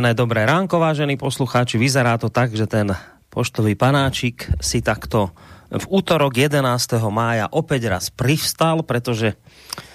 [0.00, 1.76] príjemné dobré ránko, vážení poslucháči.
[1.76, 2.88] Vyzerá to tak, že ten
[3.28, 5.36] poštový panáčik si takto
[5.68, 6.56] v útorok 11.
[7.12, 9.36] mája opäť raz privstal, pretože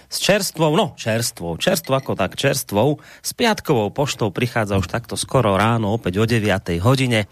[0.05, 5.57] s čerstvou, no čerstvou, čerstvo ako tak čerstvou, s piatkovou poštou prichádza už takto skoro
[5.57, 6.53] ráno, opäť o 9.
[6.85, 7.25] hodine.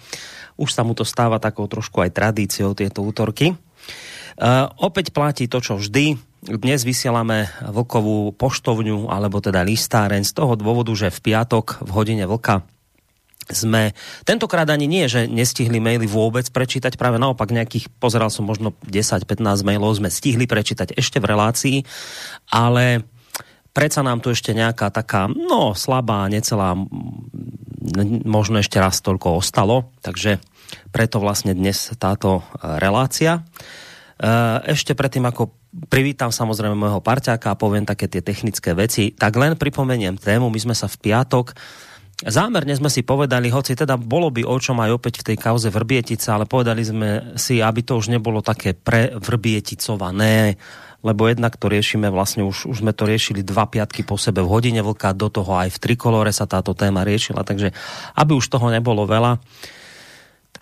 [0.58, 3.54] Už sa mu to stáva takou trošku aj tradíciou tieto útorky.
[3.54, 10.60] Uh, opäť platí to, čo vždy dnes vysielame vlkovú poštovňu, alebo teda listáreň z toho
[10.60, 12.68] dôvodu, že v piatok v hodine vlka
[13.44, 13.92] sme
[14.24, 19.68] tentokrát ani nie, že nestihli maily vôbec prečítať, práve naopak nejakých, pozeral som možno 10-15
[19.68, 21.78] mailov, sme stihli prečítať ešte v relácii,
[22.56, 23.04] ale
[23.76, 26.72] predsa nám tu ešte nejaká taká, no slabá, necelá,
[28.24, 30.40] možno ešte raz toľko ostalo, takže
[30.96, 33.44] preto vlastne dnes táto relácia.
[34.64, 39.58] Ešte predtým, ako privítam samozrejme môjho parťáka a poviem také tie technické veci, tak len
[39.58, 41.58] pripomeniem tému, my sme sa v piatok
[42.24, 45.68] Zámerne sme si povedali, hoci teda bolo by o čom aj opäť v tej kauze
[45.68, 50.56] Vrbietice, ale povedali sme si, aby to už nebolo také prevrbieticované,
[51.04, 54.52] lebo jednak to riešime, vlastne už, už sme to riešili dva piatky po sebe v
[54.56, 57.76] hodine vlka, do toho aj v trikolore sa táto téma riešila, takže
[58.16, 59.44] aby už toho nebolo veľa,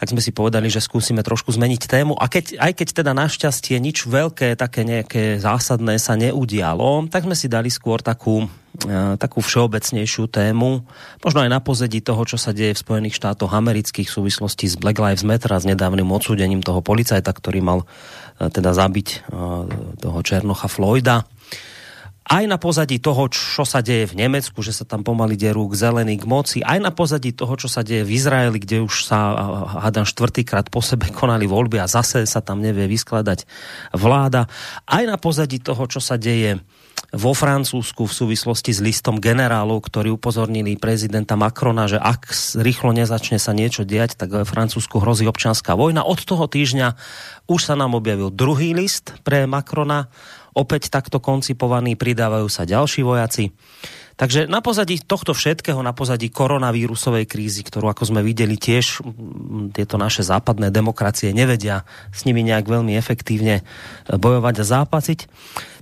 [0.02, 2.18] tak sme si povedali, že skúsime trošku zmeniť tému.
[2.18, 7.38] A keď, aj keď teda našťastie nič veľké, také nejaké zásadné sa neudialo, tak sme
[7.38, 8.50] si dali skôr takú,
[8.82, 10.82] e, takú všeobecnejšiu tému,
[11.22, 14.74] možno aj na pozadí toho, čo sa deje v Spojených štátoch amerických v súvislosti s
[14.74, 17.86] Black Lives Matter a s nedávnym odsúdením toho policajta, ktorý mal
[18.42, 19.18] e, teda zabiť e,
[20.02, 21.30] toho Černocha Floyda
[22.22, 25.74] aj na pozadí toho, čo sa deje v Nemecku, že sa tam pomaly derú k
[25.74, 29.34] zelený k moci, aj na pozadí toho, čo sa deje v Izraeli, kde už sa,
[29.82, 33.50] hádam, štvrtýkrát po sebe konali voľby a zase sa tam nevie vyskladať
[33.98, 34.46] vláda,
[34.86, 36.62] aj na pozadí toho, čo sa deje
[37.12, 43.36] vo Francúzsku v súvislosti s listom generálov, ktorí upozornili prezidenta Macrona, že ak rýchlo nezačne
[43.36, 46.08] sa niečo diať, tak v Francúzsku hrozí občanská vojna.
[46.08, 46.96] Od toho týždňa
[47.52, 50.08] už sa nám objavil druhý list pre Macrona
[50.54, 53.52] opäť takto koncipovaný, pridávajú sa ďalší vojaci.
[54.22, 59.02] Takže na pozadí tohto všetkého, na pozadí koronavírusovej krízy, ktorú ako sme videli tiež
[59.74, 63.64] tieto naše západné demokracie nevedia s nimi nejak veľmi efektívne e,
[64.14, 65.20] bojovať a zápasiť.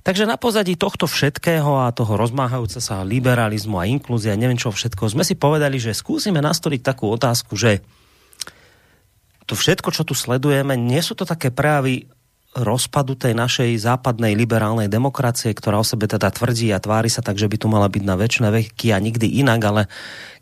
[0.00, 5.12] Takže na pozadí tohto všetkého a toho rozmáhajúce sa liberalizmu a inklúzia, neviem čo všetko,
[5.12, 7.84] sme si povedali, že skúsime nastoliť takú otázku, že
[9.44, 12.08] to všetko, čo tu sledujeme, nie sú to také prejavy
[12.50, 17.38] rozpadu tej našej západnej liberálnej demokracie, ktorá o sebe teda tvrdí a tvári sa tak,
[17.38, 19.82] že by tu mala byť na väčšie veky a nikdy inak, ale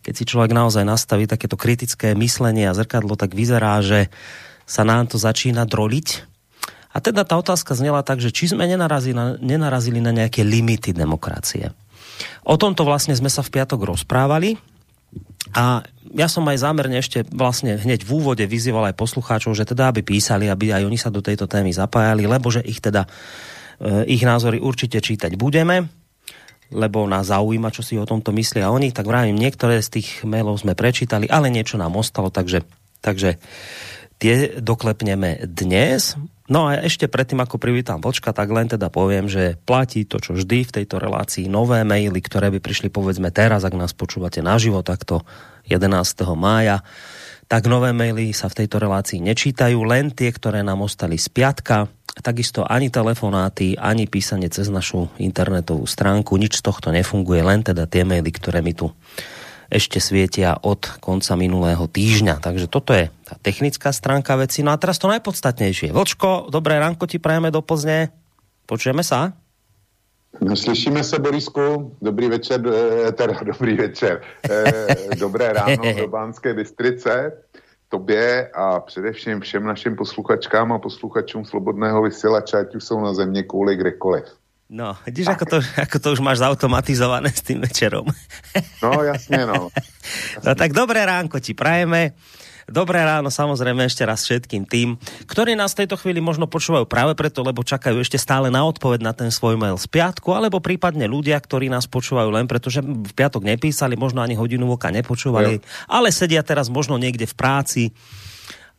[0.01, 4.09] keď si človek naozaj nastaví takéto kritické myslenie a zrkadlo, tak vyzerá, že
[4.65, 6.25] sa nám to začína droliť.
[6.97, 10.97] A teda tá otázka znela tak, že či sme nenarazili na, nenarazili na nejaké limity
[10.97, 11.77] demokracie.
[12.49, 14.57] O tomto vlastne sme sa v piatok rozprávali
[15.53, 15.81] a
[16.13, 20.05] ja som aj zámerne ešte vlastne hneď v úvode vyzýval aj poslucháčov, že teda aby
[20.05, 23.09] písali, aby aj oni sa do tejto témy zapájali, lebo že ich teda
[23.81, 25.89] e, ich názory určite čítať budeme,
[26.69, 30.61] lebo nás zaujíma, čo si o tomto myslia oni, tak vravím, niektoré z tých mailov
[30.61, 32.69] sme prečítali, ale niečo nám ostalo, takže,
[33.01, 33.41] takže
[34.21, 36.19] tie doklepneme dnes.
[36.49, 40.33] No a ešte predtým, ako privítam Vlčka, tak len teda poviem, že platí to, čo
[40.33, 44.81] vždy v tejto relácii, nové maily, ktoré by prišli povedzme teraz, ak nás počúvate naživo,
[44.81, 45.29] takto
[45.69, 45.93] 11.
[46.33, 46.81] mája,
[47.53, 51.85] tak nové maily sa v tejto relácii nečítajú, len tie, ktoré nám ostali z piatka,
[52.25, 57.85] takisto ani telefonáty, ani písanie cez našu internetovú stránku, nič z tohto nefunguje, len teda
[57.85, 58.89] tie maily, ktoré mi tu
[59.69, 62.41] ešte svietia od konca minulého týždňa.
[62.41, 64.65] Takže toto je tá technická stránka veci.
[64.65, 65.93] No a teraz to najpodstatnejšie.
[65.93, 68.09] Vlčko, dobré ránko ti prajeme do Plzne.
[68.65, 69.37] Počujeme sa?
[70.41, 71.97] No, slyšíme se, Borisku.
[72.03, 74.21] Dobrý večer, eh, teda dobrý večer.
[74.51, 77.33] Eh, dobré ráno do Bánské Bystrice,
[77.89, 83.43] tobě a především všem našim posluchačkám a posluchačům Slobodného vysielača, ať už jsou na země
[83.43, 84.25] kvůli kdekoliv.
[84.69, 88.05] No, vidíš, ako to, ako to už máš zautomatizované s tým večerom.
[88.85, 89.73] No, jasne, no.
[89.73, 89.97] Jasne.
[90.45, 92.17] No tak dobré ránko ti prajeme.
[92.69, 97.17] Dobré ráno samozrejme ešte raz všetkým tým, ktorí nás v tejto chvíli možno počúvajú práve
[97.17, 101.09] preto, lebo čakajú ešte stále na odpoveď na ten svoj mail z piatku, alebo prípadne
[101.09, 105.61] ľudia, ktorí nás počúvajú len preto, že v piatok nepísali, možno ani hodinu voka nepočúvali,
[105.61, 105.65] jo.
[105.89, 107.83] ale sedia teraz možno niekde v práci,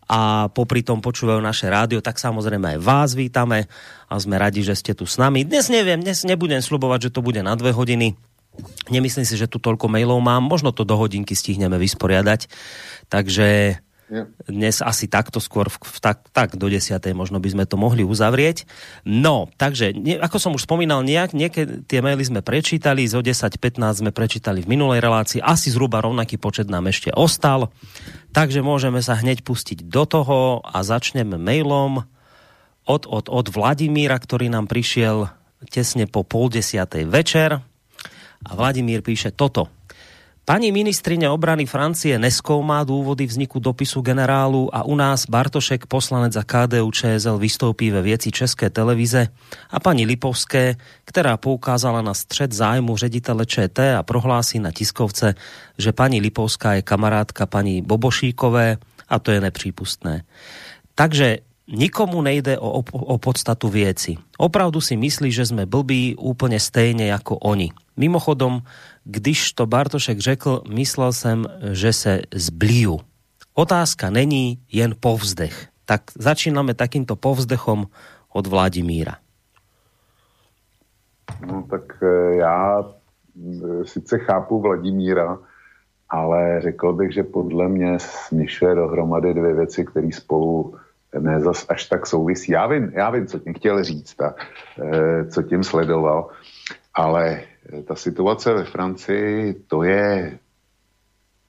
[0.10, 3.70] a popri tom počúvajú naše rádio, tak samozrejme aj vás vítame
[4.10, 5.46] a sme radi, že ste tu s nami.
[5.46, 8.18] Dnes neviem, dnes nebudem slubovať, že to bude na dve hodiny.
[8.90, 12.50] Nemyslím si, že tu toľko mailov mám, možno to do hodinky stihneme vysporiadať.
[13.08, 13.80] Takže
[14.50, 18.02] dnes asi takto skôr, v, v, tak, tak do desiatej možno by sme to mohli
[18.02, 18.66] uzavrieť.
[19.06, 24.02] No, takže, ne, ako som už spomínal, nejak, niekedy tie maily sme prečítali, zo 10-15
[24.02, 27.70] sme prečítali v minulej relácii, asi zhruba rovnaký počet nám ešte ostal,
[28.34, 32.02] takže môžeme sa hneď pustiť do toho a začneme mailom
[32.90, 35.30] od, od, od Vladimíra, ktorý nám prišiel
[35.70, 37.62] tesne po pol desiatej večer.
[38.40, 39.79] A Vladimír píše toto.
[40.50, 46.42] Pani ministrine obrany Francie neskoumá dôvody vzniku dopisu generálu a u nás Bartošek, poslanec za
[46.42, 49.30] KDU ČSL, vystoupí ve věci České televize
[49.70, 50.74] a pani Lipovské,
[51.06, 55.38] která poukázala na střed zájmu ředitele ČT a prohlásí na tiskovce,
[55.78, 58.78] že pani Lipovská je kamarádka pani Bobošíkové
[59.10, 60.26] a to je nepřípustné.
[60.96, 64.18] Takže nikomu nejde o, o, o podstatu věci.
[64.38, 67.72] Opravdu si myslí, že jsme blbí úplně stejně jako oni.
[67.98, 68.62] Mimochodom,
[69.12, 73.00] když to Bartošek řekl, myslel jsem, že se zblíju.
[73.54, 75.68] Otázka není jen povzdech.
[75.86, 77.86] Tak začínáme takýmto povzdechom
[78.34, 79.18] od Vladimíra.
[81.48, 85.38] No tak e, já e, sice chápu Vladimíra,
[86.10, 90.76] ale řekl bych, že podle mě směšuje dohromady dvě věci, které spolu
[91.20, 92.52] ne zas až tak souvisí.
[92.52, 94.36] Já vím, já vím, co tím chtěl říct a
[94.82, 96.30] e, co tím sledoval,
[96.94, 97.42] ale
[97.88, 100.40] ta situace ve Francii, to je,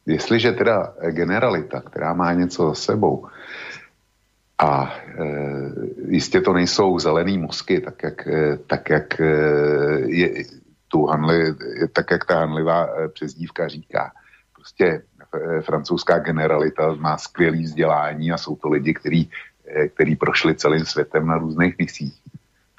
[0.07, 3.27] jestliže teda generalita, která má něco za sebou,
[4.59, 5.25] a e,
[6.09, 9.25] jistě to nejsou zelený mozky, tak jak, e, tak jak e,
[10.07, 10.45] je
[10.89, 11.55] tu hanli,
[11.93, 14.13] tak jak ta hanlivá přezdívka říká.
[14.55, 15.03] Prostě
[15.61, 19.31] francouzská generalita má skvělý vzdělání a jsou to lidi, kteří
[19.67, 22.20] e, který prošli celým světem na různých misích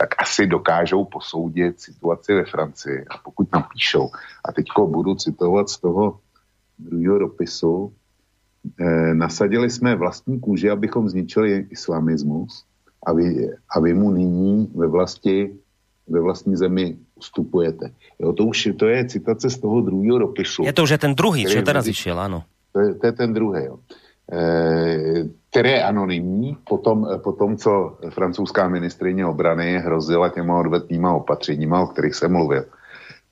[0.01, 3.05] tak asi dokážou posoudit situaci ve Francii.
[3.09, 4.09] A pokud napíšou,
[4.45, 6.19] a teďko budu citovat z toho
[6.79, 7.93] druhého dopisu,
[8.81, 12.65] eh, nasadili jsme vlastní kůži, abychom zničili islamismus
[13.05, 15.53] a vy, a vy mu nyní ve vlasti,
[16.09, 17.93] ve vlastní zemi ustupujete.
[18.19, 20.65] Jo, to už to je citace z toho druhého dopisu.
[20.65, 22.41] Je to už je ten druhý, čo teraz išiel, áno.
[22.73, 23.85] To je, to je ten druhý, jo.
[24.31, 31.13] Eh, který je anonymní po tom, po tom, co francouzská ministrině obrany hrozila těma odvetnýma
[31.13, 32.65] opatřeníma, o kterých jsem mluvil,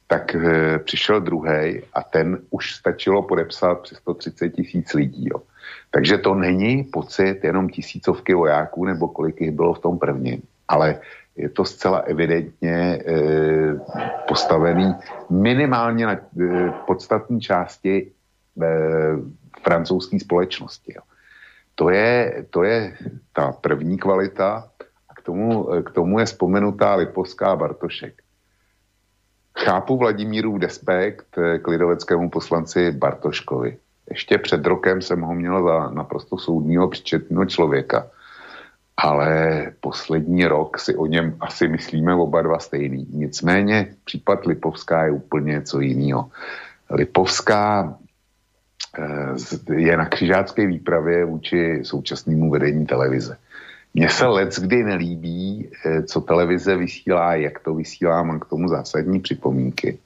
[0.09, 5.29] tak e, přišel druhý a ten už stačilo podepsat přes 130 tisíc lidí.
[5.29, 5.41] Jo.
[5.91, 10.99] Takže to není pocit jenom tisícovky vojáků, nebo kolik jich bylo v tom prvním, ale
[11.35, 12.99] je to zcela evidentně e,
[14.27, 14.95] postavený
[15.29, 16.19] minimálně na e,
[16.87, 18.11] podstatní části
[19.63, 20.93] francouzské společnosti.
[20.95, 21.01] Jo.
[21.75, 22.97] To je, to je
[23.33, 24.67] ta první kvalita
[25.09, 28.21] a k tomu, k tomu je vzpomenutá Lipovská Bartošek.
[29.59, 33.77] Chápu Vladimíru despekt k lidoveckému poslanci Bartoškovi.
[34.09, 38.07] Ještě před rokem jsem ho měl za naprosto soudního, přičetného člověka.
[38.97, 43.07] Ale poslední rok si o něm asi myslíme oba dva stejný.
[43.09, 46.31] Nicméně případ Lipovská je úplně něco jiného.
[46.89, 47.97] Lipovská
[49.75, 53.37] je na křižácké výpravě vůči současnému vedení televize.
[53.93, 58.67] Mně se let kdy nelíbí, eh, co televize vysílá, jak to vysílá, mám k tomu
[58.67, 59.99] zásadní připomínky.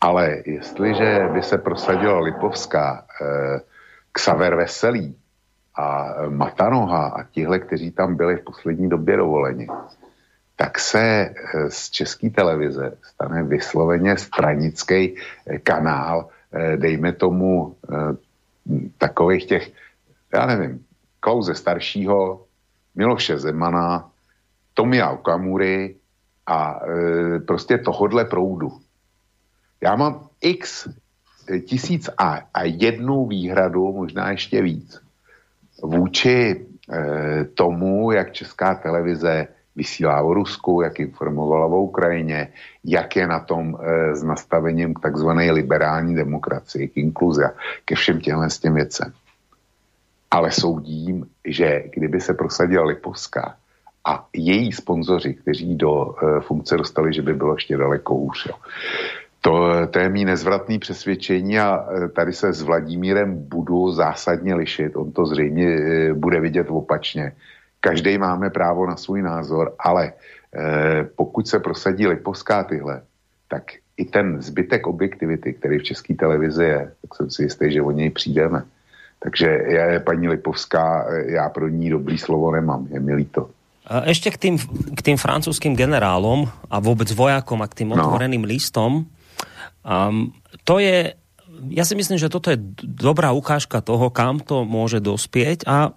[0.00, 3.60] Ale jestliže by se prosadila Lipovská, eh,
[4.12, 5.16] Xaver Veselý
[5.76, 9.68] a Matanoha a tihle, kteří tam byli v poslední době dovoleni,
[10.56, 11.34] tak se
[11.68, 15.16] z české televize stane vysloveně stranický
[15.62, 16.41] kanál, Eh,
[16.76, 18.16] dejme tomu, eh,
[18.98, 19.72] takových těch,
[20.34, 20.84] já nevím,
[21.20, 22.44] Klauze staršího,
[22.94, 24.10] Miloše Zemana,
[24.74, 25.96] Tomia Okamury
[26.46, 28.72] a e, prostě tohodle proudu.
[29.80, 30.88] Já mám x
[31.66, 35.00] tisíc a, a jednu výhradu, možná ještě víc,
[35.82, 42.48] vůči e, tomu, jak česká televize vysílá o Rusku, jak informovala o Ukrajině,
[42.84, 47.42] jak je na tom e, s nastavením k takzvané liberální demokracii, k inkluzi,
[47.84, 49.12] ke všem těmhle s těm věcem.
[50.30, 53.56] Ale soudím, že kdyby se prosadila Lipovská
[54.04, 58.46] a její sponzoři, kteří do e, funkce dostali, že by bylo ještě daleko hůř.
[58.46, 58.54] Jo.
[59.40, 64.96] To, to je mý nezvratný přesvědčení a tady se s Vladimírem budu zásadně lišit.
[64.96, 65.78] On to zřejmě
[66.14, 67.32] bude vidět opačně
[67.82, 73.02] každý máme právo na svůj názor, ale eh, pokud se prosadí Lipovská tyhle,
[73.50, 77.82] tak i ten zbytek objektivity, který v české televizi je, tak jsem si jistý, že
[77.82, 78.62] o něj přijdeme.
[79.18, 83.50] Takže je, paní Lipovská, já pro ní dobrý slovo nemám, je mi líto.
[83.82, 84.56] Ešte k tým,
[84.94, 87.98] k tým francúzským generálom a vôbec vojakom a k tým no.
[87.98, 89.10] otvoreným listom.
[89.82, 90.30] Um,
[90.62, 91.18] to je
[91.70, 95.94] ja si myslím, že toto je dobrá ukážka toho, kam to môže dospieť a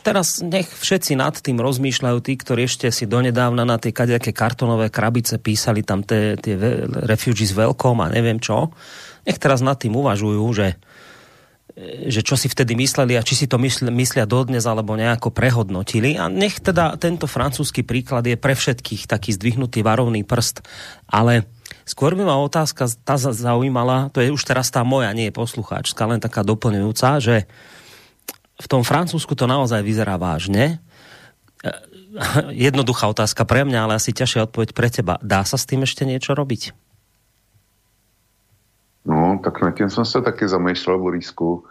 [0.00, 4.88] teraz nech všetci nad tým rozmýšľajú tí, ktorí ešte si donedávna na tie kadejaké kartonové
[4.88, 6.56] krabice písali tam tie, tie
[7.04, 8.72] refugees veľkom a neviem čo.
[9.28, 10.68] Nech teraz nad tým uvažujú, že
[12.08, 16.20] že čo si vtedy mysleli a či si to myslia dodnes alebo nejako prehodnotili.
[16.20, 20.60] A nech teda tento francúzsky príklad je pre všetkých taký zdvihnutý varovný prst,
[21.08, 21.48] ale
[21.92, 26.08] Skôr by ma otázka tá zaujímala, to je už teraz tá moja, nie je poslucháčska,
[26.08, 27.44] len taká doplňujúca, že
[28.56, 30.80] v tom Francúzsku to naozaj vyzerá vážne.
[31.60, 31.68] E,
[32.72, 35.20] jednoduchá otázka pre mňa, ale asi ťažšia odpoveď pre teba.
[35.20, 36.72] Dá sa s tým ešte niečo robiť?
[39.04, 41.68] No, tak nad tím jsem se taky zamýšlel, Borisku,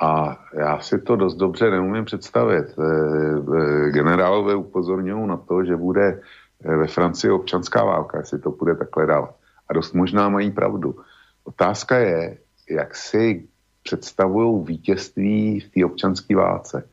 [0.00, 2.72] a já si to dost dobře neumím představit.
[2.72, 6.24] E, e, generálové upozorňují na to, že bude
[6.64, 9.34] ve Francii občanská válka, jestli to bude takhle dál
[9.68, 10.96] a dost možná mají pravdu.
[11.44, 12.38] Otázka je,
[12.70, 13.44] jak si
[13.82, 16.88] představují vítězství v té občanské válce.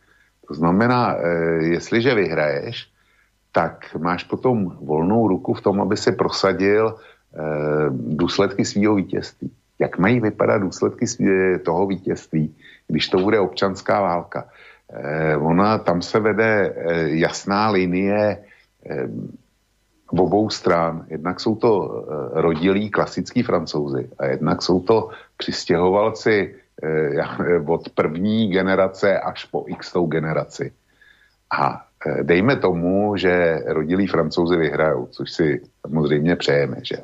[0.48, 1.28] To znamená, e,
[1.64, 2.90] jestliže vyhraješ,
[3.52, 6.96] tak máš potom volnou ruku v tom, aby si prosadil e,
[7.92, 9.52] důsledky svého vítězství.
[9.80, 11.06] Jak mají vypadat důsledky
[11.66, 12.56] toho vítězství,
[12.88, 14.48] když to bude občanská válka?
[15.40, 18.38] Ona, tam se vede jasná linie
[20.12, 21.06] v obou stran.
[21.10, 28.50] Jednak jsou to eh, rodilí klasický francouzi a jednak jsou to přistěhovalci eh, od první
[28.50, 30.72] generace až po x generaci.
[31.52, 36.98] A eh, dejme tomu, že rodilí francouzi vyhrajou, což si samozřejmě přejeme, že?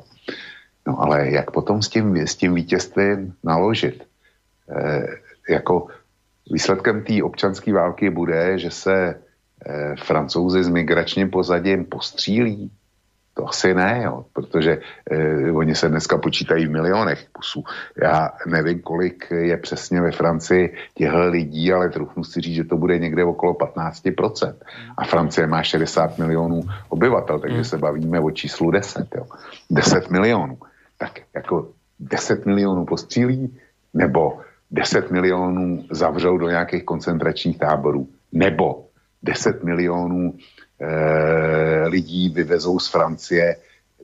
[0.86, 4.04] No ale jak potom s tím, s tím vítězstvím naložit?
[4.70, 5.06] E,
[5.48, 5.86] jako
[6.50, 9.16] výsledkem té občanské války bude, že se e,
[9.96, 12.70] francouzi s migračním pozadím postřílí,
[13.34, 14.78] to asi ne, jo, protože
[15.10, 17.64] eh, oni se dneska počítají v milionech kusů.
[18.02, 22.76] Já nevím, kolik je přesně ve Francii těchto lidí, ale trochu si říct, že to
[22.76, 24.54] bude někde okolo 15%.
[24.98, 27.64] A Francie má 60 milionů obyvatel, takže hmm.
[27.64, 29.14] se bavíme o číslu 10.
[29.16, 29.26] Jo.
[29.70, 30.58] 10 milionů.
[30.98, 31.68] Tak jako
[32.00, 33.58] 10 milionů postřílí,
[33.94, 38.84] nebo 10 milionů zavřou do nějakých koncentračních táborů, nebo
[39.22, 40.61] 10 milionů Eh,
[41.86, 43.56] lidí vyvezou z Francie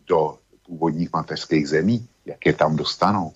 [0.07, 3.33] do původních mateřských zemí, jak je tam dostanou.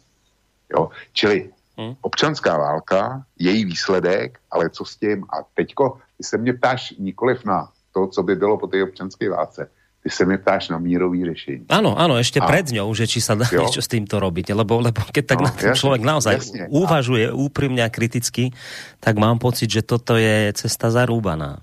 [0.72, 0.88] Jo?
[1.12, 1.94] Čili hmm.
[2.00, 5.24] občanská válka, její výsledek, ale co s tím?
[5.24, 9.30] A teďko, ty se mě ptáš nikoliv na to, co by bylo po té občanské
[9.30, 9.70] válce,
[10.02, 11.64] ty se mě ptáš na mírový řešení.
[11.70, 13.62] Áno, áno, ešte a, pred ňou, že či sa dá jo.
[13.62, 17.30] niečo s týmto robiť, lebo, lebo keď tak no, na tým človek naozaj jasne, uvažuje
[17.30, 18.50] úprimne a kriticky,
[18.98, 21.62] tak mám pocit, že toto je cesta zarúbaná.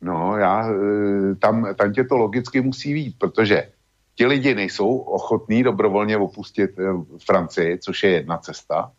[0.00, 3.68] No, já, e, tam, tam tě to logicky musí vít, protože
[4.14, 6.82] ti lidi nejsou ochotní dobrovolně opustit e,
[7.26, 8.92] Francii, což je jedna cesta,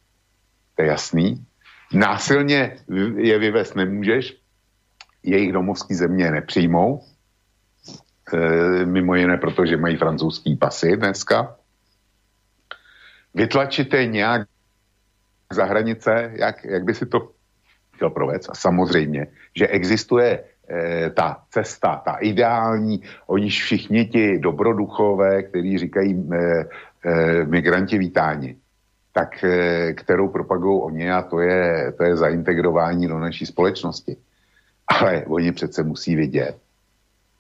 [0.76, 1.46] to je jasný.
[1.94, 2.78] Násilně
[3.16, 4.38] je vyvést nemůžeš,
[5.24, 7.04] jejich domovský země nepřijmou,
[8.34, 11.56] e, mimo jiné, protože mají francouzský pasy dneska.
[13.34, 14.48] Vytlačit je nějak
[15.52, 17.32] za hranice, jak, jak by si to
[17.96, 18.50] chtěl provést.
[18.50, 20.44] A samozřejmě, že existuje
[21.14, 26.38] ta cesta, ta ideální, oni všichni ti dobroduchové, kteří říkají e,
[27.06, 28.56] e, migranti vítáni,
[29.14, 34.18] tak e, kterou propagují oni a to je, to je zaintegrování do naší společnosti.
[34.88, 36.58] Ale oni přece musí vidět,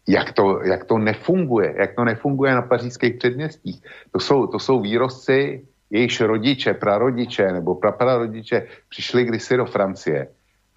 [0.07, 3.81] jak to, jak to nefunguje, jak to nefunguje na pařížských předměstích.
[4.11, 10.27] To jsou, to jsou výrozci, jejichž rodiče, prarodiče nebo praprarodiče přišli kdysi do Francie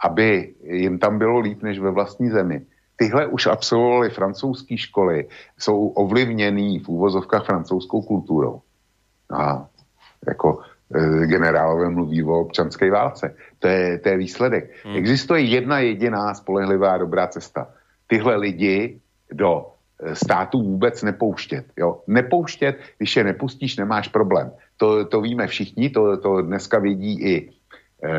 [0.04, 2.60] aby jim tam bylo líp než ve vlastní zemi.
[2.96, 8.60] Tyhle už absolvovali francouzské školy, jsou ovlivněný v úvozovkách francouzskou kulturou.
[9.32, 9.66] A
[10.28, 10.60] jako
[10.94, 13.34] e, generálové mluví o občanské válce.
[13.58, 14.70] To je, to je výsledek.
[14.84, 14.96] Hmm.
[14.96, 17.68] Existuje jedna jediná spolehlivá dobrá cesta.
[18.06, 19.00] Tyhle lidi
[19.32, 19.66] do
[20.00, 21.66] e, státu vůbec nepouštět.
[21.76, 22.00] Jo?
[22.06, 24.52] Nepouštět, když je nepustíš, nemáš problém.
[24.76, 27.50] To, to víme všichni, to, to dneska vědí i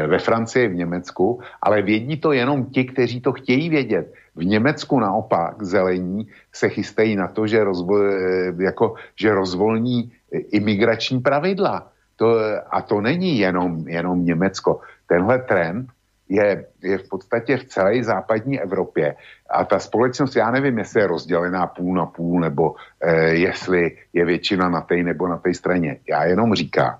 [0.07, 4.13] ve Francii, v Německu, ale vědí to jenom ti, kteří to chtějí vědět.
[4.35, 10.37] V Německu naopak zelení se chystají na to, že, rozvo, eh, jako, že rozvolní eh,
[10.37, 11.91] imigrační pravidla.
[12.15, 12.39] To,
[12.69, 14.79] a to není jenom, jenom Německo.
[15.07, 15.87] Tenhle trend
[16.29, 19.15] je, je v podstatě v celé západní Evropě.
[19.49, 24.25] A ta společnost, já nevím, jestli je rozdělená půl na půl, nebo eh, jestli je
[24.25, 25.97] většina na té nebo na té straně.
[26.09, 26.97] Já jenom říkám,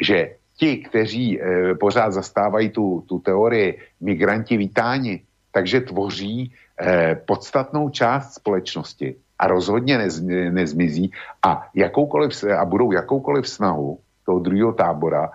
[0.00, 5.20] že ti, kteří e, pořád zastávají tu, tu teorii migranti vítáni,
[5.52, 10.20] takže tvoří e, podstatnou část společnosti a rozhodně nez,
[10.50, 11.10] nezmizí
[11.42, 15.30] a, jakoukoliv, a budou jakoukoliv snahu toho druhého tábora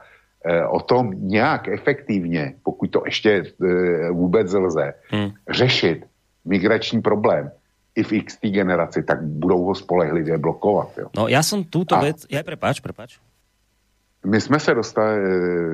[0.46, 5.30] e, o tom nějak efektivně, pokud to ještě e, vůbec lze, hmm.
[5.50, 6.06] řešit
[6.46, 7.52] migrační problém,
[7.96, 10.98] i v XT generaci, tak budou ho spolehlivě blokovat.
[10.98, 11.08] Jo.
[11.18, 12.02] No já jsem tuto a...
[12.02, 13.20] věc, ja prepáč, prepáč.
[14.26, 15.20] My jsme se dostali,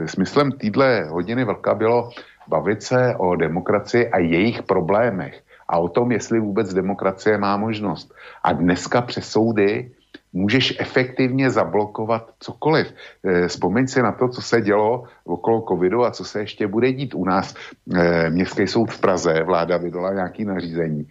[0.03, 2.09] e, smyslem týdle hodiny velká bylo
[2.47, 8.13] bavit se o demokracii a jejich problémech a o tom, jestli vůbec demokracie má možnost.
[8.43, 9.91] A dneska přes soudy
[10.33, 12.93] můžeš efektivně zablokovat cokoliv.
[13.23, 16.91] E, vzpomeň si na to, co se dělo okolo covidu a co se ještě bude
[16.91, 17.55] dít u nás.
[17.95, 21.07] E, Městský soud v Praze, vláda vydala nějaký nařízení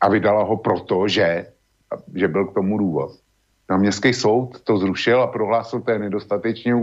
[0.00, 1.46] a vydala ho proto, že,
[2.14, 3.10] že byl k tomu důvod.
[3.70, 6.74] Na městský soud to zrušil a prohlásil, to je nedostatečně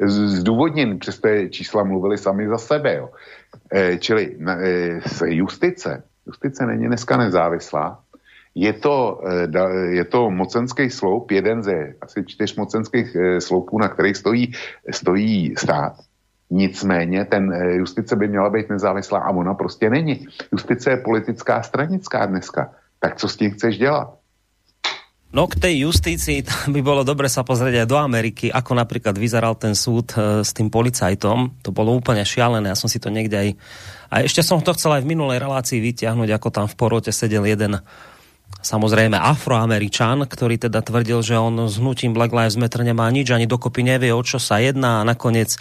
[0.00, 2.96] zdůvodněn, přes té čísla mluvili sami za sebe.
[2.96, 3.08] Jo.
[3.72, 8.00] E, čili e, justice, justice není dneska nezávislá,
[8.54, 13.88] je to, e, je to mocenský sloup, jeden ze asi čtyř mocenských e, sloupů, na
[13.88, 14.52] kterých stojí,
[14.90, 15.92] stojí stát.
[16.50, 20.26] Nicméně ten e, justice by měla být nezávislá a ona prostě není.
[20.52, 22.72] Justice je politická stranická dneska.
[23.00, 24.21] Tak co s tím chceš dělat?
[25.32, 29.56] No k tej justícii by bolo dobre sa pozrieť aj do Ameriky, ako napríklad vyzeral
[29.56, 31.64] ten súd e, s tým policajtom.
[31.64, 33.48] To bolo úplne šialené, ja som si to niekde aj...
[34.12, 37.48] A ešte som to chcel aj v minulej relácii vyťahnuť, ako tam v porote sedel
[37.48, 37.80] jeden
[38.60, 43.48] samozrejme afroameričan, ktorý teda tvrdil, že on s hnutím Black Lives Matter nemá nič, ani
[43.48, 45.56] dokopy nevie, o čo sa jedná a nakoniec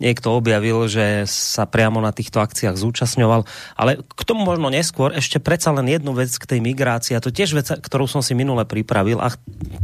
[0.00, 3.44] niekto objavil, že sa priamo na týchto akciách zúčastňoval.
[3.76, 7.18] Ale k tomu možno neskôr ešte predsa len jednu vec k tej migrácii.
[7.18, 9.32] A to tiež vec, ktorú som si minule pripravil a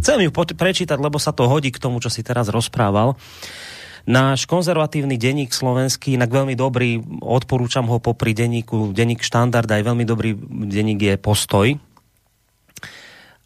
[0.00, 3.18] chcem ju prečítať, lebo sa to hodí k tomu, čo si teraz rozprával.
[4.08, 10.04] Náš konzervatívny denník slovenský, inak veľmi dobrý, odporúčam ho popri denníku, denník štandard, aj veľmi
[10.08, 10.32] dobrý
[10.64, 11.76] denník je Postoj,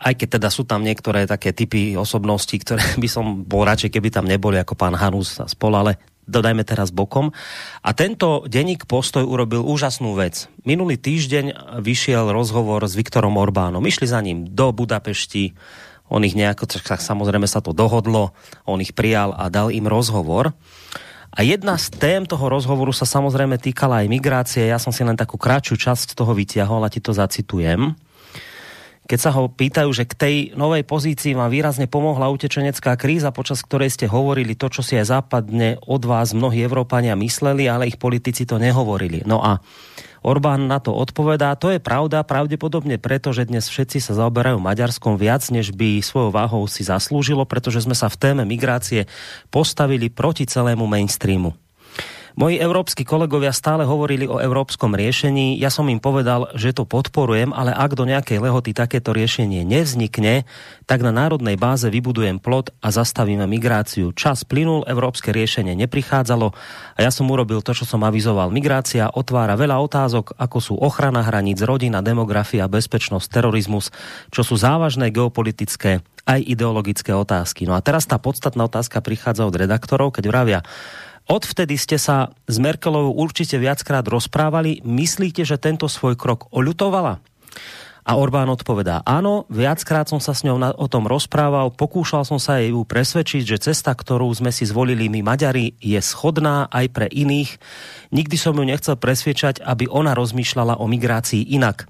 [0.03, 4.09] aj keď teda sú tam niektoré také typy osobností, ktoré by som bol radšej, keby
[4.11, 7.35] tam neboli, ako pán Hanus a spol, ale dodajme teraz bokom.
[7.82, 10.46] A tento denník Postoj urobil úžasnú vec.
[10.62, 13.82] Minulý týždeň vyšiel rozhovor s Viktorom Orbánom.
[13.82, 15.54] Išli za ním do Budapešti,
[16.12, 18.37] on ich nejako, tak samozrejme sa to dohodlo,
[18.68, 20.52] on ich prijal a dal im rozhovor.
[21.32, 24.68] A jedna z tém toho rozhovoru sa samozrejme týkala aj migrácie.
[24.68, 27.96] Ja som si len takú kratšiu časť toho vytiahol a ti to zacitujem
[29.03, 33.61] keď sa ho pýtajú, že k tej novej pozícii vám výrazne pomohla utečenecká kríza, počas
[33.67, 37.99] ktorej ste hovorili to, čo si aj západne od vás mnohí Európania mysleli, ale ich
[37.99, 39.27] politici to nehovorili.
[39.27, 39.59] No a
[40.23, 45.19] Orbán na to odpovedá, to je pravda pravdepodobne preto, že dnes všetci sa zaoberajú Maďarskom
[45.19, 49.11] viac, než by svojou váhou si zaslúžilo, pretože sme sa v téme migrácie
[49.51, 51.62] postavili proti celému mainstreamu.
[52.33, 55.61] Moji európsky kolegovia stále hovorili o európskom riešení.
[55.61, 60.49] Ja som im povedal, že to podporujem, ale ak do nejakej lehoty takéto riešenie nevznikne,
[60.88, 64.16] tak na národnej báze vybudujem plot a zastavíme migráciu.
[64.16, 66.57] Čas plynul, európske riešenie neprichádzalo
[66.97, 68.49] a ja som urobil to, čo som avizoval.
[68.49, 73.92] Migrácia otvára veľa otázok, ako sú ochrana hraníc, rodina, demografia, bezpečnosť, terorizmus,
[74.33, 77.66] čo sú závažné geopolitické aj ideologické otázky.
[77.66, 80.61] No a teraz tá podstatná otázka prichádza od redaktorov, keď vravia,
[81.33, 84.85] Odvtedy ste sa s Merkelovou určite viackrát rozprávali.
[84.85, 87.25] Myslíte, že tento svoj krok oľutovala?
[88.03, 92.37] A Orbán odpovedá, áno, viackrát som sa s ňou na, o tom rozprával, pokúšal som
[92.37, 97.07] sa jej presvedčiť, že cesta, ktorú sme si zvolili my Maďari, je schodná aj pre
[97.09, 97.57] iných.
[98.11, 101.88] Nikdy som ju nechcel presviečať, aby ona rozmýšľala o migrácii inak.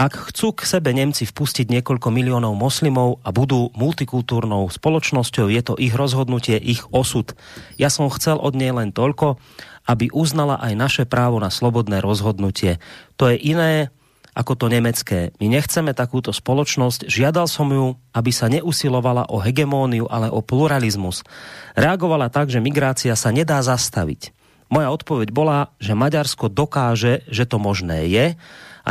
[0.00, 5.76] Ak chcú k sebe Nemci vpustiť niekoľko miliónov moslimov a budú multikultúrnou spoločnosťou, je to
[5.76, 7.36] ich rozhodnutie, ich osud.
[7.76, 9.36] Ja som chcel od nej len toľko,
[9.84, 12.80] aby uznala aj naše právo na slobodné rozhodnutie.
[13.20, 13.92] To je iné
[14.32, 15.36] ako to nemecké.
[15.36, 21.28] My nechceme takúto spoločnosť, žiadal som ju, aby sa neusilovala o hegemóniu, ale o pluralizmus.
[21.76, 24.32] Reagovala tak, že migrácia sa nedá zastaviť.
[24.70, 28.26] Moja odpoveď bola, že Maďarsko dokáže, že to možné je,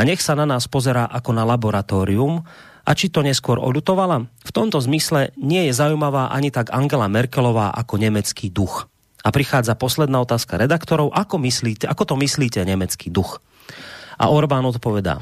[0.00, 2.40] a nech sa na nás pozerá ako na laboratórium
[2.88, 4.32] a či to neskôr odutovala?
[4.40, 8.88] V tomto zmysle nie je zaujímavá ani tak Angela Merkelová ako nemecký duch.
[9.20, 11.12] A prichádza posledná otázka redaktorov.
[11.12, 13.44] Ako, myslíte, ako to myslíte nemecký duch?
[14.16, 15.20] A Orbán odpovedá.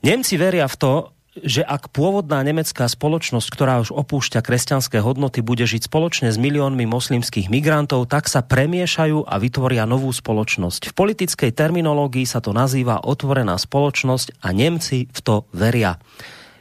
[0.00, 0.92] Nemci veria v to,
[1.32, 6.84] že ak pôvodná nemecká spoločnosť, ktorá už opúšťa kresťanské hodnoty, bude žiť spoločne s miliónmi
[6.84, 10.92] moslimských migrantov, tak sa premiešajú a vytvoria novú spoločnosť.
[10.92, 15.96] V politickej terminológii sa to nazýva otvorená spoločnosť a Nemci v to veria.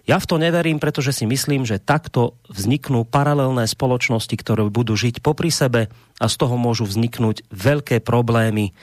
[0.07, 5.21] Ja v to neverím, pretože si myslím, že takto vzniknú paralelné spoločnosti, ktoré budú žiť
[5.21, 8.73] popri sebe a z toho môžu vzniknúť veľké problémy.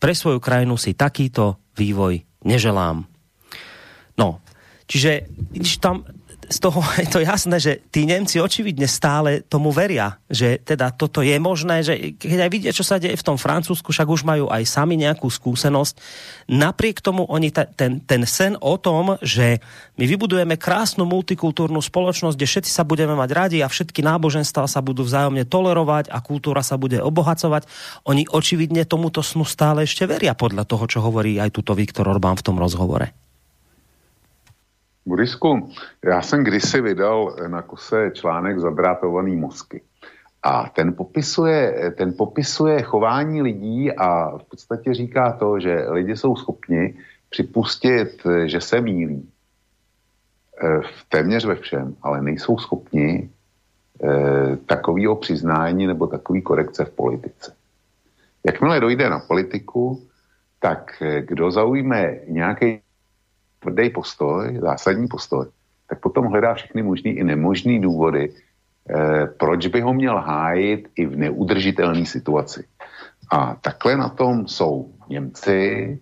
[0.00, 3.06] Pre svoju krajinu si takýto vývoj neželám.
[4.14, 4.43] No,
[4.86, 5.28] čiže
[5.80, 6.04] tam
[6.48, 11.24] z toho je to jasné, že tí Nemci očividne stále tomu veria, že teda toto
[11.24, 14.50] je možné, že keď aj vidia, čo sa deje v tom Francúzsku, však už majú
[14.50, 15.94] aj sami nejakú skúsenosť.
[16.50, 19.60] Napriek tomu oni ta, ten, ten sen o tom, že
[19.96, 24.80] my vybudujeme krásnu multikultúrnu spoločnosť, kde všetci sa budeme mať radi a všetky náboženstva sa
[24.82, 27.66] budú vzájomne tolerovať a kultúra sa bude obohacovať,
[28.08, 32.36] oni očividne tomuto snu stále ešte veria podľa toho, čo hovorí aj tuto Viktor Orbán
[32.36, 33.23] v tom rozhovore.
[35.06, 35.70] Borisku,
[36.04, 39.82] já jsem kdysi vydal na kose článek Zabrátovaný mozky.
[40.42, 46.36] A ten popisuje, ten popisuje chování lidí a v podstatě říká to, že lidi jsou
[46.36, 46.94] schopni
[47.30, 49.28] připustit, že se mílí
[50.82, 53.30] v téměř ve všem, ale nejsou schopni
[54.04, 57.54] eh, takového přiznání nebo takový korekce v politice.
[58.46, 60.06] Jakmile dojde na politiku,
[60.60, 62.80] tak kdo zaujme nějaký
[63.64, 65.48] tvrdý postoj, zásadní postoj,
[65.88, 71.06] tak potom hledá všechny možný i nemožný důvody, eh, proč by ho měl hájit i
[71.08, 72.68] v neudržitelné situaci.
[73.32, 75.96] A takhle na tom jsou Němci,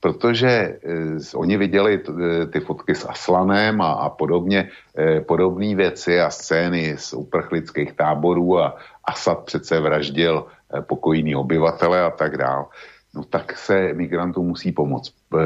[0.00, 5.76] protože eh, oni viděli t, eh, ty fotky s Aslanem a, a podobně, eh, podobné
[5.76, 12.36] věci a scény z uprchlických táborů a Asad přece vraždil eh, pokojný obyvatele a tak
[12.36, 12.64] dále
[13.14, 15.14] no tak se migrantům musí pomoct.
[15.38, 15.44] E,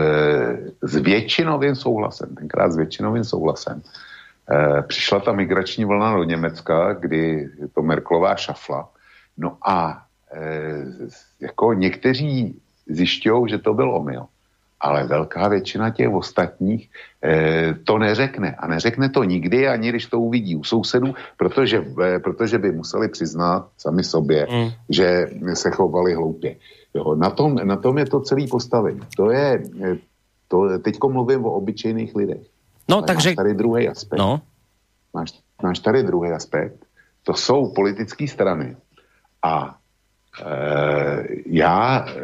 [0.83, 3.83] s většinovým souhlasem, tenkrát s většinovým souhlasem,
[4.51, 8.89] e, přišla ta migrační vlna do Německa, kdy to Merklová šafla,
[9.39, 10.03] no a
[10.33, 10.41] e,
[11.41, 14.27] jako někteří zjišťují, že to byl omyl,
[14.81, 16.91] ale velká většina těch ostatních
[17.25, 18.55] e, to neřekne.
[18.59, 23.09] A neřekne to nikdy, ani když to uvidí u sousedů, protože, e, protože by museli
[23.09, 24.71] přiznat sami sobě, mm.
[24.91, 26.57] že se chovali hloupě.
[26.95, 29.01] Jo, na, tom, na tom je to celý postavení.
[29.17, 29.63] To je,
[30.49, 32.45] to, teďko mluvím o obyčejných lidech.
[32.89, 33.29] No, Ale takže...
[33.29, 34.19] Máš tady druhý aspekt.
[34.19, 34.41] No.
[35.15, 36.85] Máš, máš tady druhý aspekt.
[37.23, 38.77] To jsou politické strany.
[39.43, 39.77] A
[40.41, 42.15] e, já, e,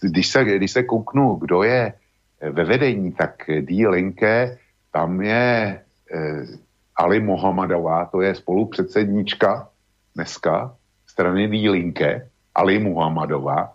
[0.00, 1.92] když, se, když se kouknu, kdo je
[2.50, 4.58] ve vedení, tak dílinke,
[4.92, 5.82] tam je
[6.14, 6.46] e,
[6.96, 9.68] Ali Mohamedová, to je spolupředsednička
[10.14, 13.72] dneska strany dílinke, Ali Muhammadova.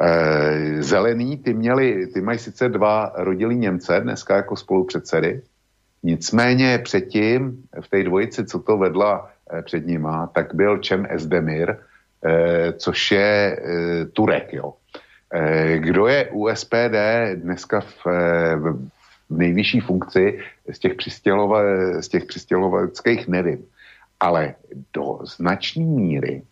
[0.00, 5.42] E, zelený, ty, měli, ty mají sice dva rodilí Němce dneska jako spolupředsedy,
[6.02, 11.76] nicméně předtím v té dvojici, co to vedla e, před nima, tak byl Čem Esdemir,
[12.24, 14.74] e, což je e, Turek, jo.
[15.76, 16.96] Kdo je u SPD
[17.34, 18.06] dneska v,
[19.30, 20.38] v nejvyšší funkci
[20.70, 20.92] z těch,
[22.00, 23.64] z těch přistěhovackých, nevím.
[24.20, 24.54] Ale
[24.92, 26.51] do značné míry eh,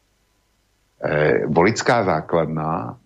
[1.46, 2.98] voličská základna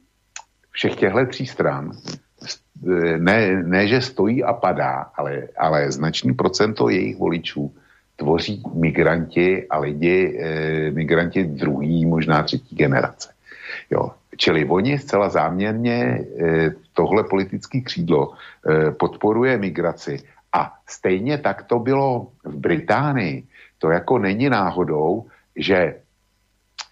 [0.70, 6.88] všech těchto tří stran eh, ne, ne, že stojí a padá, ale, ale značný procento
[6.88, 7.72] jejich voličů
[8.16, 13.32] tvoří migranti a lidi, eh, migranti druhý, možná třetí generace.
[13.90, 14.10] Jo.
[14.36, 20.18] Čili oni zcela záměrně eh, tohle politické křídlo eh, podporuje migraci
[20.52, 23.46] a stejně tak to bylo v Británii.
[23.78, 25.26] To jako není náhodou,
[25.56, 26.03] že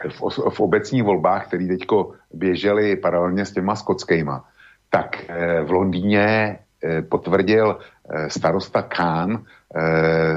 [0.08, 4.44] v, v obecních volbách, které teďko běžely paralelně s těma skotskýma,
[4.90, 9.44] tak eh, v Londýně eh, potvrdil eh, starosta Khan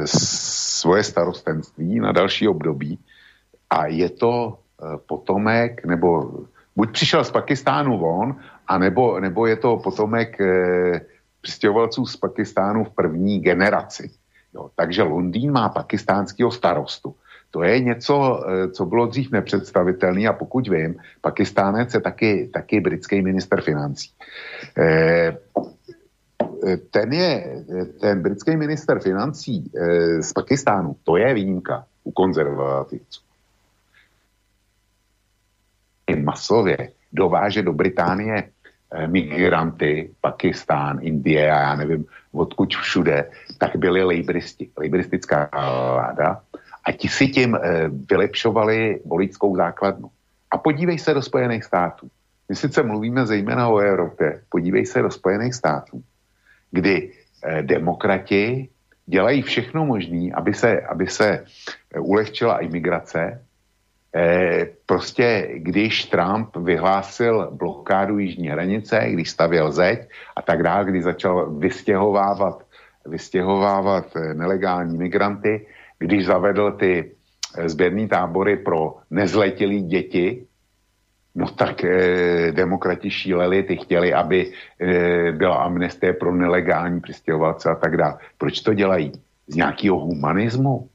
[0.06, 3.00] svoje starostenství na další období
[3.70, 4.60] a je to
[5.08, 6.32] potomek, nebo
[6.76, 8.36] buď přišel z Pakistánu von,
[8.68, 10.38] a nebo, nebo je to potomek
[11.42, 14.12] přistěhovalců z Pakistánu v první generaci.
[14.54, 17.16] Jo, takže Londýn má pakistánského starostu.
[17.56, 18.16] To je něco,
[18.48, 24.12] eh, co bylo dřív nepředstavitelné a pokud vím, Pakistánec je taky, taky britský minister financí.
[24.78, 25.38] Eh,
[26.68, 27.64] eh, ten je,
[28.02, 29.72] ten britský minister financí
[30.20, 33.22] z Pakistánu, to je výjimka u konzervativců.
[36.24, 38.44] Masově dováže do Británie
[39.08, 45.50] migranty, Pakistán, Indie a já nevím, odkud všude, tak byli lejbristi, lejbristická
[45.94, 46.42] vláda
[46.86, 50.10] a ti si tím e, vylepšovali voličskou základnu.
[50.52, 52.08] A podívej se do Spojených států.
[52.50, 56.04] My sice mluvíme zejména o Evropě, podívej se do Spojených států,
[56.72, 57.12] kdy
[57.44, 58.70] e, demokrati
[59.06, 63.42] dělají všechno možné, aby se, aby se eh, ulehčila imigrace.
[64.86, 71.52] Prostě když Trump vyhlásil blokádu jižní hranice, když stavěl zeď a tak dále, když začal
[71.52, 72.64] vystěhovávat
[73.06, 75.68] vystěhovávat nelegální migranty,
[76.00, 77.12] když zavedl ty
[77.66, 80.46] sběrný tábory pro nezletilé děti,
[81.36, 87.76] no tak eh, demokrati šíleli, ty chtěli, aby eh, byla amnestie pro nelegální přistěhovalce a
[87.76, 88.18] tak dále.
[88.38, 89.12] Proč to dělají?
[89.48, 90.90] Z nějakého humanismu?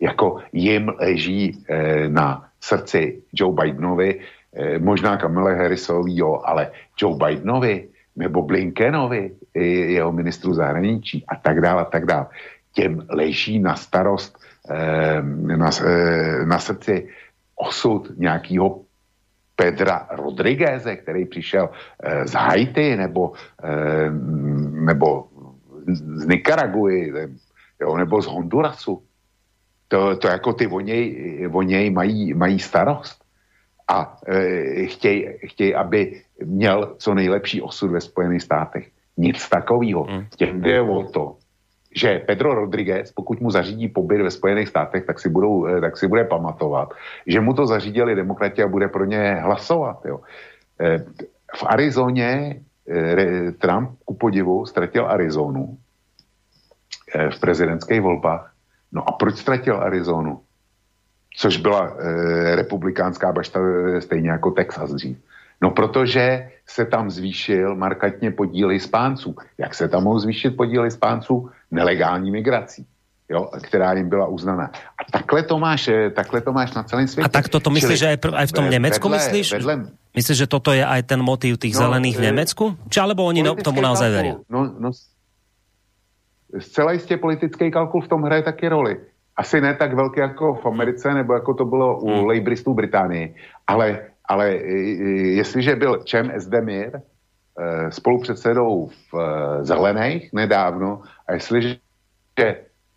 [0.00, 4.20] Jako jim leží eh, na srdci Joe Bidenovi,
[4.54, 11.60] eh, možná Kamele Harrisovi, jo, ale Joe Bidenovi nebo Blinkenovi, jeho ministru zahraničí a tak
[11.60, 12.26] dále, a tak dále.
[12.72, 14.38] Těm leží na starost,
[14.70, 15.22] eh,
[15.56, 17.08] na, eh, na srdci
[17.56, 18.80] osud nějakého
[19.56, 21.70] Pedra Rodrigueze, který přišel
[22.02, 23.32] eh, z Haiti nebo,
[24.70, 25.26] nebo
[25.88, 27.12] z Nikaraguji,
[27.80, 29.02] jo, nebo z Hondurasu.
[29.88, 33.24] To, to jako ty o něj, o něj mají, mají starost.
[33.88, 38.88] A e, chtějí, chtěj, aby měl co nejlepší osud ve Spojených státech.
[39.16, 40.04] Nic takového.
[40.04, 40.26] Hmm.
[40.36, 41.36] Těm jde o to,
[41.98, 45.96] že Pedro Rodriguez, pokud mu zařídí pobyt ve Spojených státech, tak si, budou, e, tak
[45.96, 46.94] si bude pamatovat,
[47.26, 50.06] že mu to zařídili demokrati a bude pro ně hlasovat.
[50.06, 50.20] Jo.
[50.80, 50.98] E,
[51.56, 52.60] v Arizoně
[53.58, 55.76] Trump ku podivu ztratil Arizonu
[57.30, 58.52] v prezidentských volbách
[58.92, 60.40] No a proč ztratil Arizonu?
[61.36, 61.96] Což byla
[62.54, 63.60] republikánská bašta
[64.00, 65.18] stejně jako Texas dřív.
[65.62, 69.36] No protože se tam zvýšil markantně podíl Hispánců.
[69.58, 71.50] Jak se tam mohou zvýšit podíl Hispánců?
[71.70, 72.86] Nelegální migrací.
[73.28, 74.70] Jo, která jim byla uznaná.
[74.72, 77.26] A takhle to máš, e, takhle to máš na celém světě.
[77.26, 79.52] A tak to myslíš, že aj, aj v tom Německu myslíš?
[79.52, 82.64] Vedle, myslíš, že toto je aj ten motiv tých no, zelených v Německu?
[82.88, 84.32] Či alebo oni no, tomu naozaj verí?
[84.48, 84.88] No, no,
[86.58, 88.96] zcela jistě politický kalkul v tom hraje taky roli.
[89.36, 92.26] Asi ne tak velký jako v Americe, nebo jako to bylo u hmm.
[92.26, 93.34] Labouristů Británii,
[93.66, 94.50] ale, ale
[95.36, 97.00] jestliže byl Čem Esdemir eh,
[97.90, 101.76] spolupředsedou v eh, Zelených nedávno a jestliže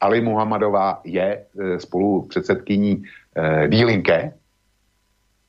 [0.02, 3.04] Ali Muhammadová je eh, spolupředsedkyní
[3.68, 4.34] Dílinke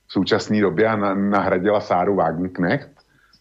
[0.07, 2.91] v současné době a nahradila Sáru Wagenknecht,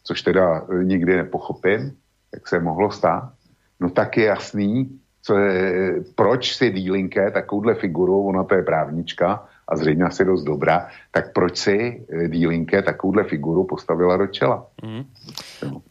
[0.03, 1.93] což teda nikdy nepochopím,
[2.34, 3.34] jak se mohlo stát,
[3.79, 9.45] no tak je jasný, co je, proč si Dílinke takovouhle figuru, ona to je právnička
[9.71, 14.67] a zřejmě asi dost dobrá, tak proč si eh, Dílinke takovouhle figuru postavila do čela?
[14.84, 15.07] Mm.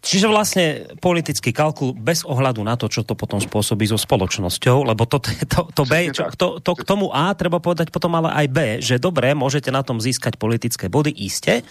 [0.05, 0.65] Čiže vlastne
[1.01, 5.61] politický kalkul bez ohľadu na to, čo to potom spôsobí so spoločnosťou, lebo to, to,
[5.73, 9.01] to, B, čo, to, to k tomu A treba povedať potom ale aj B, že
[9.01, 11.63] dobre, môžete na tom získať politické body, iste,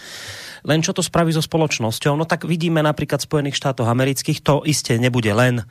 [0.64, 4.64] len čo to spraví so spoločnosťou, no tak vidíme napríklad v Spojených štátoch amerických, to
[4.66, 5.62] iste nebude len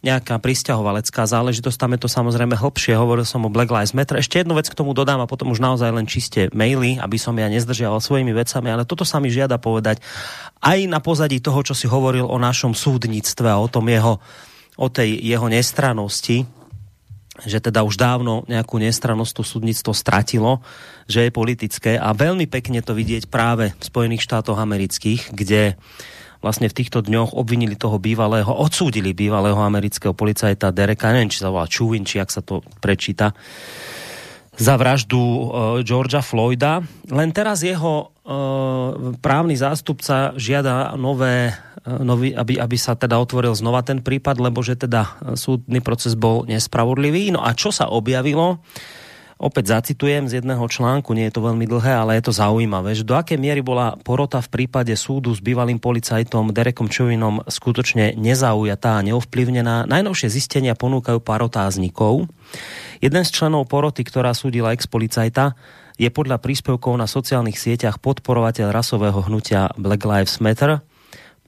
[0.00, 4.16] nejaká pristahovalecká záležitosť, tam je to samozrejme hlbšie, hovoril som o Black Lives Matter.
[4.16, 7.36] Ešte jednu vec k tomu dodám a potom už naozaj len čiste maily, aby som
[7.36, 10.00] ja nezdržiaval svojimi vecami, ale toto sa mi žiada povedať
[10.64, 14.16] aj na pozadí toho, čo si hovoril o našom súdnictve a o tom jeho,
[14.80, 16.48] o tej jeho nestranosti,
[17.44, 20.64] že teda už dávno nejakú nestrannosť to súdnictvo stratilo,
[21.08, 25.76] že je politické a veľmi pekne to vidieť práve v Spojených štátoch amerických, kde
[26.40, 31.52] vlastne v týchto dňoch obvinili toho bývalého, odsúdili bývalého amerického policajta Dereka, neviem, či sa
[31.52, 33.36] volá Čuvin, či ak sa to prečíta,
[34.60, 35.40] za vraždu uh,
[35.80, 36.84] Georgia Floyda.
[37.08, 43.56] Len teraz jeho uh, právny zástupca žiada nové, uh, nový, aby, aby sa teda otvoril
[43.56, 47.32] znova ten prípad, lebo že teda súdny proces bol nespravodlivý.
[47.32, 48.60] No a čo sa objavilo?
[48.60, 48.99] Uh,
[49.40, 53.08] Opäť zacitujem z jedného článku, nie je to veľmi dlhé, ale je to zaujímavé, že
[53.08, 59.00] do akej miery bola porota v prípade súdu s bývalým policajtom Derekom Čovinom skutočne nezaujatá
[59.00, 59.88] a neovplyvnená.
[59.88, 62.28] Najnovšie zistenia ponúkajú pár otáznikov.
[63.00, 65.56] Jeden z členov poroty, ktorá súdila ex-policajta,
[65.96, 70.84] je podľa príspevkov na sociálnych sieťach podporovateľ rasového hnutia Black Lives Matter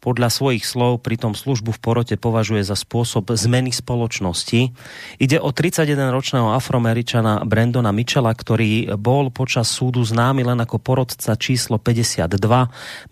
[0.03, 4.75] podľa svojich slov pritom službu v porote považuje za spôsob zmeny spoločnosti.
[5.23, 11.79] Ide o 31-ročného afroameričana Brandona Mitchella, ktorý bol počas súdu známy len ako porodca číslo
[11.79, 12.35] 52.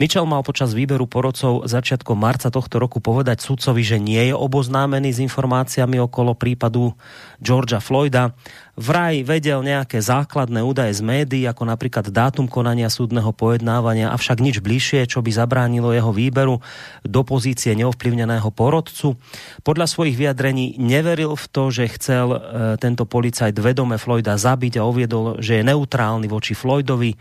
[0.02, 5.14] Mitchell mal počas výberu porodcov začiatkom marca tohto roku povedať sudcovi, že nie je oboznámený
[5.14, 6.98] s informáciami okolo prípadu
[7.40, 8.36] Georgia Floyda
[8.76, 14.60] vraj vedel nejaké základné údaje z médií, ako napríklad dátum konania súdneho pojednávania, avšak nič
[14.60, 16.60] bližšie, čo by zabránilo jeho výberu
[17.04, 19.16] do pozície neovplyvneného porodcu.
[19.64, 22.38] Podľa svojich vyjadrení neveril v to, že chcel e,
[22.76, 27.16] tento policajt vedome Floyda zabiť a uviedol, že je neutrálny voči Floydovi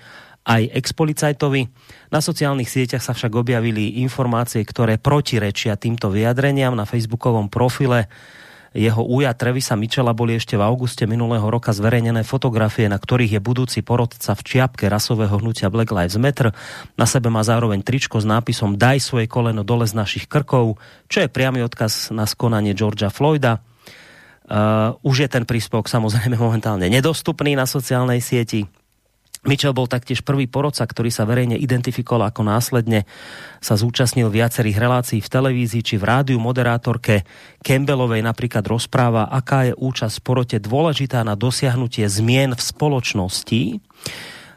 [0.47, 1.61] aj expolicajtovi.
[2.09, 8.07] Na sociálnych sieťach sa však objavili informácie, ktoré protirečia týmto vyjadreniam na facebookovom profile
[8.69, 13.41] jeho úja Trevisa Michela boli ešte v auguste minulého roka zverejnené fotografie, na ktorých je
[13.41, 16.53] budúci porodca v čiapke rasového hnutia Black Lives Matter.
[16.93, 20.77] Na sebe má zároveň tričko s nápisom Daj svoje koleno dole z našich krkov,
[21.09, 23.65] čo je priamy odkaz na skonanie Georgia Floyda.
[24.49, 28.69] Uh, už je ten príspevok samozrejme momentálne nedostupný na sociálnej sieti.
[29.49, 33.09] Mitchell bol taktiež prvý porodca, ktorý sa verejne identifikoval ako následne
[33.57, 37.25] sa zúčastnil viacerých relácií v televízii či v rádiu moderátorke
[37.65, 43.61] Campbellovej napríklad rozpráva, aká je účasť v porote dôležitá na dosiahnutie zmien v spoločnosti.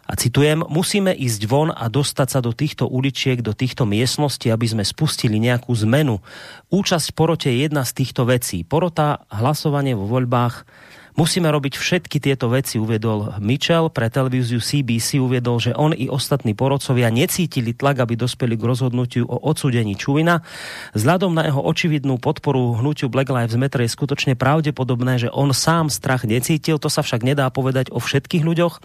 [0.02, 4.68] A citujem, musíme ísť von a dostať sa do týchto uličiek, do týchto miestností, aby
[4.68, 6.20] sme spustili nejakú zmenu.
[6.68, 8.61] Účasť v porote je jedna z týchto vecí.
[8.61, 10.68] Porota, hlasovanie vo voľbách,
[11.12, 13.92] Musíme robiť všetky tieto veci, uvedol Mitchell.
[13.92, 19.29] Pre televíziu CBC uvedol, že on i ostatní porodcovia necítili tlak, aby dospeli k rozhodnutiu
[19.29, 20.40] o odsúdení Čuvina.
[20.96, 25.92] Vzhľadom na jeho očividnú podporu hnutiu Black Lives Matter je skutočne pravdepodobné, že on sám
[25.92, 26.81] strach necítil.
[26.81, 28.81] To sa však nedá povedať o všetkých ľuďoch.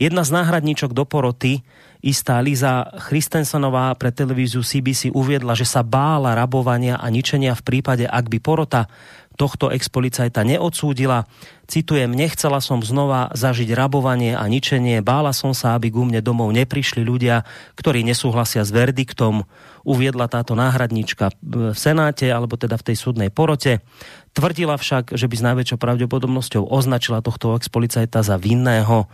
[0.00, 1.60] Jedna z náhradníčok do poroty
[2.04, 8.04] istá Liza Christensenová pre televíziu CBC uviedla, že sa bála rabovania a ničenia v prípade,
[8.04, 8.88] ak by porota
[9.36, 11.28] tohto expolicajta neodsúdila.
[11.68, 16.50] Citujem, nechcela som znova zažiť rabovanie a ničenie, bála som sa, aby ku mne domov
[16.56, 17.44] neprišli ľudia,
[17.76, 19.44] ktorí nesúhlasia s verdiktom,
[19.84, 23.84] uviedla táto náhradnička v Senáte, alebo teda v tej súdnej porote.
[24.32, 29.06] Tvrdila však, že by s najväčšou pravdepodobnosťou označila tohto expolicajta za vinného.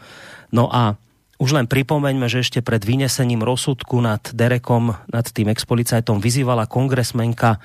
[0.55, 0.97] No a
[1.43, 7.59] už len pripomeňme, že ešte pred vynesením rozsudku nad Derekom, nad tým expolicajtom vyzývala kongresmenka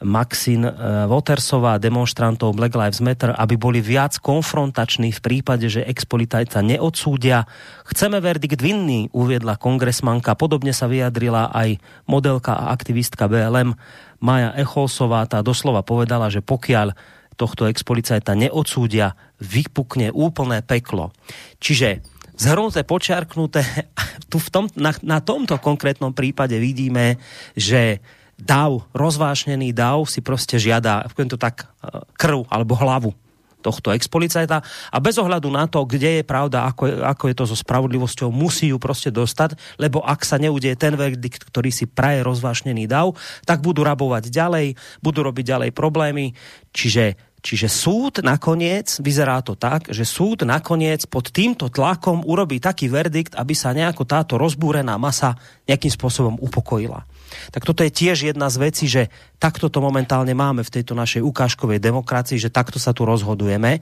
[0.00, 0.72] Maxin eh,
[1.04, 7.44] Watersová demonstrantov Black Lives Matter, aby boli viac konfrontační v prípade, že expolitajca neodsúdia.
[7.84, 10.32] Chceme verdikt vinný, uviedla kongresmanka.
[10.40, 11.76] Podobne sa vyjadrila aj
[12.08, 13.76] modelka a aktivistka BLM
[14.24, 15.28] Maja Echolsová.
[15.28, 16.96] Tá doslova povedala, že pokiaľ
[17.36, 21.12] tohto expolicajta neodsúdia, vypukne úplné peklo.
[21.56, 22.04] Čiže
[22.40, 23.60] zhrnuté, počiarknuté,
[24.32, 27.20] tu v tom, na, na tomto konkrétnom prípade vidíme,
[27.52, 28.00] že
[28.40, 33.12] dav, rozvášnený dav si proste žiada, poviem to tak, e, krv alebo hlavu
[33.60, 34.64] tohto expolicajta.
[34.64, 38.32] A bez ohľadu na to, kde je pravda, ako je, ako je to so spravodlivosťou,
[38.32, 43.12] musí ju proste dostať, lebo ak sa neudie ten verdikt, ktorý si praje rozvášnený dav,
[43.44, 46.32] tak budú rabovať ďalej, budú robiť ďalej problémy,
[46.72, 52.92] čiže Čiže súd nakoniec, vyzerá to tak, že súd nakoniec pod týmto tlakom urobí taký
[52.92, 57.04] verdikt, aby sa nejako táto rozbúrená masa nejakým spôsobom upokojila.
[57.50, 59.08] Tak toto je tiež jedna z vecí, že
[59.40, 63.80] takto to momentálne máme v tejto našej ukážkovej demokracii, že takto sa tu rozhodujeme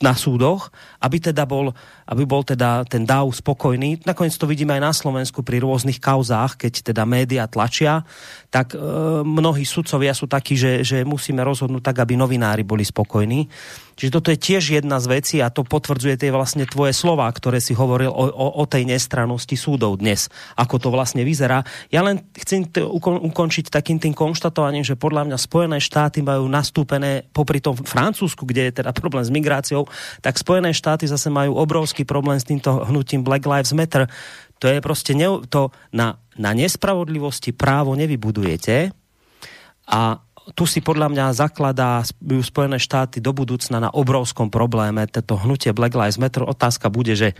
[0.00, 0.70] na súdoch,
[1.02, 1.74] aby teda bol,
[2.06, 4.06] aby bol teda ten DAO spokojný.
[4.06, 8.06] Nakoniec to vidíme aj na Slovensku pri rôznych kauzách, keď teda média tlačia,
[8.54, 8.78] tak e,
[9.26, 13.50] mnohí sudcovia sú takí, že, že musíme rozhodnúť tak, aby novinári boli spokojní.
[14.00, 17.60] Čiže toto je tiež jedna z vecí a to potvrdzuje tie vlastne tvoje slova, ktoré
[17.60, 21.60] si hovoril o, o, o tej nestrannosti súdov dnes, ako to vlastne vyzerá.
[21.92, 26.48] Ja len chcem to ukon, ukončiť takým tým konštatovaním, že podľa mňa Spojené štáty majú
[26.48, 29.84] nastúpené, popri tom Francúzsku, kde je teda problém s migráciou,
[30.24, 34.08] tak Spojené štáty zase majú obrovský problém s týmto hnutím Black Lives Matter.
[34.64, 38.96] To je proste ne, to na, na nespravodlivosti právo nevybudujete
[39.90, 40.22] a
[40.54, 42.02] tu si podľa mňa zakladá
[42.42, 45.06] Spojené štáty do budúcna na obrovskom probléme.
[45.06, 46.42] Toto hnutie Black Lives Matter.
[46.42, 47.38] Otázka bude, že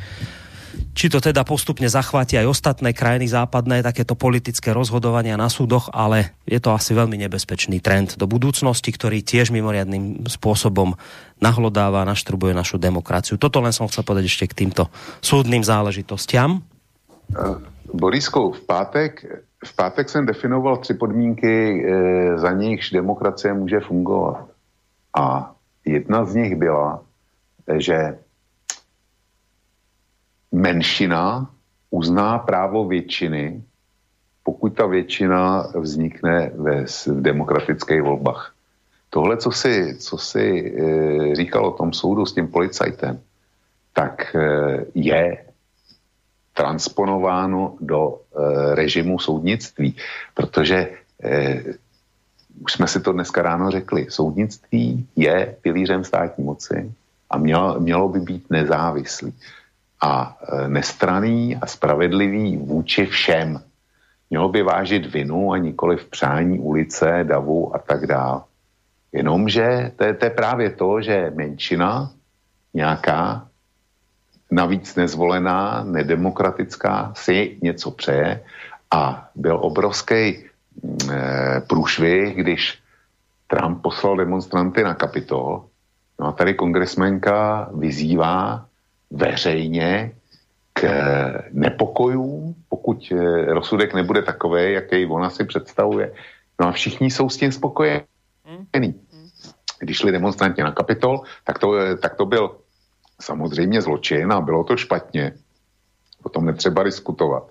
[0.94, 6.38] či to teda postupne zachváti aj ostatné krajiny západné, takéto politické rozhodovania na súdoch, ale
[6.46, 10.94] je to asi veľmi nebezpečný trend do budúcnosti, ktorý tiež mimoriadným spôsobom
[11.42, 13.34] nahlodáva, naštrubuje našu demokraciu.
[13.34, 14.86] Toto len som chcel povedať ešte k týmto
[15.18, 16.62] súdnym záležitostiam.
[17.90, 19.26] Borisku, v pátek
[19.64, 24.48] v pátek jsem definoval tři podmínky, e, za nichž demokracie může fungovat.
[25.18, 27.02] A jedna z nich byla,
[27.76, 28.18] že
[30.52, 31.50] menšina
[31.90, 33.62] uzná právo většiny,
[34.42, 38.54] pokud ta většina vznikne ve, v demokratických volbách.
[39.10, 43.20] Tohle, co si, co si e, říkal o tom soudu s tím policajtem,
[43.92, 44.40] tak e,
[44.94, 45.49] je
[46.54, 49.96] transponováno do e, režimu soudnictví,
[50.34, 50.90] protože
[51.22, 51.62] e,
[52.60, 56.92] už jsme si to dneska ráno řekli, soudnictví je pilířem státní moci
[57.30, 59.34] a mělo, mělo by být nezávislý
[60.02, 63.62] a e, nestraný a spravedlivý vůči všem.
[64.30, 68.40] Mělo by vážit vinu a nikoli v přání ulice, davu a tak dále.
[69.12, 72.10] Jenomže to je, to je právě to, že menšina
[72.74, 73.49] nějaká
[74.50, 78.40] navíc nezvolená, nedemokratická, si něco přeje
[78.90, 80.40] a byl obrovský e,
[81.66, 82.78] průšvih, když
[83.46, 85.64] Trump poslal demonstranty na Kapitol.
[86.20, 88.66] No a tady kongresmenka vyzývá
[89.10, 90.12] veřejně
[90.72, 90.88] k
[91.52, 96.12] nepokojům, pokud eh, rozsudek nebude takový, jaký ona si představuje.
[96.60, 98.04] No a všichni jsou s tím spokojení.
[99.78, 102.56] když šli demonstranti na kapitol, tak to, tak to byl
[103.20, 105.32] samozřejmě zločin a bylo to špatně.
[106.22, 107.44] O tom netřeba diskutovat.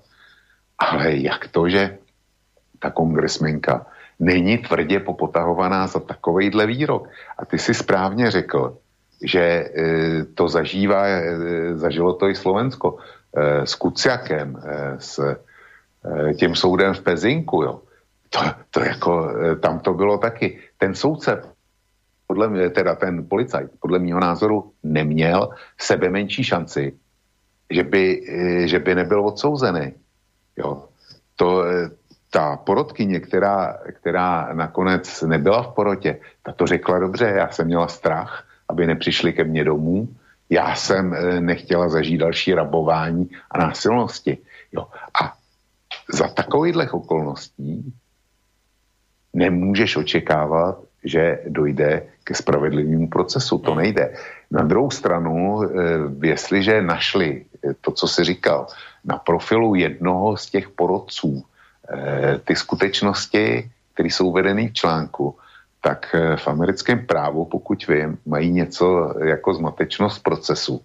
[0.80, 1.98] Ale jak to, že
[2.80, 3.86] ta kongresmenka
[4.20, 7.10] není tvrdě popotahovaná za takovejhle výrok.
[7.38, 8.78] A ty si správně řekl,
[9.24, 9.72] že e,
[10.26, 11.22] to zažívá, e,
[11.76, 12.98] zažilo to i Slovensko
[13.36, 14.62] e, s Kuciakem,
[14.98, 15.20] s
[16.40, 17.82] tím soudem v Pezinku, jo.
[18.30, 18.40] To,
[18.72, 20.60] to jako, tam to bylo taky.
[20.78, 21.44] Ten soudce,
[22.30, 25.50] podle mě, teda ten policajt, podle mého názoru neměl
[25.82, 26.94] sebe menší šanci,
[27.70, 28.06] že by,
[28.70, 29.94] že by nebyl odsouzený.
[30.58, 30.86] Jo.
[31.36, 31.64] To,
[32.30, 37.88] ta porodkyně, která, která nakonec nebyla v porotě, ta to řekla dobře, já jsem měla
[37.88, 40.10] strach, aby nepřišli ke mně domů,
[40.50, 44.38] já jsem eh, nechtěla zažít další rabování a násilnosti.
[44.72, 44.88] Jo.
[45.22, 45.34] A
[46.14, 47.94] za takovýchhle okolností
[49.34, 53.58] nemůžeš očekávat, že dojde ke spravedlivému procesu.
[53.58, 54.14] To nejde.
[54.52, 55.68] Na druhou stranu, eh,
[56.28, 58.68] jestliže našli eh, to, co si říkal,
[59.06, 61.44] na profilu jednoho z těch porodců
[61.90, 65.38] Eh, ty skutečnosti, které jsou uvedeny v článku,
[65.82, 70.82] tak v americkém právu, pokud vím, mají něco jako zmatečnost procesu.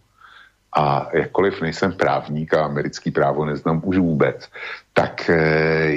[0.77, 4.49] A jakkoliv nejsem právník a americký právo neznám už vůbec,
[4.95, 5.91] tak eh,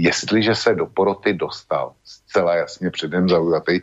[0.00, 3.80] jestliže se do poroty dostal zcela jasně předem zaujatý,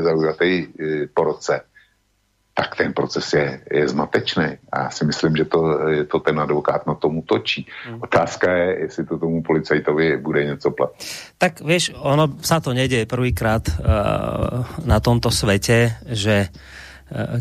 [0.00, 0.66] zaujatý
[1.14, 1.60] porodce,
[2.58, 4.58] tak ten proces je, je zmatečný.
[4.72, 7.66] A já si myslím, že to, je to ten advokát na tomu točí.
[7.86, 8.02] Hmm.
[8.02, 11.06] Otázka je, jestli to tomu policajtovi bude něco platit.
[11.38, 16.87] Tak vieš, ono sa to nedieje prvýkrát uh, na tomto svete, že uh,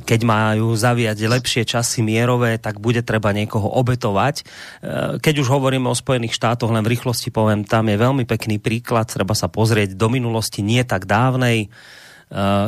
[0.08, 4.36] keď majú zaviať lepšie časy mierové, tak bude treba niekoho obetovať.
[4.42, 8.64] Uh, keď už hovoríme o Spojených štátoch, len v rýchlosti poviem, tam je veľmi pekný
[8.64, 11.68] príklad, treba sa pozrieť do minulosti nie tak dávnej,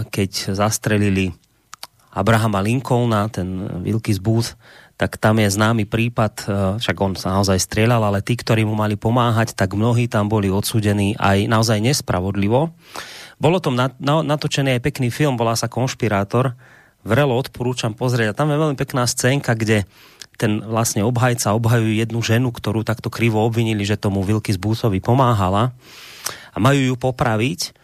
[0.08, 1.36] keď zastrelili
[2.10, 4.58] Abrahama Lincolna, ten Wilkes Booth,
[5.00, 6.46] tak tam je známy prípad, e,
[6.82, 10.52] však on sa naozaj strieľal, ale tí, ktorí mu mali pomáhať, tak mnohí tam boli
[10.52, 12.76] odsudení aj naozaj nespravodlivo.
[13.40, 16.60] Bolo tom natočený aj pekný film, volá sa Konšpirátor.
[17.08, 18.34] Vrelo odporúčam pozrieť.
[18.34, 19.88] A tam je veľmi pekná scénka, kde
[20.40, 25.76] ten vlastne obhajca obhajuje jednu ženu, ktorú takto krivo obvinili, že tomu Wilkes Boothovi pomáhala
[26.56, 27.76] a majú ju popraviť.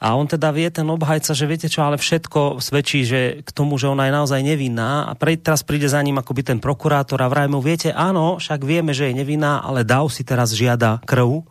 [0.00, 3.76] A on teda vie, ten obhajca, že viete čo, ale všetko svedčí, že k tomu,
[3.76, 5.04] že ona je naozaj nevinná.
[5.06, 8.64] A pre, teraz príde za ním akoby ten prokurátor a vraj mu, viete, áno, však
[8.64, 11.44] vieme, že je nevinná, ale Dav si teraz žiada krv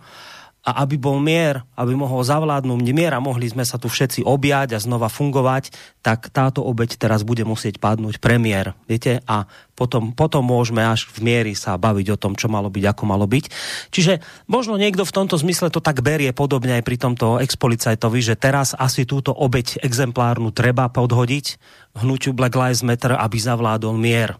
[0.69, 4.77] a aby bol mier, aby mohol zavládnuť mier a mohli sme sa tu všetci objať
[4.77, 5.73] a znova fungovať,
[6.05, 11.25] tak táto obeď teraz bude musieť padnúť premiér, viete, a potom, potom môžeme až v
[11.25, 13.45] miery sa baviť o tom, čo malo byť, ako malo byť.
[13.89, 18.37] Čiže možno niekto v tomto zmysle to tak berie podobne aj pri tomto expolicajtovi, že
[18.37, 21.57] teraz asi túto obeď exemplárnu treba podhodiť
[21.97, 24.37] hnutiu Black Lives Matter, aby zavládol mier.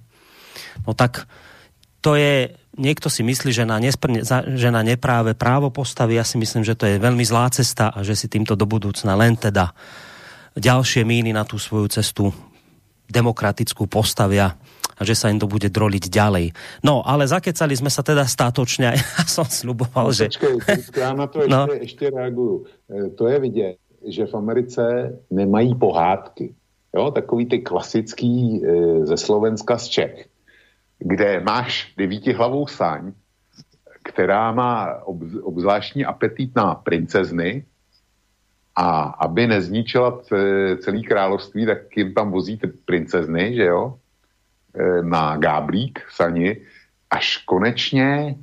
[0.85, 1.25] No tak
[1.99, 4.23] to je niekto si myslí, že na, nespr-
[4.55, 7.99] že na nepráve právo postaví, ja si myslím, že to je veľmi zlá cesta a
[8.01, 9.75] že si týmto do budúcna len teda
[10.55, 12.31] ďalšie míny na tú svoju cestu
[13.11, 14.55] demokratickú postavia
[14.99, 16.45] a že sa im to bude droliť ďalej.
[16.83, 20.31] No, ale zakecali sme sa teda státočne a ja som sluboval, no, že...
[20.31, 20.55] Počkej,
[20.95, 21.67] já na to no.
[21.71, 22.65] ještě, ještě reaguju.
[22.89, 23.75] E, to je vidět,
[24.07, 24.81] že v Americe
[25.31, 26.55] nemají pohádky.
[26.95, 30.15] Jo, takový ty klasický e, ze Slovenska z Čech
[30.99, 33.11] kde máš devítihlavou saň,
[34.03, 35.03] která má
[35.41, 37.65] obzvláštní apetit na princezny
[38.75, 40.21] a aby nezničila
[40.79, 43.99] celý království, tak jim tam vozí princezny, že jo,
[44.75, 46.61] e, na gáblík sani,
[47.09, 48.35] až konečně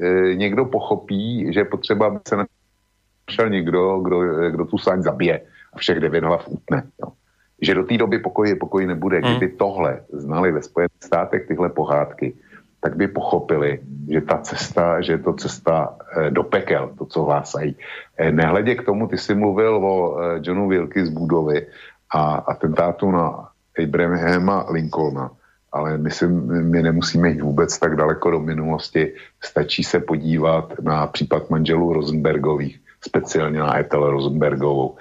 [0.00, 5.40] e, někdo pochopí, že potřeba, aby se našel někdo, kdo, kdo tu saň zabije
[5.72, 6.82] a všech devět hlav utne.
[7.00, 7.17] Jo
[7.62, 9.18] že do té doby pokoji, pokoji nebude.
[9.18, 9.36] Hmm.
[9.36, 12.34] Kdyby tohle znali ve Spojených státech tyhle pohádky,
[12.80, 17.24] tak by pochopili, že ta cesta, že je to cesta eh, do pekel, to, co
[17.24, 17.76] hlásají.
[18.18, 21.66] Eh, nehledě k tomu, ty jsi mluvil o eh, Johnu Wilky z Budovy
[22.10, 23.48] a atentátu na
[23.82, 25.30] Abrahama Lincolna,
[25.72, 29.14] ale my, si, my nemusíme jít vůbec tak daleko do minulosti.
[29.40, 34.96] Stačí se podívat na případ manželů Rosenbergových, speciálně na Ethel Rosenbergovou,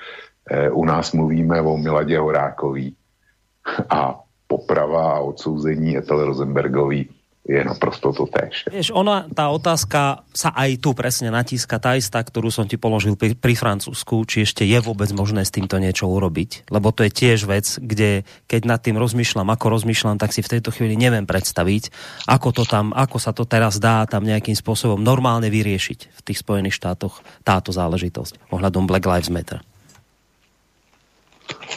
[0.71, 2.95] u nás mluvíme o Miladě Horákový
[3.89, 7.09] a poprava a odsouzení Etel Rosenbergový
[7.47, 8.67] je naprosto to tež.
[8.67, 13.15] Vieš, ona, tá otázka sa aj tu presne natíska, tá istá, ktorú som ti položil
[13.15, 17.11] pri, pri Francúzsku, či ešte je vôbec možné s týmto niečo urobiť, lebo to je
[17.15, 21.23] tiež vec, kde keď nad tým rozmýšľam, ako rozmýšľam, tak si v tejto chvíli neviem
[21.23, 21.87] predstaviť,
[22.27, 26.43] ako to tam, ako sa to teraz dá tam nejakým spôsobom normálne vyriešiť v tých
[26.43, 29.63] Spojených štátoch táto záležitosť ohľadom Black Lives Matter.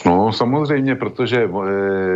[0.05, 1.49] No, samozřejmě, protože e,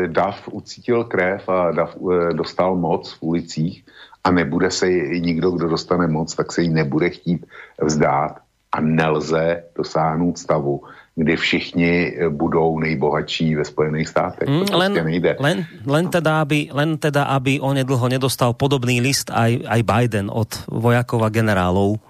[0.07, 3.85] DAF ucítil krev a DAF e, dostal moc v ulicích
[4.23, 4.89] a nebude se
[5.19, 7.45] nikdo, kdo dostane moc, tak se jí nebude chtít
[7.81, 8.35] vzdát
[8.71, 10.83] a nelze dosáhnout stavu,
[11.15, 14.49] kdy všichni budou nejbohatší ve Spojených státech.
[14.49, 15.35] Mm, len, prostě nejde.
[15.39, 20.51] Len, len, teda, aby, len teda, aby onedlho nedostal podobný list aj, aj Biden od
[20.67, 22.03] vojakov a generálov,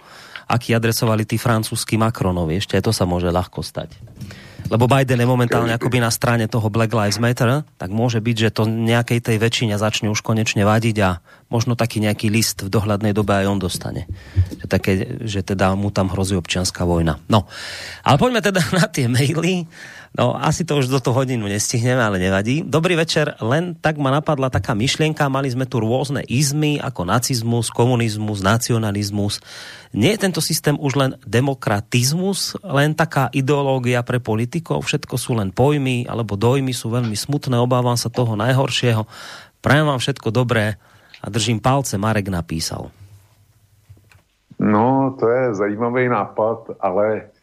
[0.49, 2.57] aký adresovali tí francúzskí Macronovi.
[2.57, 3.93] Ešte to sa môže ľahko stať
[4.69, 8.49] lebo Biden je momentálne akoby na strane toho Black Lives Matter, tak môže byť, že
[8.53, 11.09] to nejakej tej väčšine začne už konečne vadiť a
[11.49, 14.09] možno taký nejaký list v dohľadnej dobe aj on dostane.
[14.61, 14.91] Že, také,
[15.23, 17.21] že teda mu tam hrozí občianská vojna.
[17.29, 17.45] No,
[18.01, 19.69] ale poďme teda na tie maily.
[20.15, 22.63] No, asi to už do toho hodinu nestihneme, ale nevadí.
[22.63, 27.67] Dobrý večer, len tak ma napadla taká myšlienka, mali sme tu rôzne izmy, ako nacizmus,
[27.67, 29.43] komunizmus, nacionalizmus.
[29.91, 35.51] Nie je tento systém už len demokratizmus, len taká ideológia pre politikov, všetko sú len
[35.51, 39.03] pojmy, alebo dojmy sú veľmi smutné, obávam sa toho najhoršieho.
[39.59, 40.79] Prajem vám všetko dobré
[41.19, 42.87] a držím palce, Marek napísal.
[44.55, 47.34] No, to je zajímavý nápad, ale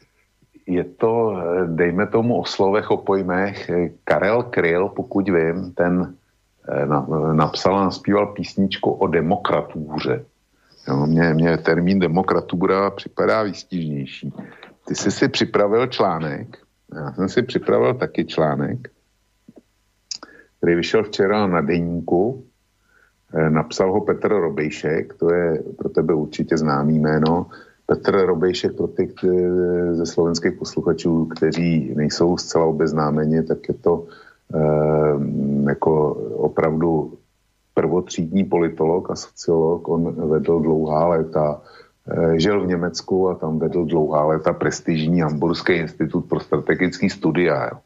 [0.67, 1.37] je to,
[1.67, 3.71] dejme tomu o slovech, o pojmech.
[4.05, 6.15] Karel Kryl, pokud vím, ten
[6.69, 6.87] eh,
[7.35, 10.25] napsal a naspíval písničku o demokratůře.
[11.07, 14.33] Mně, mně termín demokratura připadá výstižnější.
[14.87, 16.59] Ty jsi si připravil článek,
[16.95, 18.89] já jsem si připravil taky článek,
[20.59, 22.45] který vyšel včera na deníku,
[23.35, 27.47] eh, napsal ho Petr Robejšek, to je pro tebe určitě známý jméno,
[27.87, 29.15] Petr Robejšek pro ty
[29.93, 34.07] ze slovenských posluchačů, kteří nejsou zcela obeznámeni, tak je to
[34.55, 34.59] e,
[35.69, 37.13] jako opravdu
[37.75, 39.89] prvotřídní politolog a sociolog.
[39.89, 41.61] On vedl dlouhá léta,
[42.09, 47.65] e, žil v Německu a tam vedl dlouhá léta prestižní Hamburský institut pro strategický studia.
[47.65, 47.79] Jo.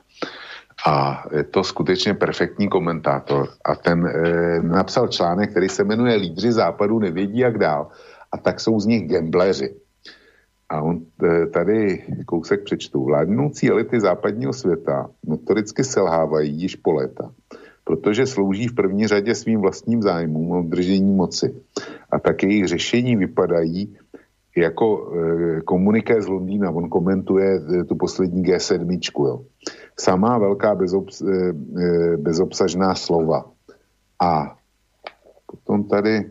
[0.87, 3.49] A je to skutečně perfektní komentátor.
[3.65, 7.89] A ten e, napsal článek, který se jmenuje Lídři západu nevědí jak dál.
[8.33, 9.75] A tak jsou z nich gambleři.
[10.69, 13.05] A on e, tady kousek přečtu.
[13.05, 17.33] Vládnoucí elity západního světa notoricky selhávají již po léta,
[17.85, 21.55] protože slouží v první řadě svým vlastním zájmům o držení moci.
[22.11, 23.97] A tak jejich řešení vypadají
[24.57, 26.71] jako e, komuniké z Londýna.
[26.71, 29.01] On komentuje e, tu poslední G7.
[29.19, 29.45] Jo.
[30.01, 33.51] Samá velká bezobs, e, e, bezobsažná slova.
[34.21, 34.57] A
[35.47, 36.31] potom tady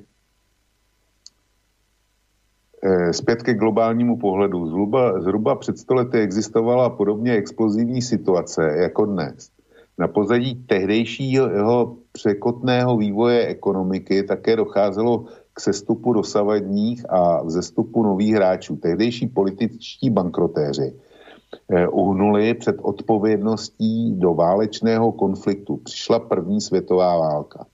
[3.11, 4.67] zpět ke globálnímu pohledu.
[4.67, 9.49] Zhruba, zhruba před stolety existovala podobně explozivní situace jako dnes.
[9.97, 18.75] Na pozadí tehdejšího překotného vývoje ekonomiky také docházelo k sestupu dosavadních a vzestupu nových hráčů.
[18.75, 20.93] Tehdejší političtí bankrotéři
[21.69, 25.77] eh, uhnuli před odpovědností do válečného konfliktu.
[25.77, 27.65] Přišla první světová válka.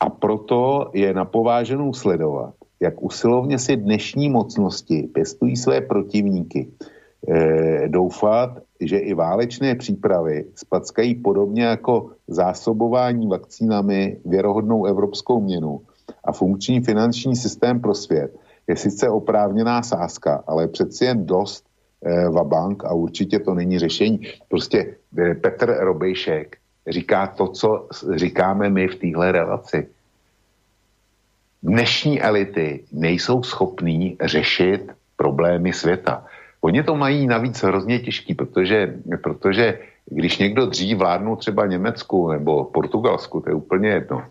[0.00, 6.68] A proto je napováženou sledovat, jak usilovně si dnešní mocnosti pěstují své protivníky.
[7.28, 15.80] E, doufat, že i válečné přípravy spackají podobně jako zásobování vakcínami věrohodnou evropskou měnu
[16.24, 18.36] a funkční finanční systém pro svět
[18.68, 21.64] je sice oprávněná sázka, ale přeci jen dost
[22.04, 24.20] e, vabank a určitě to není řešení.
[24.48, 26.56] Prostě e, Petr Robejšek
[26.88, 29.86] říká to, co říkáme my v téhle relaci
[31.62, 36.24] dnešní elity nejsou schopní řešit problémy světa.
[36.60, 42.64] Oni to mají navíc hrozně těžký, protože, protože když někdo dřív vládnul třeba Německu nebo
[42.64, 44.24] Portugalsku, to je úplně jedno,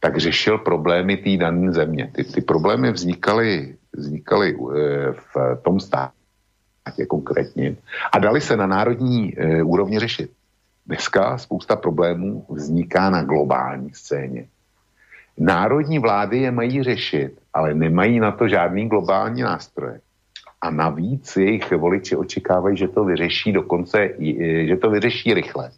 [0.00, 2.10] tak řešil problémy té dané země.
[2.14, 7.76] Ty, ty problémy vznikaly, vznikaly eh, v tom státě konkrétně
[8.12, 10.30] a dali se na národní e, úrovni řešit.
[10.86, 14.48] Dneska spousta problémů vzniká na globální scéně.
[15.38, 20.00] Národní vlády je mají řešit, ale nemají na to žádný globální nástroje.
[20.60, 24.08] A navíc jejich voliči očekávají, že to vyřeší dokonce,
[24.66, 25.70] že to vyřeší rychle.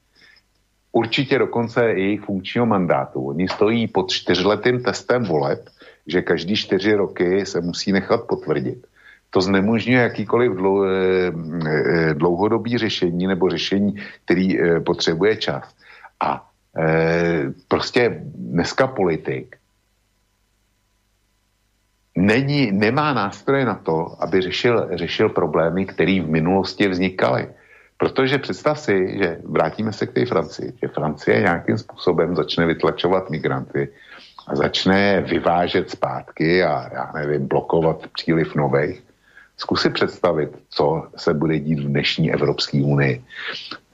[0.93, 3.27] Určitě dokonce jejich funkčního mandátu.
[3.27, 5.69] Oni stojí pod čtyřletým testem voleb,
[6.07, 8.87] že každý čtyři roky se musí nechat potvrdit.
[9.31, 10.89] To znemožňuje jakýkoliv eh,
[11.67, 13.95] eh, dlouhodobý řešení nebo řešení,
[14.25, 15.75] který potřebuje čas.
[16.21, 16.50] A
[17.69, 19.57] prostě dneska politik
[22.17, 27.49] není, nemá nástroje na to, aby řešil, řešil problémy, které v minulosti vznikaly.
[27.97, 33.31] Protože představ si, že vrátíme se k té Francii, že Francie nějakým způsobem začne vytlačovat
[33.31, 33.89] migranty
[34.47, 39.03] a začne vyvážet zpátky a já nevím, blokovat příliv nových.
[39.57, 43.25] Zkus si představit, co se bude dít v dnešní Evropské unii.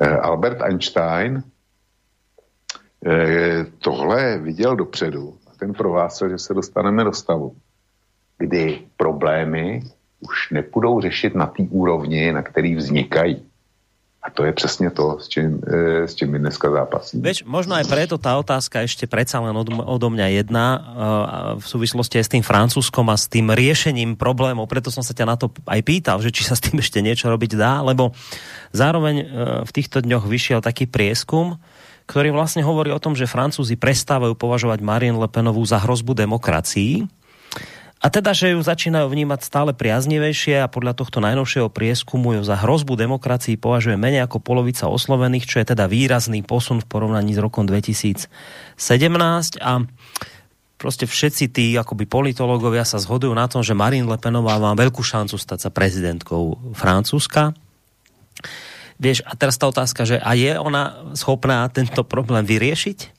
[0.00, 1.55] Eh, Albert Einstein eh,
[3.78, 7.56] tohle viděl dopředu a ten prohlásil, že se dostaneme do stavu,
[8.38, 9.82] kdy problémy
[10.20, 13.42] už nepůjdou řešit na té úrovni, na který vznikají.
[14.22, 17.22] A to je přesně to, s čím, e, s čím my dneska zápasíme.
[17.22, 20.78] Veď, možno aj preto tá otázka ešte predsa len od, odo mňa jedna e,
[21.62, 25.30] v súvislosti aj s tým francúzskom a s tým riešením problémov, preto som sa ťa
[25.30, 28.18] na to aj pýtal, že či sa s tým ešte niečo robiť dá, lebo
[28.74, 29.24] zároveň e,
[29.62, 31.62] v týchto dňoch vyšiel taký prieskum,
[32.06, 37.06] ktorý vlastne hovorí o tom, že Francúzi prestávajú považovať Marine Le Penovú za hrozbu demokracii
[37.96, 42.60] a teda, že ju začínajú vnímať stále priaznivejšie a podľa tohto najnovšieho prieskumu ju za
[42.60, 47.40] hrozbu demokracii považuje menej ako polovica oslovených, čo je teda výrazný posun v porovnaní s
[47.40, 48.28] rokom 2017
[49.64, 49.72] a
[50.76, 55.00] proste všetci tí akoby politológovia sa zhodujú na tom, že Marine Le Penová má veľkú
[55.00, 57.56] šancu stať sa prezidentkou Francúzska.
[58.96, 63.16] Vieš, a teraz tá otázka, že a je ona schopná tento problém vyriešiť?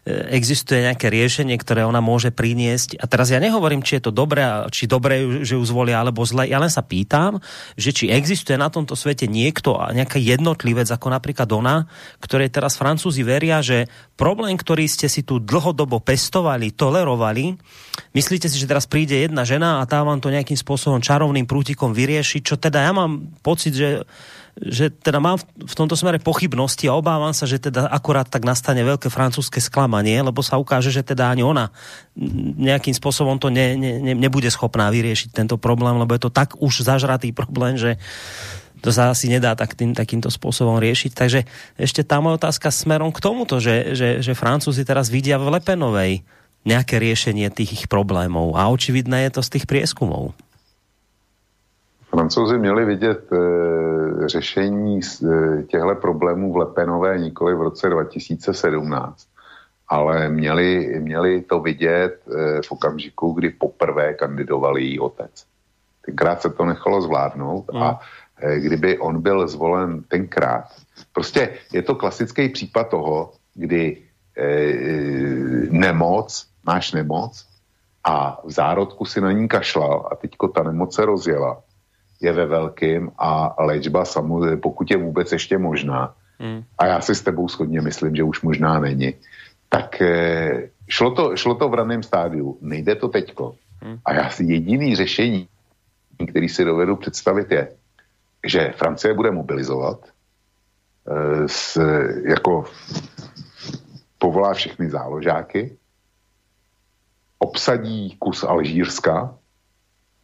[0.00, 2.96] E, existuje nejaké riešenie, ktoré ona môže priniesť.
[2.96, 4.40] A teraz ja nehovorím, či je to dobré,
[4.72, 6.48] či dobré, že ju zvolia, alebo zle.
[6.48, 7.36] Ja len sa pýtam,
[7.76, 11.84] že či existuje na tomto svete niekto, nejaký jednotlivec, ako napríklad ona,
[12.24, 17.60] ktorej teraz Francúzi veria, že problém, ktorý ste si tu dlhodobo pestovali, tolerovali,
[18.16, 21.92] myslíte si, že teraz príde jedna žena a tá vám to nejakým spôsobom čarovným prútikom
[21.92, 24.08] vyrieši, čo teda ja mám pocit, že
[24.60, 28.84] že teda mám v tomto smere pochybnosti a obávam sa, že teda akorát tak nastane
[28.84, 31.72] veľké francúzske sklamanie, lebo sa ukáže, že teda ani ona
[32.60, 36.60] nejakým spôsobom to ne, ne, ne, nebude schopná vyriešiť tento problém, lebo je to tak
[36.60, 37.96] už zažratý problém, že
[38.84, 41.12] to sa asi nedá tak tým, takýmto spôsobom riešiť.
[41.12, 41.40] Takže
[41.76, 46.24] ešte tá moja otázka smerom k tomuto, že, že, že Francúzi teraz vidia v Lepenovej
[46.64, 50.36] nejaké riešenie tých problémov a očividné je to z tých prieskumov.
[52.10, 53.38] Francouzi měli vidět e,
[54.28, 59.26] řešení e, těchto problémů v Lepenové nikoli v roce 2017,
[59.88, 65.44] ale měli, měli to vidět e, v okamžiku, kdy poprvé kandidoval její otec.
[66.06, 68.00] Tenkrát se to nechalo zvládnout a
[68.40, 70.64] e, kdyby on byl zvolen tenkrát,
[71.12, 74.02] prostě je to klasický případ toho, kdy
[74.36, 74.46] e,
[75.70, 77.46] nemoc, máš nemoc
[78.04, 81.62] a v zárodku si na ní kašlal a teďko ta nemoc se rozjela
[82.20, 86.64] je ve velkým a léčba samozřejmě, pokud je vůbec ještě možná, hmm.
[86.78, 89.14] a já si s tebou schodně myslím, že už možná není,
[89.68, 93.54] tak eh, šlo to, šlo to v raném stádiu, nejde to teďko.
[93.82, 93.98] Hmm.
[94.04, 95.48] A já si jediný řešení,
[96.30, 97.72] který si dovedu představit je,
[98.46, 101.80] že Francie bude mobilizovat, eh, s,
[102.24, 102.64] jako
[104.18, 105.76] povolá všechny záložáky,
[107.38, 109.34] obsadí kus Alžírska,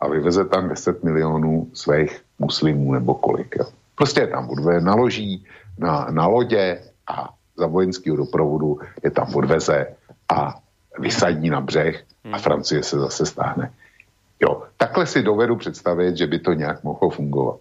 [0.00, 3.56] a vyveze tam 10 milionů svých muslimů nebo kolik.
[3.58, 3.66] Jo.
[3.94, 5.44] Prostě je tam odve, naloží
[5.78, 9.86] na, na lodě a za vojenského doprovodu je tam odveze
[10.28, 10.54] a
[10.98, 12.38] vysadí na břeh a hmm.
[12.38, 13.72] Francie se zase stáhne.
[14.40, 17.60] Jo, takhle si dovedu představit, že by to nějak mohlo fungovat.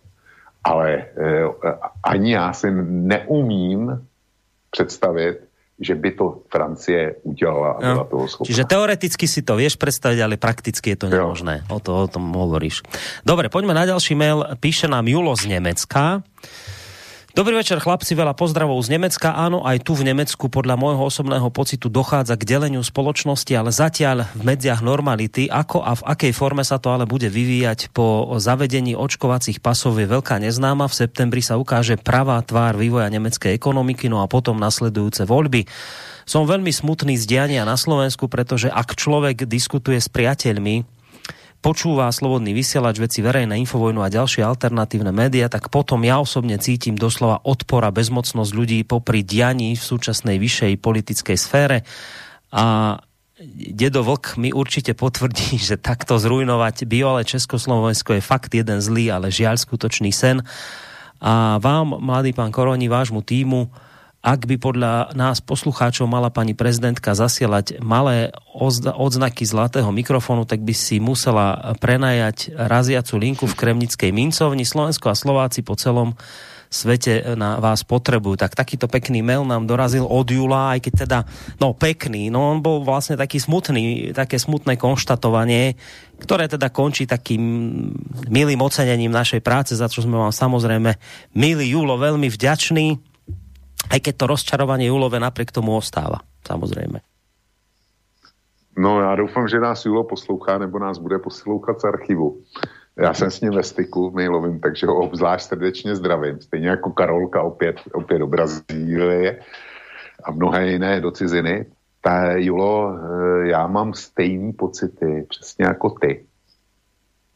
[0.64, 1.44] Ale eh,
[2.04, 4.08] ani já si neumím
[4.72, 5.45] představit,
[5.76, 8.08] že by to Francie udělala a byla no.
[8.08, 8.48] toho schopná.
[8.48, 11.68] Čiže teoreticky si to vieš predstaviť, ale prakticky je to nemožné.
[11.68, 12.80] O, to, o tom hovoríš.
[13.28, 14.56] Dobre, poďme na ďalší mail.
[14.64, 16.24] Píše nám Julo z Nemecka.
[17.36, 19.36] Dobrý večer, chlapci, veľa pozdravov z Nemecka.
[19.36, 24.32] Áno, aj tu v Nemecku podľa môjho osobného pocitu dochádza k deleniu spoločnosti, ale zatiaľ
[24.40, 28.96] v medziach normality, ako a v akej forme sa to ale bude vyvíjať po zavedení
[28.96, 30.88] očkovacích pasov je veľká neznáma.
[30.88, 35.68] V septembri sa ukáže pravá tvár vývoja nemeckej ekonomiky, no a potom nasledujúce voľby.
[36.24, 40.95] Som veľmi smutný z diania na Slovensku, pretože ak človek diskutuje s priateľmi,
[41.66, 46.94] počúva slobodný vysielač, veci verejné infovojnu a ďalšie alternatívne médiá, tak potom ja osobne cítim
[46.94, 51.82] doslova odpora bezmocnosť ľudí popri dianí v súčasnej vyššej politickej sfére.
[52.54, 53.02] A
[53.74, 59.34] Dedo Vlk mi určite potvrdí, že takto zrujnovať bývalé Československo je fakt jeden zlý, ale
[59.34, 60.46] žiaľ skutočný sen.
[61.18, 63.74] A vám, mladý pán Koroni, vášmu týmu,
[64.26, 68.34] ak by podľa nás poslucháčov mala pani prezidentka zasielať malé
[68.98, 74.66] odznaky zlatého mikrofónu, tak by si musela prenajať raziacu linku v Kremnickej mincovni.
[74.66, 76.18] Slovensko a Slováci po celom
[76.74, 78.42] svete na vás potrebujú.
[78.42, 81.20] Tak takýto pekný mail nám dorazil od Jula, aj keď teda,
[81.62, 85.78] no pekný, no on bol vlastne taký smutný, také smutné konštatovanie,
[86.18, 87.44] ktoré teda končí takým
[88.26, 90.98] milým ocenením našej práce, za čo sme vám samozrejme,
[91.38, 93.15] milý Julo, veľmi vďační
[93.92, 97.02] aj keď to rozčarovanie Julové napriek tomu ostáva, samozřejmě.
[98.78, 102.42] No já doufám, že nás Julo poslouchá, nebo nás bude poslouchat z archivu.
[102.98, 106.42] Já jsem s ním ve styku mailovým, takže ho obzvlášť srdečně zdravím.
[106.42, 109.40] Stejně jako Karolka opět, opět do Brazílie
[110.24, 111.66] a mnohé jiné do ciziny.
[112.02, 116.26] Ta, Julo, eh, já mám stejný pocity, přesně jako ty.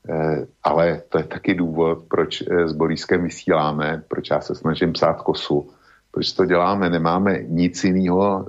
[0.09, 4.93] Eh, ale to je taky důvod, proč eh, s Borískem vysíláme, proč já se snažím
[4.93, 5.71] psát kosu,
[6.11, 8.47] proč to děláme, nemáme nic jiného.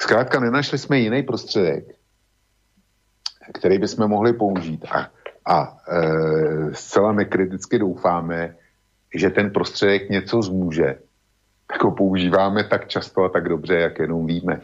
[0.00, 1.84] Zkrátka nenašli jsme jiný prostředek,
[3.54, 4.84] který bychom mohli použít.
[4.90, 5.10] A,
[5.46, 8.56] a e, zcela nekriticky doufáme,
[9.14, 10.98] že ten prostředek něco zmůže.
[11.66, 14.60] Tak ho používáme tak často a tak dobře, jak jenom víme.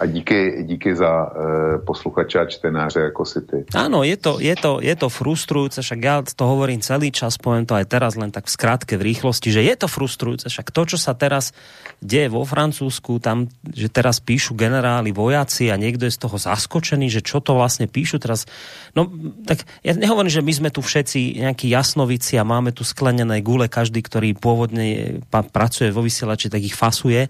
[0.00, 3.68] A díky, díky za e, posluchače a čtenáře jako si ty.
[3.76, 7.68] Áno, je to, je, to, je to frustrujúce, však ja to hovorím celý čas, poviem
[7.68, 10.82] to aj teraz len tak v skratke, v rýchlosti, že je to frustrujúce, však to,
[10.88, 11.52] čo sa teraz
[12.00, 17.12] deje vo Francúzsku, tam, že teraz píšu generáli, vojaci a niekto je z toho zaskočený,
[17.12, 18.48] že čo to vlastne píšu teraz.
[18.96, 19.04] No,
[19.44, 23.68] tak ja nehovorím, že my sme tu všetci nejakí jasnovici a máme tu sklenené gule,
[23.68, 27.28] každý, ktorý pôvodne pracuje vo vysielači, tak ich fasuje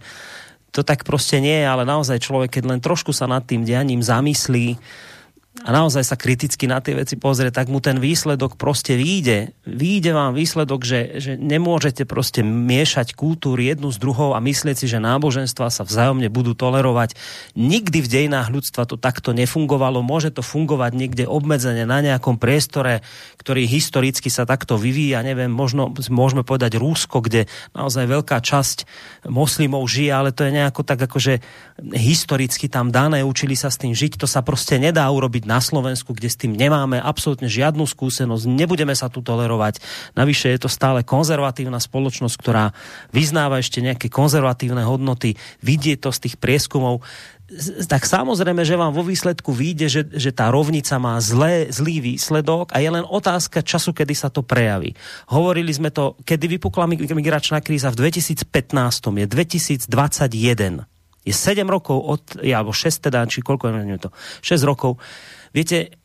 [0.71, 4.01] to tak proste nie je, ale naozaj človek, keď len trošku sa nad tým dianím
[4.01, 4.79] zamyslí,
[5.61, 9.53] a naozaj sa kriticky na tie veci pozrie, tak mu ten výsledok proste vyjde.
[9.69, 14.87] Vyjde vám výsledok, že, že nemôžete proste miešať kultúry jednu s druhou a myslieť si,
[14.89, 17.13] že náboženstva sa vzájomne budú tolerovať.
[17.61, 20.01] Nikdy v dejinách ľudstva to takto nefungovalo.
[20.01, 23.05] Môže to fungovať niekde obmedzene na nejakom priestore,
[23.37, 25.21] ktorý historicky sa takto vyvíja.
[25.21, 27.45] Neviem, možno môžeme povedať Rúsko, kde
[27.77, 28.89] naozaj veľká časť
[29.29, 31.45] moslimov žije, ale to je nejako tak akože
[31.93, 34.17] historicky tam dané, učili sa s tým žiť.
[34.17, 38.95] To sa proste nedá urobiť na Slovensku, kde s tým nemáme absolútne žiadnu skúsenosť, nebudeme
[38.95, 39.83] sa tu tolerovať.
[40.15, 42.71] Navyše je to stále konzervatívna spoločnosť, ktorá
[43.11, 47.03] vyznáva ešte nejaké konzervatívne hodnoty, vidie to z tých prieskumov
[47.91, 52.71] tak samozrejme, že vám vo výsledku vyjde, že, že tá rovnica má zlé, zlý výsledok
[52.71, 54.95] a je len otázka času, kedy sa to prejaví.
[55.35, 58.47] Hovorili sme to, kedy vypukla migračná kríza v 2015,
[59.03, 60.87] je 2021.
[61.27, 64.15] Je 7 rokov od, alebo 6 teda, či koľko, neviem to,
[64.47, 65.03] 6 rokov
[65.51, 66.01] Viete,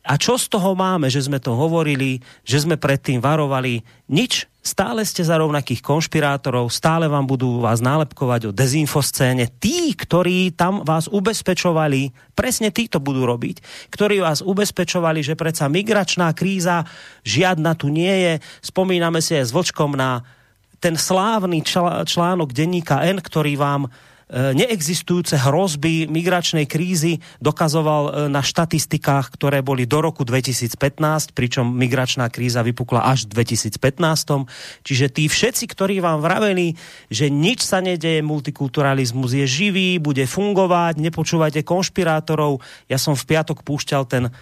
[0.00, 3.84] a čo z toho máme, že sme to hovorili, že sme predtým varovali?
[4.08, 4.48] Nič.
[4.60, 9.48] Stále ste za rovnakých konšpirátorov, stále vám budú vás nálepkovať o dezinfoscéne.
[9.56, 15.64] Tí, ktorí tam vás ubezpečovali, presne tí to budú robiť, ktorí vás ubezpečovali, že predsa
[15.72, 16.84] migračná kríza
[17.24, 18.32] žiadna tu nie je.
[18.60, 20.28] Spomíname si aj s Vlčkom na
[20.76, 21.64] ten slávny
[22.04, 23.88] článok denníka N, ktorý vám
[24.30, 32.30] neexistujúce hrozby migračnej krízy dokazoval e, na štatistikách, ktoré boli do roku 2015, pričom migračná
[32.30, 34.46] kríza vypukla až v 2015.
[34.86, 36.78] Čiže tí všetci, ktorí vám vraveli,
[37.10, 42.62] že nič sa nedeje, multikulturalizmus je živý, bude fungovať, nepočúvajte konšpirátorov.
[42.86, 44.32] Ja som v piatok púšťal ten, e,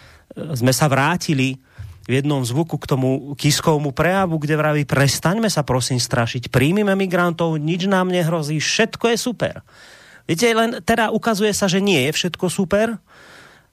[0.52, 1.56] sme sa vrátili
[2.08, 7.60] v jednom zvuku k tomu Kiskovmu prejavu, kde vraví, prestaňme sa prosím strašiť, príjmime migrantov,
[7.60, 9.60] nič nám nehrozí, všetko je super.
[10.24, 12.96] Viete, len teda ukazuje sa, že nie je všetko super.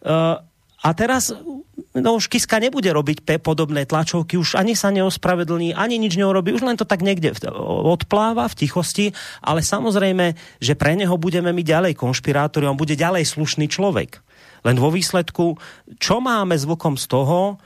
[0.03, 0.43] Uh,
[0.85, 1.33] a teraz
[1.95, 6.67] no už Kiska nebude robiť podobné tlačovky, už ani sa neospravedlní, ani nič neurobí, už
[6.67, 7.33] len to tak niekde
[7.65, 9.05] odpláva v tichosti,
[9.41, 14.21] ale samozrejme, že pre neho budeme my ďalej konšpirátori, on bude ďalej slušný človek.
[14.61, 15.57] Len vo výsledku,
[15.97, 17.57] čo máme zvukom z toho,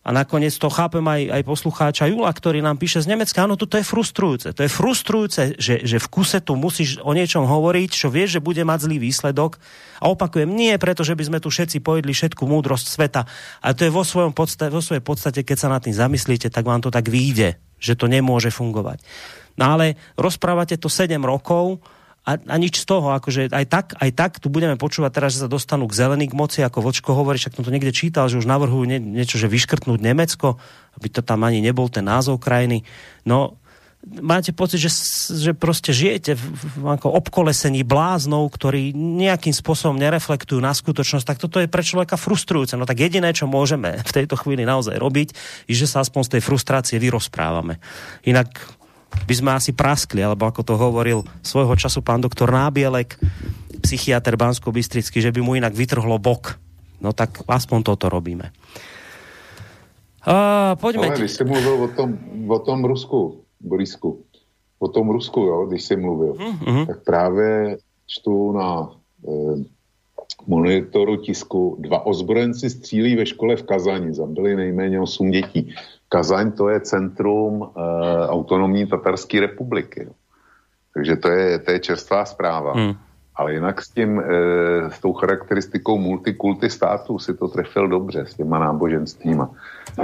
[0.00, 3.76] a nakoniec to chápem aj, aj poslucháča Jula, ktorý nám píše z Nemecka, áno, toto
[3.76, 4.56] je frustrujúce.
[4.56, 8.44] To je frustrujúce, že, že v kuse tu musíš o niečom hovoriť, čo vieš, že
[8.44, 9.60] bude mať zlý výsledok.
[10.00, 13.28] A opakujem, nie preto, že by sme tu všetci pojedli všetku múdrosť sveta,
[13.60, 16.64] ale to je vo, svojom podstate, vo svojej podstate, keď sa nad tým zamyslíte, tak
[16.64, 19.04] vám to tak vyjde, že to nemôže fungovať.
[19.60, 21.76] No ale rozprávate to 7 rokov,
[22.20, 25.44] a, a nič z toho, akože aj tak, aj tak tu budeme počúvať teraz, že
[25.44, 28.36] sa dostanú k zelený k moci, ako Vočko hovorí, však som to niekde čítal, že
[28.36, 30.60] už navrhujú nie, niečo, že vyškrtnúť Nemecko,
[31.00, 32.84] aby to tam ani nebol ten názov krajiny.
[33.24, 33.56] No,
[34.04, 34.92] máte pocit, že,
[35.32, 36.44] že proste žijete v,
[36.80, 42.16] v ako obkolesení bláznov, ktorí nejakým spôsobom nereflektujú na skutočnosť, tak toto je pre človeka
[42.16, 42.76] frustrujúce.
[42.80, 45.28] No tak jediné, čo môžeme v tejto chvíli naozaj robiť,
[45.68, 47.80] je, že sa aspoň z tej frustrácie vyrozprávame.
[48.24, 48.79] Inak
[49.26, 53.18] by sme asi praskli, alebo ako to hovoril svojho času pán doktor Nábielek,
[53.80, 56.60] psychiatr bansko bystrický že by mu inak vytrhlo bok.
[57.00, 58.52] No tak aspoň toto robíme.
[60.20, 61.08] Uh, poďme.
[61.08, 64.20] Ale když jsi mluvil o tom, o tom Rusku, Borisku,
[64.78, 66.86] o tom Rusku, jo, když jsi mluvil, uh-huh.
[66.86, 68.90] tak právě čtu na
[69.28, 69.64] eh,
[70.46, 75.74] monitoru tisku dva ozbrojenci střílí ve škole v Kazani, zabili nejméně 8 dětí.
[76.10, 77.70] Kazaň to je centrum uh,
[78.26, 80.10] autonomní Tatarské republiky.
[80.94, 82.72] Takže to je, to je čerstvá zpráva.
[82.72, 82.94] Hmm.
[83.34, 84.22] Ale jinak s tím,
[84.90, 89.50] s tou charakteristikou multikulty státu si to trefil dobře s těma náboženstvíma.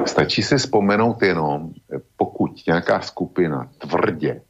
[0.06, 1.70] Stačí si vzpomenout jenom,
[2.16, 4.40] pokud nějaká skupina tvrdě,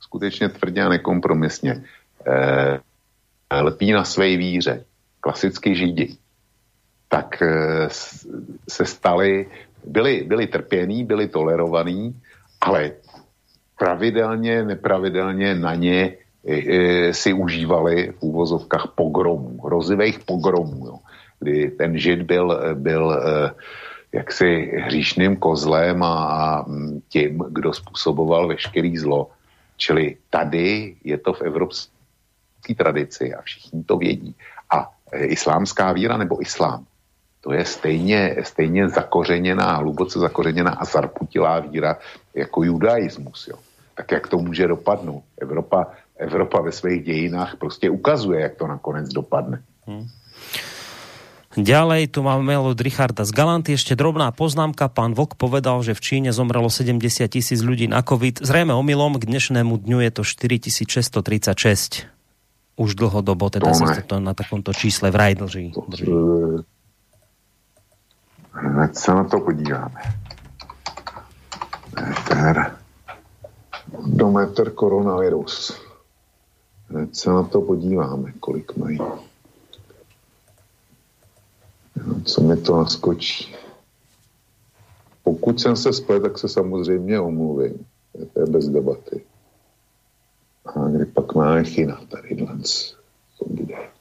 [0.00, 1.84] skutečně tvrdě a nekompromisně
[3.62, 4.84] lpí na své víře,
[5.20, 6.16] klasicky židi,
[7.08, 7.42] tak
[8.68, 9.46] se stali,
[9.84, 12.20] byli, byli trpění, byli tolerovaní,
[12.60, 12.92] ale
[13.78, 16.16] pravidelně, nepravidelně na ně
[16.46, 20.96] e, e, si užívali v úvozovkách pogromů, hrozivých pogromů, jo,
[21.40, 23.50] kdy ten žid byl, byl e,
[24.12, 26.64] jaksi hříšným kozlem a,
[27.08, 29.30] tím, kdo způsoboval veškerý zlo.
[29.76, 34.34] Čili tady je to v evropské tradici a všichni to vědí.
[34.70, 36.86] A islámská víra nebo islám,
[37.44, 42.00] to je stejně, stejně zakořeněná, hluboce zakořeněná a zarputilá víra
[42.34, 43.48] jako judaismus.
[43.52, 43.60] Jo.
[43.94, 45.22] Tak jak to může dopadnout?
[45.38, 45.86] Evropa,
[46.16, 49.60] Evropa ve svých dějinách prostě ukazuje, jak to nakonec dopadne.
[49.86, 50.08] Hmm.
[51.54, 53.78] Ďalej tu máme mail od Richarda z Galanty.
[53.78, 54.90] Ešte drobná poznámka.
[54.90, 56.98] Pán Vok povedal, že v Číne zomrelo 70
[57.30, 58.42] tisíc ľudí na COVID.
[58.42, 62.10] Zrejme omylom, k dnešnému dňu je to 4636.
[62.74, 65.70] Už dlhodobo, teda sa to na takomto čísle vraj dlží.
[65.78, 66.10] drží.
[68.54, 70.00] Hned sa na to podíváme.
[71.94, 72.76] Meter.
[74.06, 75.80] Dometer koronavirus.
[76.88, 78.98] Hned se na to podíváme, kolik mají.
[82.24, 83.54] co mi to naskočí.
[85.22, 87.86] Pokud jsem se splet, tak se samozřejmě omluvím.
[88.32, 89.24] To je bez debaty.
[90.66, 92.96] A kdy pak máme China, tady dnes,
[93.38, 93.93] to bude.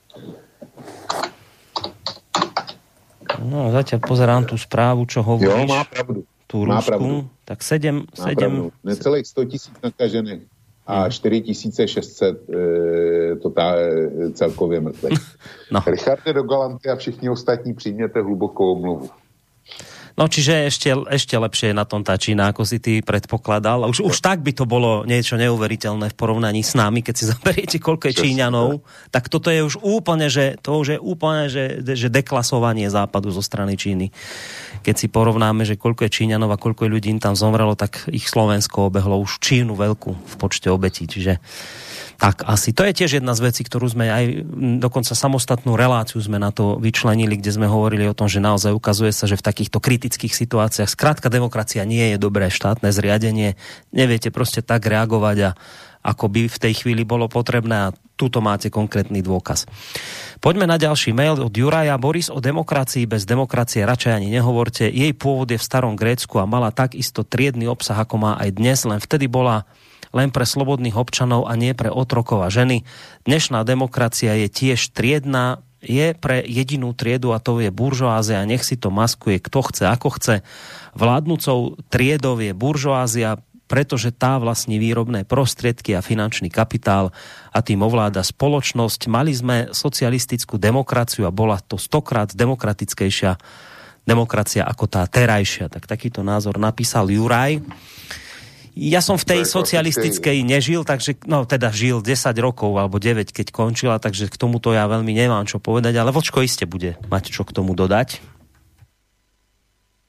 [3.44, 5.68] No, zatiaľ pozerám tú správu, čo hovoríš.
[5.68, 6.24] Jo, má pravdu.
[6.48, 7.16] Tú má Rusku, pravdu.
[7.46, 8.08] tak 7...
[8.14, 8.72] 7...
[8.84, 10.44] Necelých 100 tisíc nakažených
[10.88, 12.56] a 4600 hmm.
[12.56, 15.20] e, to tá, e, celkově mrtvých.
[15.72, 15.82] No.
[15.88, 19.10] Richarde do Galanty a všichni ostatní přijměte hlubokou omluvu.
[20.14, 23.90] No čiže ešte, ešte lepšie je na tom tá Čína, ako si ty predpokladal.
[23.90, 27.78] Už, už tak by to bolo niečo neuveriteľné v porovnaní s nami, keď si zoberiete,
[27.82, 32.14] koľko je Číňanov, tak toto je už úplne, že, to už je úplne, že, že
[32.14, 34.14] deklasovanie západu zo strany Číny.
[34.86, 38.94] Keď si porovnáme, že koľko je Číňanov a koľko ľudí tam zomrelo, tak ich Slovensko
[38.94, 41.10] obehlo už Čínu veľkú v počte obetí.
[41.10, 41.42] Čiže
[42.18, 42.72] tak asi.
[42.74, 44.26] To je tiež jedna z vecí, ktorú sme aj
[44.80, 49.12] dokonca samostatnú reláciu sme na to vyčlenili, kde sme hovorili o tom, že naozaj ukazuje
[49.12, 53.60] sa, že v takýchto kritických situáciách skrátka demokracia nie je dobré štátne zriadenie.
[53.92, 55.52] Neviete proste tak reagovať a
[56.04, 59.66] ako by v tej chvíli bolo potrebné a tuto máte konkrétny dôkaz.
[60.44, 61.96] Poďme na ďalší mail od Juraja.
[61.96, 64.92] Boris o demokracii bez demokracie radšej ani nehovorte.
[64.92, 68.84] Jej pôvod je v starom Grécku a mala takisto triedny obsah, ako má aj dnes,
[68.84, 69.64] len vtedy bola
[70.14, 72.86] len pre slobodných občanov a nie pre otrokov a ženy.
[73.26, 78.48] Dnešná demokracia je tiež triedna, je pre jedinú triedu a to je buržoázia.
[78.48, 80.36] Nech si to maskuje kto chce, ako chce.
[80.96, 87.12] Vládnucou triedou je buržoázia, pretože tá vlastní výrobné prostriedky a finančný kapitál
[87.52, 89.12] a tým ovláda spoločnosť.
[89.12, 93.36] Mali sme socialistickú demokraciu a bola to stokrát demokratickejšia
[94.04, 95.72] demokracia ako tá terajšia.
[95.72, 97.64] Tak takýto názor napísal Juraj.
[98.74, 102.10] Ja som v tej socialistickej nežil, takže, no teda žil 10
[102.42, 106.42] rokov alebo 9, keď končila, takže k tomuto ja veľmi nemám čo povedať, ale Vočko
[106.42, 108.18] iste bude mať čo k tomu dodať.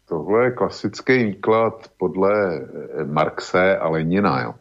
[0.08, 2.60] Tohle je klasický výklad podle eh,
[3.04, 4.54] Marxe a Lenina, jo.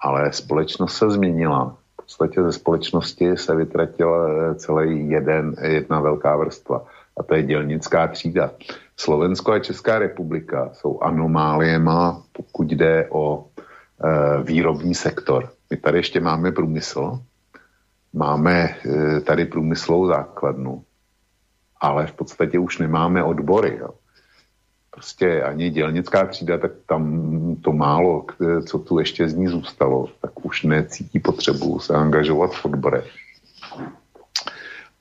[0.00, 1.76] Ale společnost se změnila.
[1.92, 6.86] V podstatě ze společnosti se vytratila eh, celý jeden, jedna velká vrstva.
[7.16, 8.50] A to je dělnická třída.
[8.96, 15.50] Slovensko a Česká republika jsou anomáliema, pokud jde o e, výrobní sektor.
[15.70, 17.20] My tady ještě máme průmysl,
[18.12, 20.84] máme e, tady průmyslovou základnu,
[21.80, 23.78] ale v podstatě už nemáme odbory.
[23.80, 23.90] Jo.
[24.90, 28.26] Prostě ani dělnická třída, tak tam to málo,
[28.66, 33.23] co tu ještě z ní zůstalo, tak už necítí potřebu se angažovat v odborech.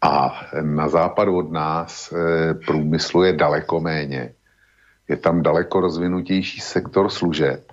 [0.03, 4.33] A na západ od nás e, průmyslu je daleko méně.
[5.07, 7.63] Je tam daleko rozvinutější sektor služeb.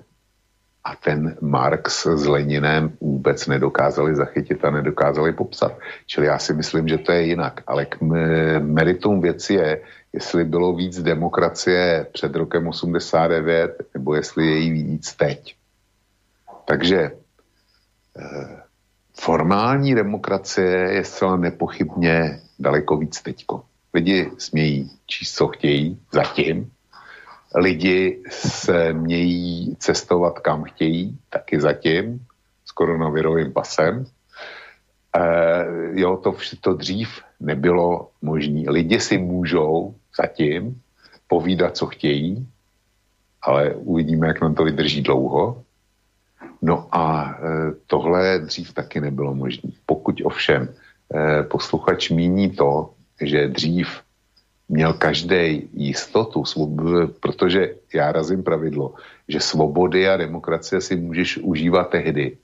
[0.84, 5.78] A ten Marx s Leninem vůbec nedokázali zachytit a nedokázali popsat.
[6.06, 7.60] Čili já si myslím, že to je jinak.
[7.66, 8.00] Ale k
[8.58, 9.80] meritum věci je,
[10.12, 15.56] jestli bylo víc demokracie před rokem 89, nebo jestli je jí víc teď.
[16.64, 17.10] Takže e,
[19.20, 23.62] formální demokracie je zcela nepochybně daleko víc teďko.
[23.94, 26.70] Lidi smějí číst, co chtějí, zatím.
[27.54, 32.26] Lidi se mějí cestovat, kam chtějí, taky zatím,
[32.64, 34.06] s koronavirovým pasem.
[35.16, 37.08] Uh, jo, to, to dřív
[37.40, 38.70] nebylo možné.
[38.70, 40.80] Lidi si můžou zatím
[41.28, 42.48] povídat, co chtějí,
[43.42, 45.62] ale uvidíme, jak nám to vydrží dlouho.
[46.62, 47.36] No a e,
[47.86, 49.70] tohle dřív taky nebylo možné.
[49.86, 53.88] Pokud ovšem e, posluchač míní to, že dřív
[54.68, 56.44] měl každý jistotu,
[57.20, 58.94] protože já razím pravidlo,
[59.28, 62.36] že svobody a demokracie si můžeš užívat tehdy,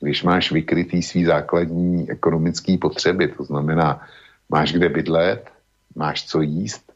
[0.00, 4.00] když máš vykrytý svý základní ekonomické potřeby, to znamená,
[4.48, 5.50] máš kde bydlet,
[5.96, 6.92] máš co jíst,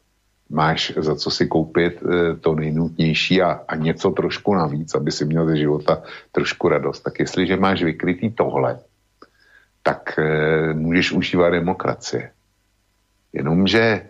[0.49, 5.25] máš za co si koupit e, to nejnutnější a, a něco trošku navíc, aby si
[5.25, 6.99] měl ze života trošku radost.
[6.99, 8.79] Tak jestliže máš vykrytý tohle,
[9.83, 12.31] tak e, můžeš užívat demokracie.
[13.33, 14.01] Jenomže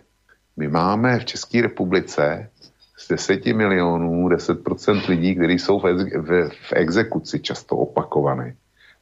[0.56, 2.50] my máme v České republice
[2.96, 5.84] z 10 milionů 10% lidí, kteří jsou v,
[6.16, 8.54] v, v exekuci, často opakované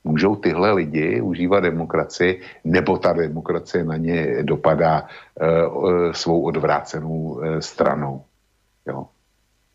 [0.04, 7.58] můžou tyhle lidi užívat demokracii, nebo ta demokracie na ně dopadá uh, svou odvrácenou uh,
[7.58, 8.24] stranou.
[8.86, 9.06] Jo.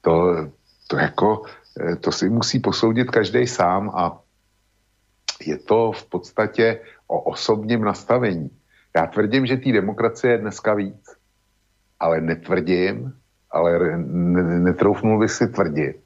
[0.02, 0.36] To,
[0.88, 1.44] to jako,
[2.00, 4.20] to si musí posoudit každý sám a
[5.46, 8.50] je to v podstatě o osobním nastavení.
[8.96, 11.18] Já tvrdím, že té demokracie je dneska víc,
[12.00, 13.14] ale netvrdím,
[13.52, 13.98] ale
[14.60, 16.04] netroufnul bych si tvrdit,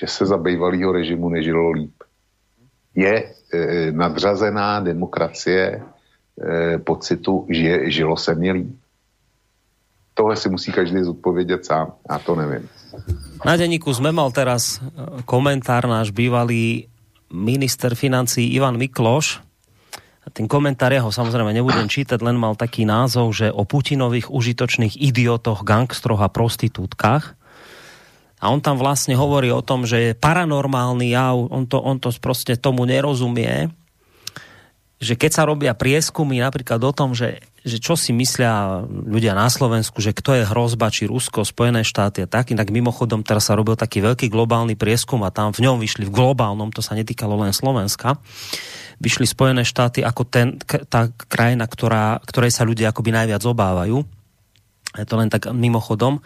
[0.00, 1.94] že se za bývalého režimu nežilo líp
[2.94, 8.76] je e, nadřazená demokracie e, pocitu, že žilo se mi líp.
[10.14, 12.68] Tohle si musí každý zodpovědět sám, já to nevím.
[13.42, 16.92] Na denníku sme mal teraz e, komentár náš bývalý
[17.32, 19.40] minister financí Ivan Mikloš.
[20.30, 24.94] Ten komentár ja ho samozrejme nebudem čítať, len mal taký názov, že o Putinových užitočných
[25.00, 27.34] idiotoch, gangstroch a prostitútkach.
[28.42, 32.10] A on tam vlastne hovorí o tom, že je paranormálny jav, on to, on to
[32.18, 33.70] proste tomu nerozumie,
[35.02, 39.50] že keď sa robia prieskumy napríklad o tom, že, že čo si myslia ľudia na
[39.50, 43.58] Slovensku, že kto je hrozba, či Rusko, Spojené štáty a tak, inak mimochodom teraz sa
[43.58, 47.34] robil taký veľký globálny prieskum a tam v ňom vyšli v globálnom, to sa netýkalo
[47.42, 48.22] len Slovenska,
[49.02, 54.06] vyšli Spojené štáty ako ten, tá krajina, ktorá, ktorej sa ľudia akoby najviac obávajú.
[54.98, 56.22] Je to len tak mimochodom.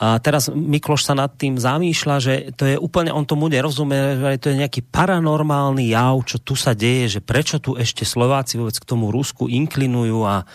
[0.00, 4.40] A teraz Mikloš sa nad tým zamýšľa, že to je úplne, on tomu nerozumie, že
[4.40, 8.80] to je nejaký paranormálny jav, čo tu sa deje, že prečo tu ešte Slováci vôbec
[8.80, 10.48] k tomu Rusku inklinujú a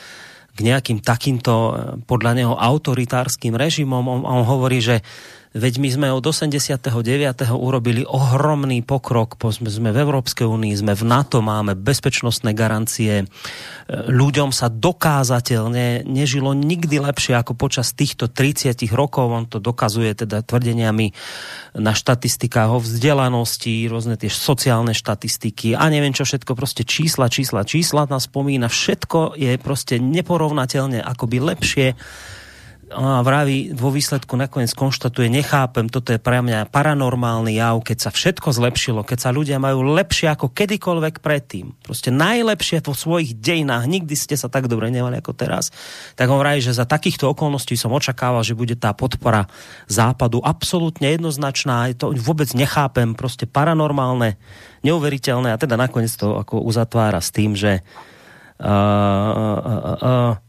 [0.55, 1.77] k nejakým takýmto
[2.09, 4.01] podľa neho autoritárskym režimom.
[4.01, 5.05] On, on hovorí, že
[5.56, 6.91] Veď my sme od 89.
[7.56, 13.26] urobili ohromný pokrok, sme v Európskej únii, sme v NATO, máme bezpečnostné garancie, e,
[14.12, 20.43] ľuďom sa dokázateľne nežilo nikdy lepšie ako počas týchto 30 rokov, on to dokazuje teda
[20.43, 21.16] tvrdeniami
[21.80, 27.64] na štatistikách o vzdelanosti, rôzne tie sociálne štatistiky a neviem čo všetko, proste čísla, čísla,
[27.64, 31.95] čísla nás spomína, všetko je proste neporovnateľne akoby lepšie
[32.93, 38.09] a vraví vo výsledku nakoniec konštatuje, nechápem, toto je pre mňa paranormálny jav, keď sa
[38.13, 41.73] všetko zlepšilo, keď sa ľudia majú lepšie ako kedykoľvek predtým.
[41.81, 45.73] Proste najlepšie vo svojich dejinách, nikdy ste sa tak dobre nemali ako teraz.
[46.13, 49.49] Tak on vraví, že za takýchto okolností som očakával, že bude tá podpora
[49.89, 54.38] západu absolútne jednoznačná, to vôbec nechápem, proste paranormálne,
[54.86, 57.81] neuveriteľné a teda nakoniec to ako uzatvára s tým, že
[58.61, 60.44] uh, uh, uh, uh,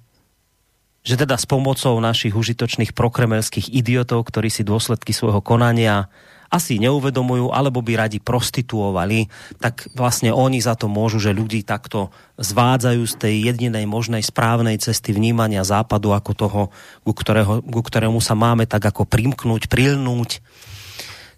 [1.06, 6.10] že teda s pomocou našich užitočných prokremelských idiotov, ktorí si dôsledky svojho konania
[6.50, 12.14] asi neuvedomujú, alebo by radi prostituovali, tak vlastne oni za to môžu, že ľudí takto
[12.38, 16.62] zvádzajú z tej jedinej možnej správnej cesty vnímania západu ako toho,
[17.02, 20.42] ku, ktorého, ku ktorému sa máme tak ako primknúť, prilnúť.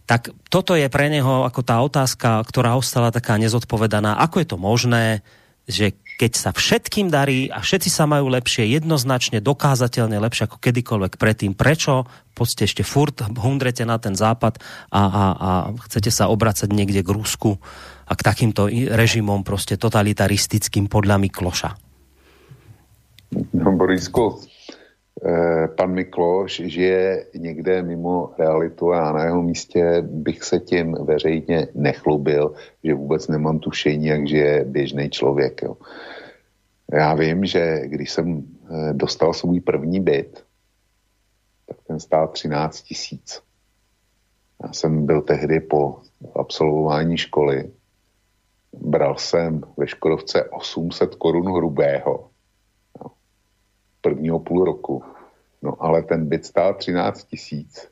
[0.09, 4.17] Tak toto je pre neho ako tá otázka, ktorá ostala taká nezodpovedaná.
[4.25, 5.21] Ako je to možné,
[5.69, 11.15] že keď sa všetkým darí a všetci sa majú lepšie, jednoznačne, dokázateľne lepšie ako kedykoľvek
[11.15, 11.55] predtým.
[11.55, 14.59] Prečo poďte ešte furt hundrete na ten západ
[14.91, 15.51] a, a, a
[15.87, 17.63] chcete sa obracať niekde k Rusku
[18.05, 21.71] a k takýmto režimom proste totalitaristickým podľa Mikloša?
[23.55, 24.48] No, Borisku, Eh,
[25.77, 32.55] pan Mikloš žije někde mimo realitu a na jeho místě bych se tím veřejně nechlubil,
[32.85, 35.63] že vůbec nemám tušení, jak žije běžný člověk.
[35.63, 35.77] Jo.
[36.93, 40.45] Já vím, že když jsem eh, dostal svůj první byt,
[41.67, 43.43] tak ten stál 13 tisíc.
[44.63, 45.97] Já jsem byl tehdy po
[46.35, 47.71] absolvování školy.
[48.73, 52.31] Bral jsem ve Škodovce 800 korun hrubého
[54.09, 55.03] prvního půl roku.
[55.63, 57.89] No ale ten byt stál 13 tisíc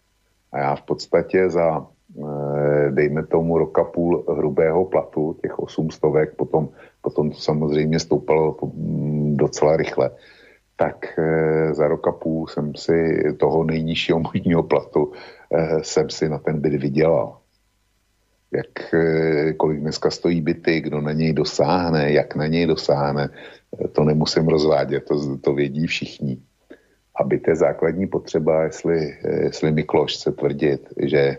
[0.52, 1.86] a já v podstatě za,
[2.16, 6.68] eh, dejme tomu, roka půl hrubého platu, těch 8 stovek, potom,
[7.02, 10.10] potom to samozřejmě stoupalo mm, docela rychle,
[10.76, 15.12] tak e, za rok a půl jsem si toho nejnižšího možného platu
[15.52, 17.36] e, jsem si na ten byt vydělal.
[18.57, 23.28] Jak, e, kolik dneska stojí byty, kdo na něj dosáhne, jak na něj dosáhne,
[23.92, 26.38] to nemusím rozvádět, to, to vědí všichni.
[27.20, 31.38] Aby to je základní potřeba, jestli, jestli Mikloš chce tvrdit, že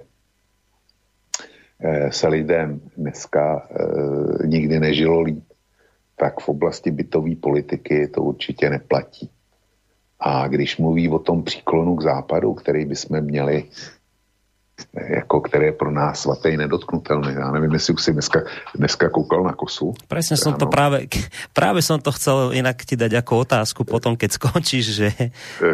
[2.10, 5.44] se lidem dneska e, nikdy nežilo líp,
[6.16, 9.30] tak v oblasti bytové politiky to určitě neplatí.
[10.20, 13.64] A když mluví o tom příklonu k západu, který bychom měli
[15.10, 17.34] jako, které je pro nás svatý nedotknutelný.
[17.34, 18.40] Já nevím, jestli už si dneska,
[18.76, 19.94] dneska koukal na kosu.
[20.08, 21.10] Presne som to práve,
[21.54, 25.10] práve som to chcel inak ti dať ako otázku potom, keď skončíš, že...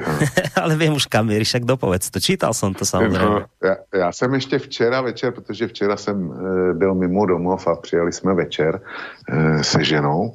[0.61, 2.19] Ale vím už kam mieríš, však dopovedz to.
[2.19, 3.19] Čítal jsem to samozřejmě.
[3.19, 7.75] No, já, já jsem ještě včera večer, protože včera jsem e, byl mimo domov a
[7.75, 8.81] přijeli jsme večer
[9.29, 10.33] e, se ženou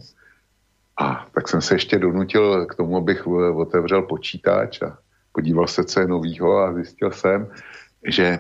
[1.01, 4.99] a tak jsem se ještě donutil k tomu, abych otevřel počítač a
[5.33, 7.49] podíval se, co je novýho a zjistil jsem,
[8.07, 8.39] že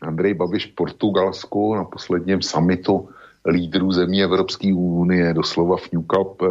[0.00, 3.08] Andrej Babiš v Portugalsku na posledním summitu
[3.46, 6.48] lídrů zemí Evropské unie doslova vňukal, eh,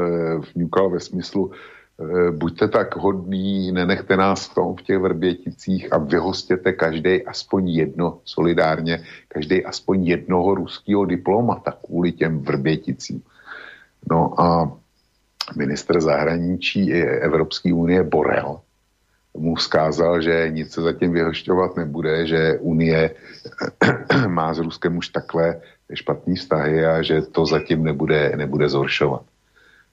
[0.55, 5.97] vňukal ve smyslu eh, buďte tak hodní, nenechte nás v tom v těch vrběticích a
[5.97, 13.21] vyhostěte každý aspoň jedno, solidárně, každý aspoň jednoho ruského diplomata kvůli těm vrběticím.
[14.09, 14.71] No a
[15.55, 18.59] minister zahraničí Evropské unie Borel
[19.39, 23.15] mu vzkázal, že nic se zatím vyhošťovat nebude, že Unie
[24.27, 25.61] má s Ruskem už takhle
[25.93, 29.21] špatný vztahy a že to zatím nebude, nebude zhoršovat.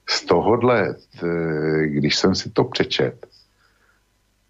[0.09, 0.95] Z tohohle,
[1.85, 3.27] když jsem si to přečet,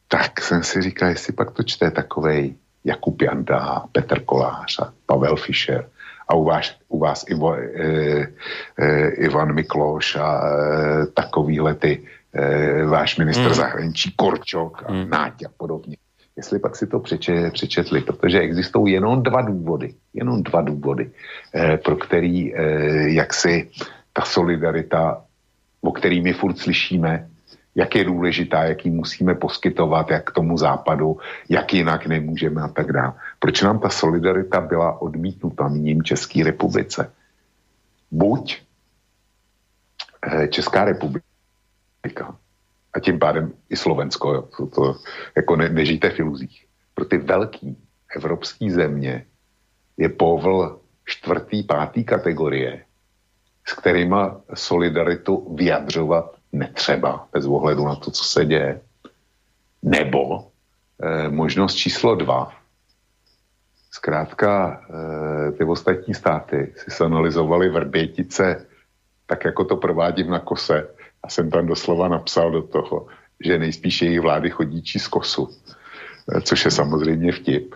[0.07, 5.35] tak jsem si říkal, jestli pak to čte takovej Jakub Janda, Petr Kolář a Pavel
[5.35, 5.89] Fischer
[6.27, 7.63] a u vás, u vás Ivo, e,
[8.77, 12.03] e, Ivan Mikloš a e, takovýhle ty
[12.33, 13.53] e, váš minister mm.
[13.53, 15.09] zahraničí Korčok a mm.
[15.09, 15.97] Náť a podobně.
[16.37, 21.11] Jestli pak si to přeče, přečetli, protože existují jenom dva důvody, jenom dva důvody,
[21.55, 22.61] e, pro který e,
[23.09, 23.69] jak si
[24.13, 25.21] ta solidarita,
[25.81, 27.29] o který my furt slyšíme,
[27.75, 31.17] jak je důležitá, jak ji musíme poskytovat, jak tomu západu,
[31.49, 33.13] jak jinak nemůžeme a tak dále.
[33.39, 37.11] Proč nám ta solidarita byla odmítnuta nyním České republice?
[38.11, 38.61] Buď
[40.49, 41.26] Česká republika
[42.93, 44.95] a tím pádem i Slovensko, jo, to, to
[45.35, 46.65] jako ne, nežijte v iluzích.
[46.95, 47.77] Pro ty velký
[48.15, 49.25] evropské země
[49.97, 52.85] je povl čtvrtý, pátý kategorie,
[53.65, 58.81] s kterýma solidaritu vyjadřovat netřeba, bez ohledu na to, co se děje.
[59.83, 60.47] Nebo
[61.01, 62.53] eh, možnost číslo dva.
[63.91, 68.65] Zkrátka eh, ty ostatní státy si sanalizovali vrbětice
[69.27, 70.87] tak, jako to provádím na kose,
[71.27, 73.07] a jsem tam doslova napsal do toho,
[73.43, 75.51] že nejspíš jejich vlády chodí z kosu,
[76.31, 77.75] eh, což je samozřejmě vtip.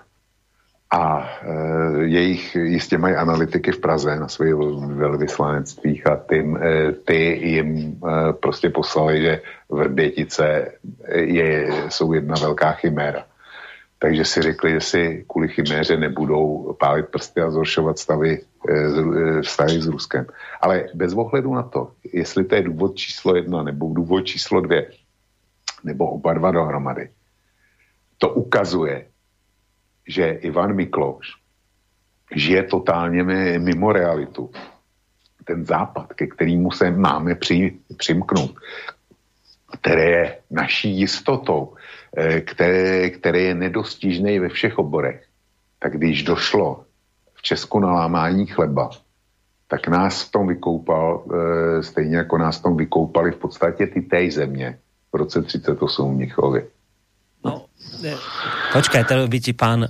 [0.91, 4.53] A e, jejich jistě mají analytiky v Praze na svých
[4.99, 7.15] velvyslanectvích a ty, e, ty
[7.47, 10.71] jim e, prostě poslali, že Vrbětice
[11.15, 13.23] je, jsou jedna velká chiméra.
[13.99, 18.41] Takže si řekli, že si kvůli chiméře nebudou pálit prsty a zhoršovat stavy,
[19.41, 20.25] vztahy s Ruskem.
[20.61, 24.91] Ale bez ohledu na to, jestli to je důvod číslo jedna nebo důvod číslo dvě,
[25.83, 27.09] nebo oba dva dohromady,
[28.17, 29.07] to ukazuje,
[30.07, 31.33] že Ivan Mikloš
[32.35, 33.23] žije totálně
[33.59, 34.51] mimo realitu.
[35.45, 38.55] Ten západ, ke kterému se máme při, přimknout,
[39.73, 41.73] které je naší jistotou,
[42.17, 45.23] Eh, které, které je nedostižný ve všech oborech,
[45.79, 46.85] tak když došlo
[47.41, 48.89] Česku na lámání chleba,
[49.67, 51.23] tak nás v tom vykoupal,
[51.79, 54.79] e, stejně jako nás v tom vykoupali v podstatě ty té země
[55.13, 56.67] v roce 38 v Mnichově.
[57.45, 57.65] No,
[58.03, 58.13] ne,
[58.73, 59.89] počkaj, to by ti pán,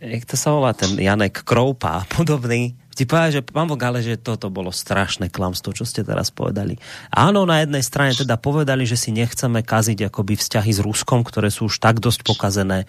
[0.00, 4.54] jak to sa volá, ten Janek Kroupa podobný, ti povedal, že pán Vogale, že toto
[4.54, 6.78] bolo strašné klamstvo, čo ste teraz povedali.
[7.10, 11.50] Áno, na jednej strane teda povedali, že si nechceme kaziť akoby vzťahy s Ruskom, ktoré
[11.50, 12.86] sú už tak dosť pokazené,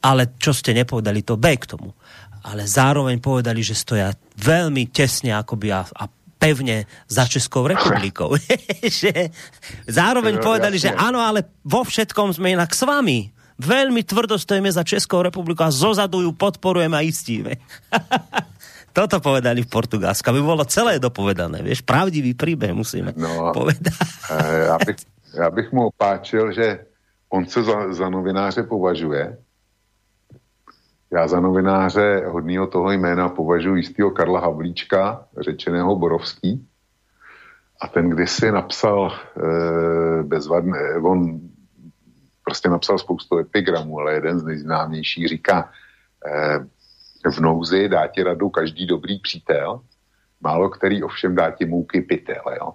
[0.00, 1.98] ale čo ste nepovedali, to B k tomu.
[2.40, 6.04] Ale zároveň povedali, že stoja veľmi tesne akoby a, a
[6.40, 8.32] pevne za Českou republikou.
[9.00, 9.28] že
[9.84, 10.96] zároveň no, povedali, jasne.
[10.96, 13.28] že áno, ale vo všetkom sme inak s vami.
[13.60, 17.60] Veľmi tvrdo stojíme za Českou republikou a zozadu ju podporujeme a istíme.
[18.96, 21.62] Toto povedali v Portugalsku, aby bolo celé dopovedané.
[21.62, 23.94] Vieš, pravdivý príbeh musíme no, povedať.
[24.66, 24.96] Já bych,
[25.34, 26.78] já bych mu opáčil, že
[27.28, 29.38] on se za, za novináře považuje.
[31.12, 36.66] Já za novináře hodného toho jména považuji jistého Karla Havlíčka, řečeného Borovský.
[37.80, 41.40] a ten kdysi napsal e, bezvadné, on
[42.44, 45.70] prostě napsal spoustu epigramů, ale jeden z nejznámějších říká,
[47.24, 49.80] e, v nouzi dá ti radu každý dobrý přítel,
[50.40, 52.72] málo který ovšem dá ti mouky pytel, jo.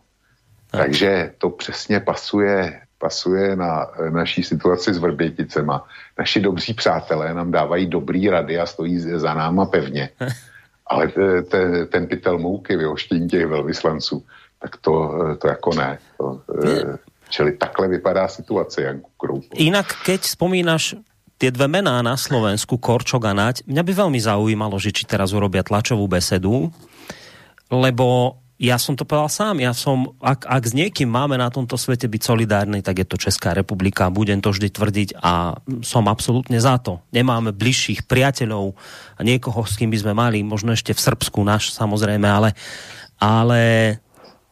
[0.72, 5.86] Takže to přesně pasuje, pasuje na naší situaci s Vrběticema.
[6.18, 10.10] Naši dobří přátelé nám dávají dobrý rady a stojí za náma pevně.
[10.90, 14.26] Ale te, te, ten pytel mouky, vyhoštění těch velvyslanců,
[14.62, 14.94] tak to,
[15.42, 15.98] to jako ne.
[16.18, 16.98] To, ne.
[17.30, 19.58] Čili takhle vypadá situace, Janku Kroupo.
[19.58, 20.94] Inak, keď spomínaš
[21.42, 25.34] tie dve mená na Slovensku, Korčok a Nať, mňa by veľmi zaujímalo, že či teraz
[25.34, 26.70] urobia tlačovú besedu,
[27.74, 31.76] lebo ja som to povedal sám, ja som, ak, ak s niekým máme na tomto
[31.76, 36.56] svete byť solidárny, tak je to Česká republika, budem to vždy tvrdiť a som absolútne
[36.64, 37.04] za to.
[37.12, 38.72] Nemáme bližších priateľov
[39.20, 42.56] a niekoho, s kým by sme mali, možno ešte v Srbsku náš samozrejme, ale,
[43.20, 43.60] ale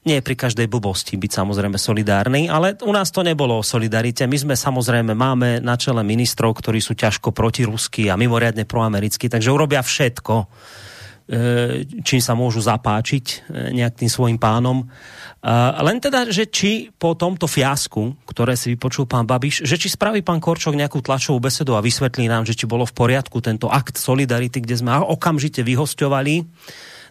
[0.03, 4.27] nie pri každej blbosti byť samozrejme solidárny, ale u nás to nebolo o solidarite.
[4.27, 9.47] My sme samozrejme máme na čele ministrov, ktorí sú ťažko protirusky a mimoriadne proamerickí, takže
[9.47, 10.35] urobia všetko,
[12.03, 13.35] čím sa môžu zapáčiť e,
[13.73, 14.85] nejak tým svojim pánom.
[15.83, 20.23] Len teda, že či po tomto fiasku, ktoré si vypočul pán Babiš, že či spraví
[20.23, 23.99] pán Korčok nejakú tlačovú besedu a vysvetlí nám, že či bolo v poriadku tento akt
[23.99, 26.47] solidarity, kde sme okamžite vyhosťovali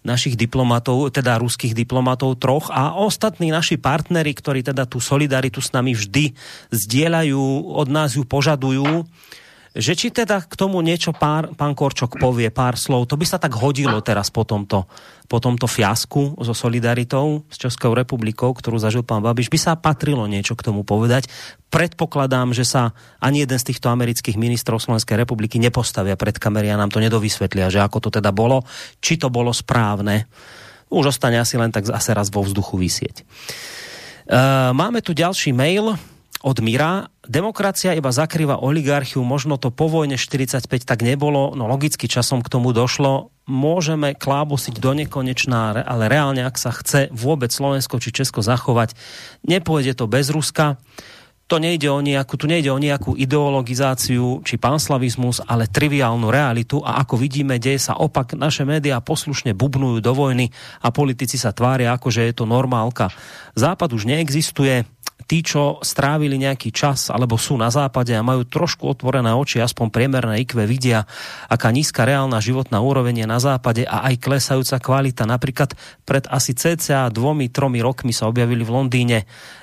[0.02, 5.70] našich diplomatov, teda ruských diplomatov troch a ostatní naši partnery, ktorí teda tú solidaritu s
[5.70, 6.34] nami vždy
[6.74, 9.06] zdieľajú, od nás ju požadujú,
[9.72, 13.40] že či teda k tomu niečo pár, pán Korčok povie, pár slov, to by sa
[13.40, 14.84] tak hodilo teraz po tomto,
[15.32, 20.28] po tomto fiasku so solidaritou s Českou republikou, ktorú zažil pán Babiš, by sa patrilo
[20.28, 21.32] niečo k tomu povedať.
[21.72, 26.76] Predpokladám, že sa ani jeden z týchto amerických ministrov Slovenskej republiky nepostavia pred kamery a
[26.76, 28.68] nám to nedovysvetlia, že ako to teda bolo,
[29.00, 30.28] či to bolo správne.
[30.92, 33.24] Už ostane asi len tak zase raz vo vzduchu vysieť.
[34.28, 35.96] Uh, máme tu ďalší mail
[36.44, 37.11] od Mira.
[37.22, 42.50] Demokracia iba zakrýva oligarchiu, možno to po vojne 45 tak nebolo, no logicky časom k
[42.50, 43.30] tomu došlo.
[43.46, 48.98] Môžeme klábosiť do nekonečná, ale reálne, ak sa chce vôbec Slovensko či Česko zachovať,
[49.46, 50.82] nepôjde to bez Ruska.
[51.46, 56.98] To nejde o nejakú, tu nejde o nejakú ideologizáciu či panslavizmus, ale triviálnu realitu a
[57.06, 58.34] ako vidíme, deje sa opak.
[58.34, 60.50] Naše médiá poslušne bubnujú do vojny
[60.82, 63.14] a politici sa tvária, ako že je to normálka.
[63.54, 64.88] Západ už neexistuje,
[65.24, 69.88] tí, čo strávili nejaký čas alebo sú na západe a majú trošku otvorené oči, aspoň
[69.88, 71.06] priemerné IQ, vidia,
[71.48, 75.24] aká nízka reálna životná úroveň je na západe a aj klesajúca kvalita.
[75.24, 75.74] Napríklad
[76.04, 79.18] pred asi cca dvomi, tromi rokmi sa objavili v Londýne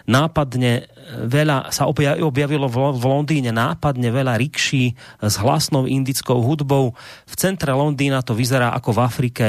[0.10, 6.94] nápadne veľa, sa objavilo v Londýne nápadne veľa rikší s hlasnou indickou hudbou.
[7.26, 9.48] V centre Londýna to vyzerá ako v Afrike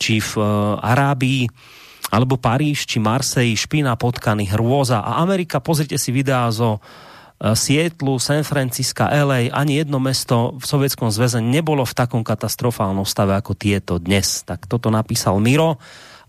[0.00, 0.42] či v e,
[0.82, 1.42] Arábii
[2.12, 6.80] alebo Paríž či Marseille, špina potkany, hrôza a Amerika, pozrite si videá zo e,
[7.56, 13.32] Sietlu, San Francisco, LA, ani jedno mesto v Sovietskom zväze nebolo v takom katastrofálnom stave
[13.32, 14.44] ako tieto dnes.
[14.44, 15.80] Tak toto napísal Miro.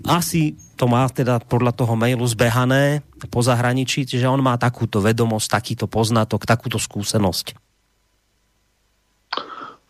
[0.07, 5.47] Asi to má teda podľa toho mailu zbehané po zahraničí, čiže on má takúto vedomosť,
[5.51, 7.60] takýto poznatok, takúto skúsenosť.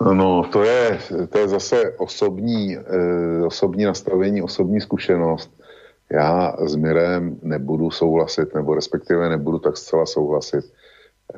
[0.03, 0.83] No, to je,
[1.31, 5.62] to je zase osobní, e, osobní nastavení, osobní zkušenost
[6.11, 10.73] já s Mirem nebudu souhlasit, nebo respektive nebudu tak zcela souhlasit.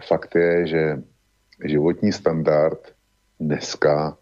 [0.08, 1.02] Fakt je, že
[1.64, 2.80] životní standard
[3.40, 4.18] dneska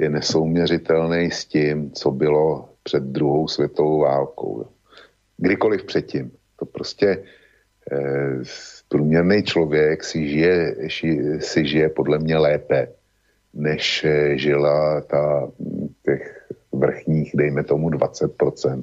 [0.00, 4.66] je nesouměřitelný s tím, co bylo před druhou světovou válkou.
[5.36, 6.32] Kdykoliv předtím.
[6.58, 7.24] To prostě
[7.92, 8.38] eh,
[8.88, 12.88] průměrný člověk si žije, ži, si žije podle mě lépe,
[13.54, 15.50] než eh, žila ta
[16.04, 18.82] těch vrchních, dejme tomu 20%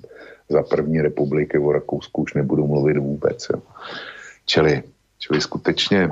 [0.50, 3.48] za první republiky o Rakousku už nebudu mluvit vůbec.
[3.54, 3.62] Jo.
[4.46, 4.84] Čili,
[5.20, 6.12] čili skutečně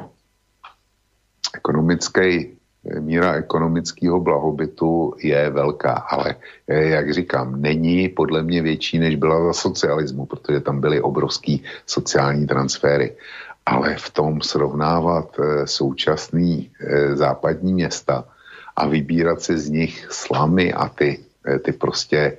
[1.56, 2.58] ekonomický,
[3.00, 6.36] míra ekonomického blahobytu je velká, ale
[6.68, 12.48] jak říkám, není podle mě větší, než byla za socialismu, protože tam byly obrovský sociální
[12.48, 13.16] transfery.
[13.66, 18.26] Ale v tom srovnávat eh, současný eh, západní města
[18.76, 21.20] a vybírat si z nich slamy a ty,
[21.62, 22.38] ty prostě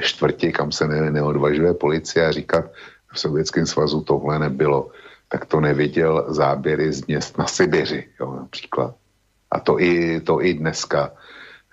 [0.00, 2.64] čtvrti, kam se ne, neodvažuje policie a říkat,
[3.12, 4.90] v Sovětském svazu tohle nebylo,
[5.28, 8.94] tak to neviděl záběry z měst na Sibiři, jo, například.
[9.50, 11.12] A to i, to i dneska.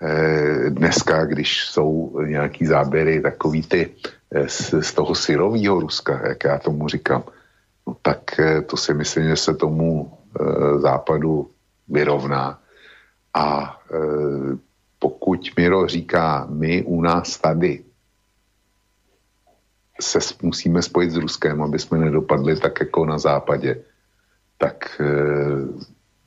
[0.02, 3.90] Eh, dneska, když jsou nějaký záběry takový ty
[4.34, 7.22] eh, z, z toho syrového Ruska, jak já tomu říkám,
[7.86, 10.18] no tak to si myslím, že se tomu
[10.78, 11.50] západu
[11.88, 12.58] vyrovná.
[13.34, 13.76] A
[15.04, 17.84] pokud Miro říká my u nás tady,
[20.00, 23.84] se musíme spojit s Ruskem, aby jsme nedopadli tak jako na západě,
[24.58, 25.04] tak e,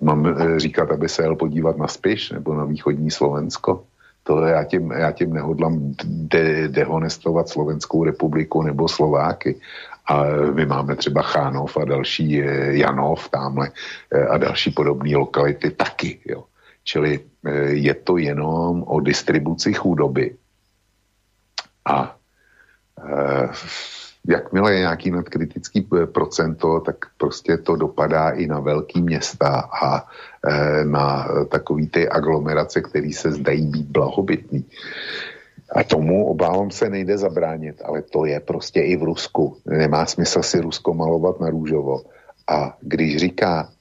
[0.02, 3.84] mám e, říkat, aby se jel podívat na Spiš nebo na východní Slovensko.
[4.24, 9.58] To já tím, já tím nehodlám de, dehonestovat Slovenskou republiku nebo Slováky.
[10.06, 10.24] A
[10.54, 13.72] my máme třeba Chánov a další e, Janov tamhle
[14.30, 16.20] a další podobné lokality taky.
[16.26, 16.46] Jo.
[16.88, 17.52] Čili e,
[17.84, 20.36] je to jenom o distribuci chudoby.
[21.84, 22.16] A
[22.96, 23.50] e,
[24.28, 30.08] jakmile je nějaký nadkritický eh, procento, tak prostě to dopadá i na velký města a
[30.48, 34.66] e, na takový ty aglomerace, které se zdají být blahobytný.
[35.76, 39.58] A tomu obávám se nejde zabránit, ale to je prostě i v Rusku.
[39.66, 42.02] Nemá smysl si Rusko malovat na růžovo.
[42.48, 43.77] A když říká, e,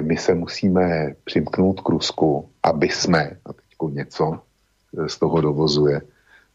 [0.00, 4.38] my se musíme přimknout k Rusku, aby jsme, a teď něco
[5.06, 6.00] z toho dovozuje,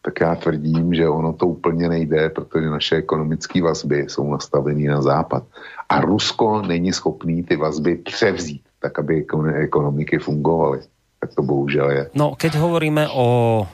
[0.02, 5.02] tak já tvrdím, že ono to úplně nejde, protože naše ekonomické vazby jsou nastavené na
[5.02, 5.44] západ.
[5.88, 10.80] A Rusko není schopný ty vazby převzít, tak aby ekonomiky fungovaly.
[11.20, 12.10] Tak to bohužel je.
[12.14, 13.66] No, keď hovoríme o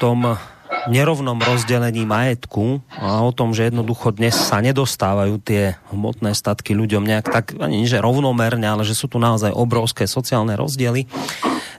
[0.00, 0.38] tom
[0.88, 7.04] nerovnom rozdelení majetku a o tom, že jednoducho dnes sa nedostávajú tie hmotné statky ľuďom
[7.04, 11.04] nejak tak, ani že rovnomerne, ale že sú tu naozaj obrovské sociálne rozdiely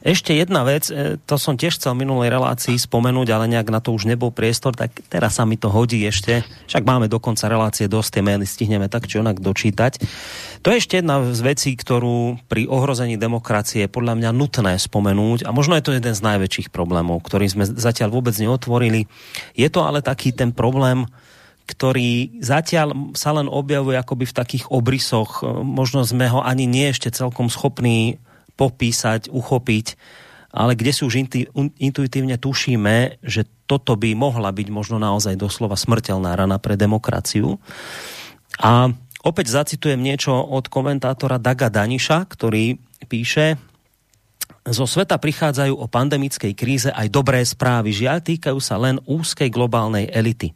[0.01, 3.93] ešte jedna vec, e, to som tiež chcel minulej relácii spomenúť, ale nejak na to
[3.93, 6.41] už nebol priestor, tak teraz sa mi to hodí ešte.
[6.65, 10.01] Však máme dokonca relácie dosť, tie maily stihneme tak či onak dočítať.
[10.65, 15.45] To je ešte jedna z vecí, ktorú pri ohrození demokracie je podľa mňa nutné spomenúť
[15.45, 19.05] a možno je to jeden z najväčších problémov, ktorý sme zatiaľ vôbec neotvorili.
[19.53, 21.05] Je to ale taký ten problém,
[21.69, 25.45] ktorý zatiaľ sa len objavuje akoby v takých obrysoch.
[25.61, 28.17] Možno sme ho ani nie ešte celkom schopní
[28.61, 29.97] popísať, uchopiť,
[30.53, 31.17] ale kde si už
[31.81, 37.57] intuitívne tušíme, že toto by mohla byť možno naozaj doslova smrteľná rana pre demokraciu.
[38.61, 38.93] A
[39.25, 42.77] opäť zacitujem niečo od komentátora Daga Daniša, ktorý
[43.09, 43.57] píše,
[44.61, 47.89] zo sveta prichádzajú o pandemickej kríze aj dobré správy.
[47.97, 50.53] Žiaľ, týkajú sa len úzkej globálnej elity.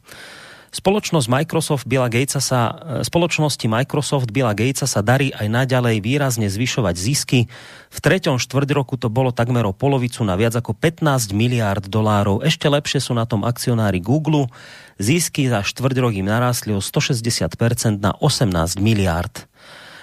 [0.76, 6.52] Spoločnosť Microsoft Billa Gatesa sa, e, spoločnosti Microsoft Billa Gatesa sa darí aj naďalej výrazne
[6.52, 7.48] zvyšovať zisky.
[7.88, 12.44] V treťom štvrť roku to bolo takmer o polovicu na viac ako 15 miliárd dolárov.
[12.44, 14.52] Ešte lepšie sú na tom akcionári Google.
[15.00, 19.48] Zisky za štvrť rok im narástli o 160% na 18 miliárd.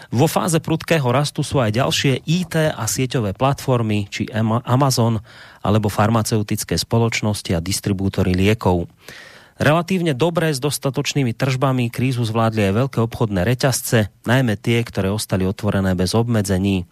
[0.09, 4.25] Vo fáze prudkého rastu sú aj ďalšie IT a sieťové platformy, či
[4.65, 5.21] Amazon,
[5.61, 8.89] alebo farmaceutické spoločnosti a distribútory liekov.
[9.61, 15.45] Relatívne dobré s dostatočnými tržbami krízu zvládli aj veľké obchodné reťazce, najmä tie, ktoré ostali
[15.45, 16.89] otvorené bez obmedzení.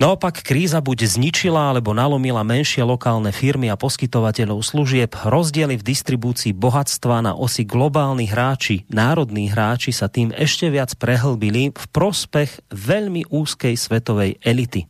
[0.00, 5.12] Naopak kríza buď zničila alebo nalomila menšie lokálne firmy a poskytovateľov služieb.
[5.12, 11.76] Rozdiely v distribúcii bohatstva na osi globálni hráči, národní hráči sa tým ešte viac prehlbili
[11.76, 14.88] v prospech veľmi úzkej svetovej elity.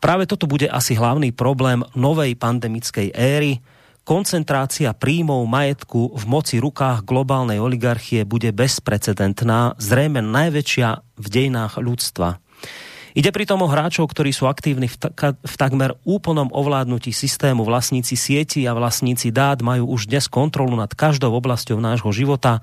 [0.00, 3.60] Práve toto bude asi hlavný problém novej pandemickej éry,
[4.04, 12.38] koncentrácia príjmov majetku v moci rukách globálnej oligarchie bude bezprecedentná, zrejme najväčšia v dejinách ľudstva.
[13.14, 17.62] Ide pritom o hráčov, ktorí sú aktívni v, ta- v takmer úplnom ovládnutí systému.
[17.62, 22.60] Vlastníci sieti a vlastníci dát majú už dnes kontrolu nad každou oblasťou nášho života,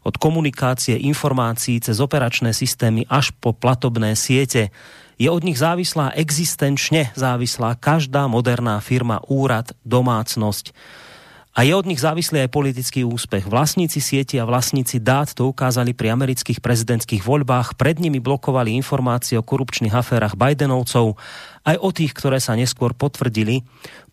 [0.00, 4.72] od komunikácie, informácií cez operačné systémy až po platobné siete.
[5.20, 10.72] Je od nich závislá, existenčne závislá každá moderná firma, úrad, domácnosť.
[11.52, 13.44] A je od nich závislý aj politický úspech.
[13.44, 17.76] Vlastníci sieti a vlastníci dát to ukázali pri amerických prezidentských voľbách.
[17.76, 21.20] Pred nimi blokovali informácie o korupčných aférach Bidenovcov,
[21.68, 23.60] aj o tých, ktoré sa neskôr potvrdili.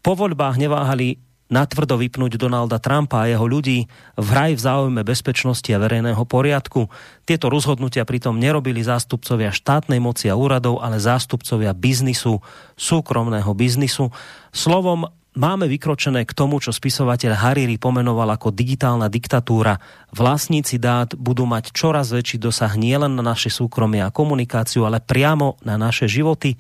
[0.04, 3.88] Po voľbách neváhali natvrdo vypnúť Donalda Trumpa a jeho ľudí
[4.20, 6.92] v hraj v záujme bezpečnosti a verejného poriadku.
[7.24, 12.44] Tieto rozhodnutia pritom nerobili zástupcovia štátnej moci a úradov, ale zástupcovia biznisu,
[12.76, 14.12] súkromného biznisu.
[14.52, 15.08] Slovom
[15.38, 19.78] máme vykročené k tomu, čo spisovateľ Hariri pomenoval ako digitálna diktatúra.
[20.12, 25.56] Vlastníci dát budú mať čoraz väčší dosah nielen na naše súkromie a komunikáciu, ale priamo
[25.62, 26.58] na naše životy.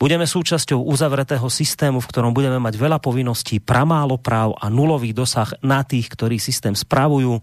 [0.00, 5.52] Budeme súčasťou uzavretého systému, v ktorom budeme mať veľa povinností, pramálo práv a nulový dosah
[5.60, 7.36] na tých, ktorí systém spravujú.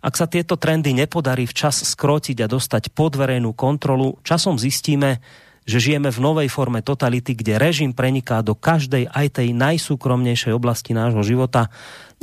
[0.00, 5.20] Ak sa tieto trendy nepodarí včas skrotiť a dostať pod verejnú kontrolu, časom zistíme,
[5.68, 10.96] že žijeme v novej forme totality, kde režim preniká do každej aj tej najsúkromnejšej oblasti
[10.96, 11.68] nášho života.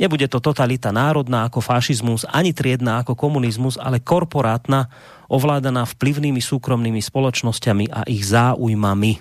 [0.00, 4.88] Nebude to totalita národná ako fašizmus, ani triedna ako komunizmus, ale korporátna,
[5.28, 9.12] ovládaná vplyvnými súkromnými spoločnosťami a ich záujmami.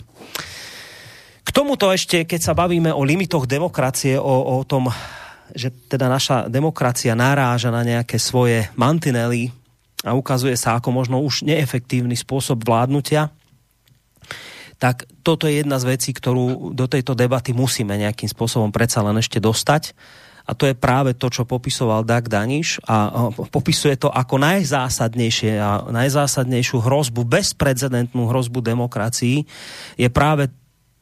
[1.43, 4.87] K tomuto ešte, keď sa bavíme o limitoch demokracie, o, o tom
[5.49, 9.49] že teda naša demokracia naráža na nejaké svoje mantinely
[10.05, 13.33] a ukazuje sa ako možno už neefektívny spôsob vládnutia,
[14.79, 19.19] tak toto je jedna z vecí, ktorú do tejto debaty musíme nejakým spôsobom predsa len
[19.19, 19.91] ešte dostať.
[20.49, 25.85] A to je práve to, čo popisoval Dag Daniš a popisuje to ako najzásadnejšie a
[25.93, 29.45] najzásadnejšiu hrozbu, bezprecedentnú hrozbu demokracii.
[29.93, 30.49] Je práve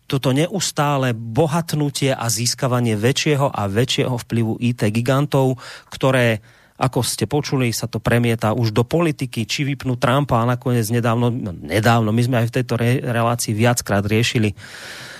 [0.03, 5.55] toto neustále bohatnutie a získavanie väčšieho a väčšieho vplyvu IT gigantov,
[5.87, 6.43] ktoré
[6.77, 11.33] ako ste počuli, sa to premieta už do politiky, či vypnú Trumpa a nakoniec nedávno,
[11.33, 15.16] no nedávno, my sme aj v tejto re, relácii viackrát riešili uh,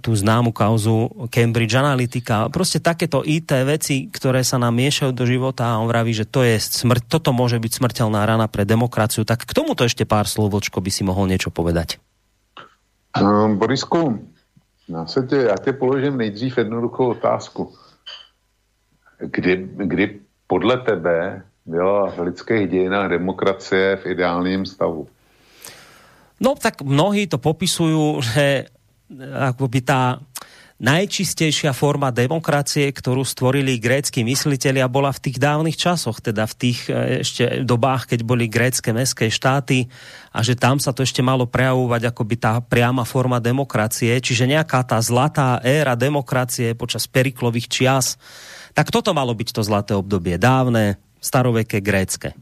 [0.00, 2.48] tú známu kauzu Cambridge Analytica.
[2.48, 6.46] Proste takéto IT veci, ktoré sa nám miešajú do života a on vraví, že to
[6.46, 9.26] je smrť, toto môže byť smrteľná rana pre demokraciu.
[9.26, 12.00] Tak k tomuto ešte pár slov, Vočko, by si mohol niečo povedať.
[13.16, 14.28] Um, Borisku,
[14.88, 17.72] na světě, já tě položím nejdřív jednoduchou otázku.
[19.18, 25.08] Kdy, kdy podle tebe byla v lidských dějinách demokracie v ideálním stavu?
[26.40, 28.68] No tak mnohí to popisujú, že
[29.52, 30.18] akoby tá
[30.76, 36.78] najčistejšia forma demokracie, ktorú stvorili grécky mysliteľia, bola v tých dávnych časoch, teda v tých
[36.92, 39.88] e, ešte dobách, keď boli grécké mestské štáty
[40.36, 44.84] a že tam sa to ešte malo prejavovať akoby tá priama forma demokracie, čiže nejaká
[44.84, 48.20] tá zlatá éra demokracie počas periklových čias,
[48.76, 52.36] tak toto malo byť to zlaté obdobie, dávne, staroveké, grécké.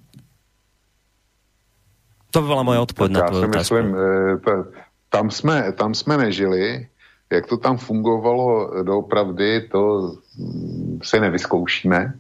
[2.35, 3.63] To by bola moja odpoveď na tvoju otázku.
[3.63, 4.84] Myslím, e,
[5.15, 6.87] tam jsme, tam jsme nežili,
[7.33, 12.15] jak to tam fungovalo doopravdy, to mm, si nevyzkoušíme.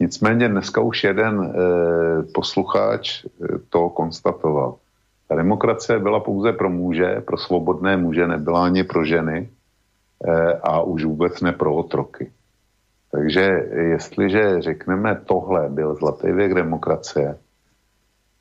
[0.00, 1.52] Nicméně dneska už jeden e,
[2.32, 3.28] posluchač e,
[3.68, 4.76] to konstatoval.
[5.28, 9.48] Ta demokracie byla pouze pro muže, pro svobodné muže, nebyla ani pro ženy
[10.24, 12.32] e, a už vůbec ne pro otroky.
[13.12, 13.40] Takže
[13.92, 17.38] jestliže řekneme, tohle byl zlatý věk demokracie,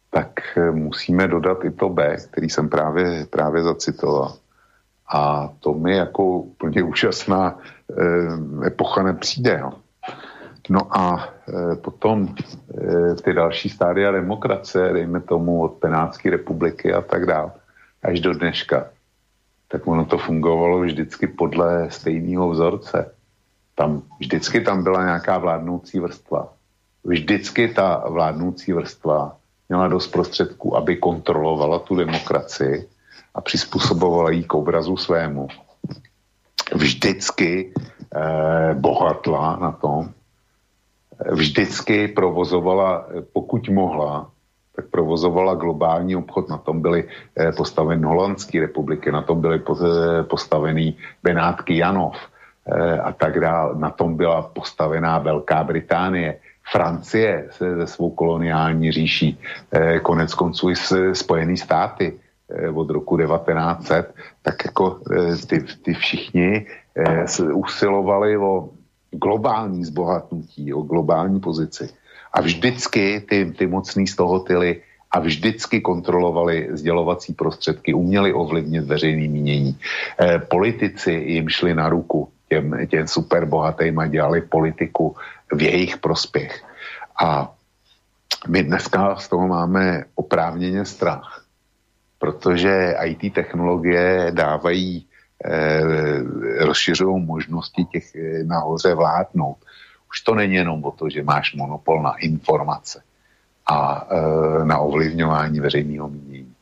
[0.10, 4.34] tak e, musíme dodat i to B, který jsem právě, právě zacitoval.
[5.14, 9.60] A to mi jako úplně úžasná e, epocha nepřijde.
[9.62, 9.74] No,
[10.70, 17.02] no a e, potom e, ty další stádia demokracie, dejme tomu od Penátské republiky a
[17.02, 17.52] tak dále,
[18.04, 18.88] až do dneška,
[19.68, 23.20] tak ono to fungovalo vždycky podle stejného vzorce
[23.80, 26.54] tam vždycky tam byla nějaká vládnoucí vrstva.
[27.04, 29.39] Vždycky ta vládnoucí vrstva
[29.70, 32.88] měla dost prostředků, aby kontrolovala tu demokracii
[33.36, 35.48] a přizpůsobovala jí k obrazu svému.
[36.74, 37.74] Vždycky
[38.16, 40.10] eh, bohatla na tom,
[41.32, 44.30] vždycky provozovala, pokud mohla,
[44.76, 46.50] tak provozovala globální obchod.
[46.50, 50.94] Na tom byly eh, postaveny Holandské republiky, na tom byly eh, postaveny
[51.24, 52.16] Benátky Janov,
[52.70, 53.76] Eh, a tak dále.
[53.76, 56.40] Na tom byla postavená Velká Británie,
[56.72, 59.40] Francie se ze svou koloniální říší,
[59.72, 60.76] eh, konec konců i
[61.14, 62.20] Spojené státy
[62.50, 65.00] eh, od roku 1900, tak jako
[65.48, 66.66] ty, ty všichni
[67.54, 68.70] usilovali o
[69.12, 71.90] globální zbohatnutí, o globální pozici.
[72.34, 74.82] A vždycky ty, ty mocní z toho tyly
[75.12, 79.78] a vždycky kontrolovali sdělovací prostředky, uměli ovlivnit veřejné mínění.
[80.22, 85.16] E, politici jim šli na ruku těm, těm superbohatým a dělali politiku
[85.52, 86.64] v jejich prospěch.
[87.22, 87.54] A
[88.48, 91.44] my dneska z toho máme oprávněně strach,
[92.20, 95.06] protože IT technologie dávají,
[95.46, 95.82] eh,
[96.66, 99.58] rozšiřují možnosti těch eh, nahoře vládnout.
[100.10, 103.04] Už to není jenom o to, že máš monopol na informace
[103.66, 106.54] a eh, na ovlivňování veřejného mínění.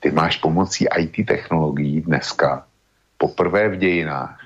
[0.00, 2.64] Ty máš pomocí IT technologií dneska
[3.18, 4.43] poprvé v dějinách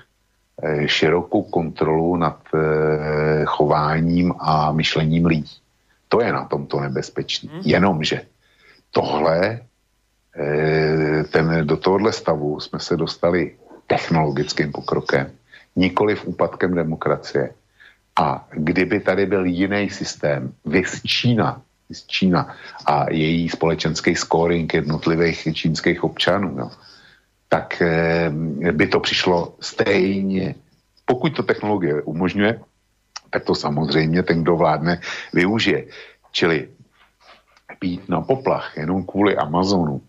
[0.85, 5.55] širokou kontrolu nad eh, chováním a myšlením lidí.
[6.07, 7.49] To je na tomto nebezpečné.
[7.53, 7.61] Mm.
[7.63, 8.21] Jenomže
[8.91, 9.59] tohle,
[10.35, 13.55] eh, ten, do tohohle stavu jsme se dostali
[13.87, 15.31] technologickým pokrokem,
[15.75, 17.53] nikoli v úpadkem demokracie.
[18.19, 22.55] A kdyby tady byl jiný systém, vys Čína, vys Čína
[22.85, 26.71] a její společenský scoring jednotlivých čínských občanů, no,
[27.49, 28.29] tak eh,
[28.71, 30.55] by to přišlo stejně.
[31.05, 32.61] Pokud to technologie umožňuje,
[33.29, 35.01] tak to samozřejmě ten, kdo vládne,
[35.33, 35.85] využije.
[36.31, 36.69] Čili
[37.81, 40.01] být na poplach jenom kvůli Amazonu,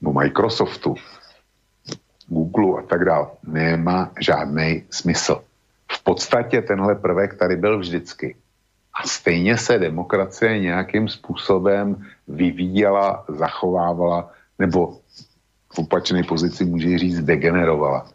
[0.00, 0.94] nebo Microsoftu,
[2.26, 5.44] Google a tak dále, nemá žádný smysl.
[5.92, 8.36] V podstatě tenhle prvek tady byl vždycky.
[8.94, 14.96] A stejně se demokracie nějakým způsobem vyvíjela, zachovávala, nebo
[15.72, 18.06] v opačné pozici může říct degenerovala.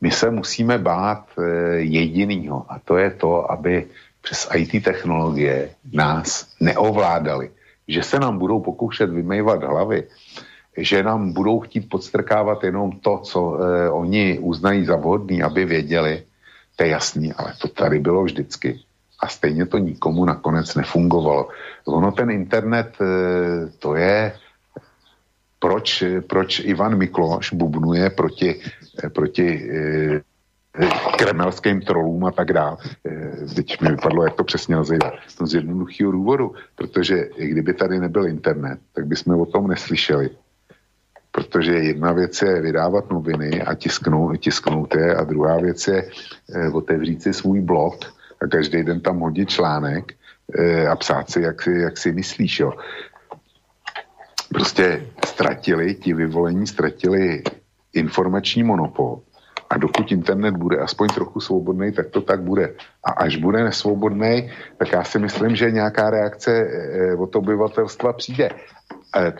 [0.00, 1.42] My se musíme bát e,
[1.78, 3.86] jedinýho a to je to, aby
[4.22, 7.50] přes IT technologie nás neovládali.
[7.88, 10.04] Že se nám budou pokoušet vymejvat hlavy,
[10.76, 16.22] že nám budou chtít podstrkávat jenom to, co e, oni uznají za vhodný, aby věděli,
[16.76, 18.80] to je jasný, ale to tady bylo vždycky.
[19.20, 21.48] A stejně to nikomu nakonec nefungovalo.
[21.84, 23.06] Ono ten internet, e,
[23.78, 24.32] to je,
[25.62, 28.60] proč, proč Ivan Mikloš bubnuje proti,
[29.14, 30.20] proti e,
[31.18, 32.76] kremelským trolům a tak dále.
[33.54, 35.12] Teď mi vypadlo, jak to přesně nazývá.
[35.38, 40.30] To z jednoduchého důvodu, protože kdyby tady nebyl internet, tak bychom o tom neslyšeli.
[41.32, 46.04] Protože jedna věc je vydávat noviny a tisknout, tisknout je a druhá věc je
[46.54, 48.04] eh, otevřít si svůj blog
[48.42, 50.12] a každý den tam hodit článek
[50.58, 52.60] eh, a psát si, jak si, jak si myslíš.
[52.60, 52.72] Jo.
[54.52, 57.42] Prostě ztratili, ti vyvolení ztratili
[57.92, 59.20] informační monopol
[59.70, 62.74] a dokud internet bude aspoň trochu svobodný, tak to tak bude.
[63.04, 68.50] A až bude nesvobodný, tak já si myslím, že nějaká reakce eh, od obyvatelstva přijde.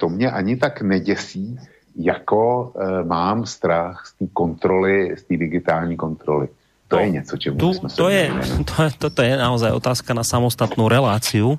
[0.01, 1.59] To mě ani tak neděsí,
[1.97, 6.48] jako e, mám strach z té kontroly, z té digitální kontroly.
[6.89, 8.30] To no, je něco, čemu tu, jsme to je,
[8.76, 11.56] to, Toto je naozaj otázka na samostatnú reláciu.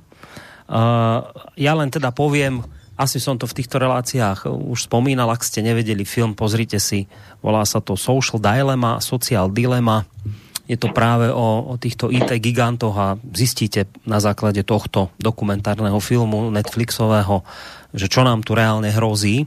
[0.63, 1.19] Uh,
[1.57, 2.61] ja len teda poviem,
[2.93, 7.09] asi som to v týchto reláciách už spomínal, ak ste nevedeli film, pozrite si,
[7.41, 10.05] volá sa to Social Dilemma, Social Dilemma.
[10.69, 16.53] Je to práve o, o týchto IT gigantoch a zistíte na základe tohto dokumentárneho filmu
[16.53, 17.43] Netflixového,
[17.91, 19.43] že čo nám tu reálne hrozí.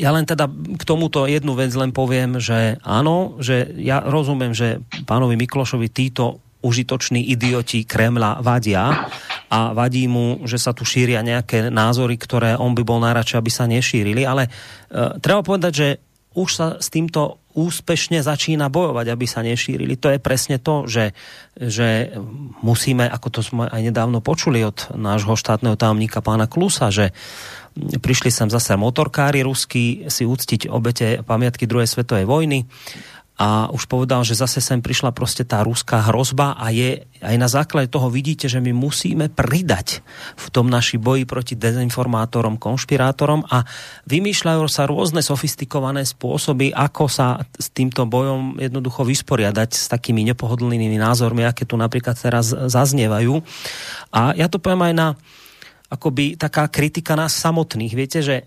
[0.00, 4.80] Ja len teda k tomuto jednu vec len poviem, že áno, že ja rozumiem, že
[5.04, 9.12] pánovi Miklošovi títo užitoční idioti Kremla vadia
[9.54, 13.50] a vadí mu, že sa tu šíria nejaké názory, ktoré on by bol najradšej, aby
[13.54, 15.88] sa nešírili, ale uh, treba povedať, že
[16.34, 19.94] už sa s týmto úspešne začína bojovať, aby sa nešírili.
[20.02, 21.14] To je presne to, že,
[21.54, 22.10] že
[22.66, 27.14] musíme, ako to sme aj nedávno počuli od nášho štátneho tajomníka pána Klusa, že
[27.78, 32.66] prišli sem zase motorkári ruskí si úctiť obete pamiatky druhej svetovej vojny
[33.34, 37.50] a už povedal, že zase sem prišla proste tá ruská hrozba a je aj na
[37.50, 40.06] základe toho vidíte, že my musíme pridať
[40.38, 43.66] v tom naši boji proti dezinformátorom, konšpirátorom a
[44.06, 50.94] vymýšľajú sa rôzne sofistikované spôsoby, ako sa s týmto bojom jednoducho vysporiadať s takými nepohodlnými
[50.94, 53.34] názormi, aké tu napríklad teraz zaznievajú.
[54.14, 55.08] A ja to poviem aj na
[55.90, 57.92] akoby taká kritika nás samotných.
[57.98, 58.46] Viete, že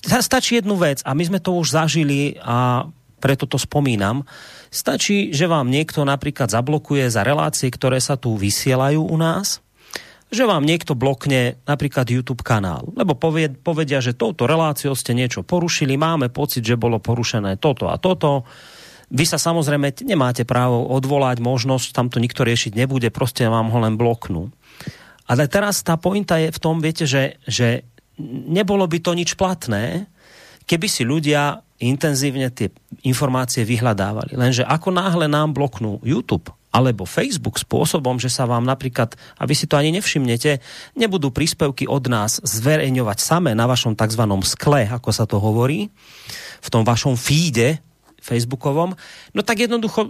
[0.00, 2.88] stačí jednu vec a my sme to už zažili a
[3.26, 4.22] preto to spomínam.
[4.70, 9.58] Stačí, že vám niekto napríklad zablokuje za relácie, ktoré sa tu vysielajú u nás,
[10.30, 13.18] že vám niekto blokne napríklad YouTube kanál, lebo
[13.58, 18.46] povedia, že touto reláciou ste niečo porušili, máme pocit, že bolo porušené toto a toto.
[19.10, 23.78] Vy sa samozrejme nemáte právo odvolať možnosť, tam to nikto riešiť nebude, proste vám ho
[23.82, 24.50] len bloknú.
[25.26, 27.86] Ale teraz tá pointa je v tom, viete, že, že
[28.46, 30.10] nebolo by to nič platné,
[30.66, 32.72] keby si ľudia intenzívne tie
[33.04, 34.36] informácie vyhľadávali.
[34.36, 39.56] Lenže ako náhle nám bloknú YouTube alebo Facebook spôsobom, že sa vám napríklad, a vy
[39.56, 40.60] si to ani nevšimnete,
[40.92, 44.24] nebudú príspevky od nás zverejňovať samé na vašom tzv.
[44.44, 45.88] skle, ako sa to hovorí,
[46.60, 47.80] v tom vašom feede,
[48.20, 48.98] facebookovom,
[49.32, 50.04] no tak jednoducho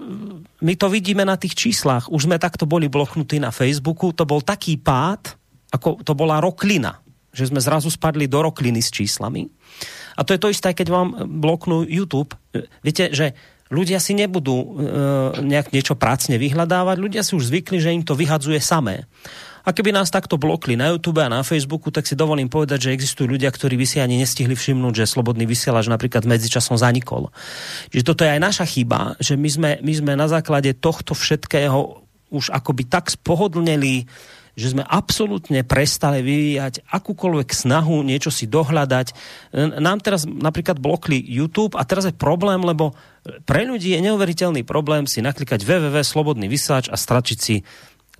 [0.64, 2.08] my to vidíme na tých číslach.
[2.08, 5.36] Už sme takto boli bloknutí na Facebooku, to bol taký pád,
[5.70, 6.98] ako to bola roklina,
[7.36, 9.52] že sme zrazu spadli do rokliny s číslami.
[10.16, 12.32] A to je to isté, keď vám bloknú YouTube.
[12.80, 13.36] Viete, že
[13.68, 14.66] ľudia si nebudú e,
[15.44, 19.04] nejak niečo prácne vyhľadávať, ľudia si už zvykli, že im to vyhadzuje samé.
[19.66, 22.94] A keby nás takto blokli na YouTube a na Facebooku, tak si dovolím povedať, že
[22.94, 27.34] existujú ľudia, ktorí by si ani nestihli všimnúť, že slobodný vysielač napríklad medzičasom zanikol.
[27.90, 32.06] Čiže toto je aj naša chyba, že my sme, my sme na základe tohto všetkého
[32.30, 34.06] už akoby tak spohodlneli,
[34.56, 39.12] že sme absolútne prestali vyvíjať akúkoľvek snahu niečo si dohľadať.
[39.76, 42.96] Nám teraz napríklad blokli YouTube a teraz je problém, lebo
[43.44, 47.60] pre ľudí je neuveriteľný problém si naklikať www slobodný vysielač a stračiť si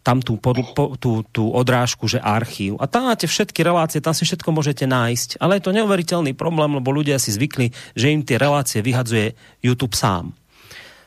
[0.05, 2.79] tam tú, po, po, tú, tú odrážku, že archív.
[2.79, 5.43] A tam máte všetky relácie, tam si všetko môžete nájsť.
[5.43, 9.35] Ale je to neuveriteľný problém, lebo ľudia si zvykli, že im tie relácie vyhadzuje
[9.67, 10.31] YouTube sám.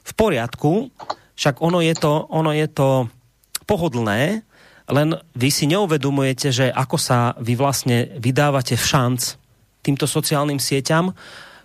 [0.03, 0.91] V poriadku,
[1.39, 3.07] však ono je to, ono je to
[3.63, 4.43] pohodlné,
[4.89, 9.37] len vy si neuvedomujete, že ako sa vy vlastne vydávate v šanc
[9.85, 11.13] týmto sociálnym sieťam,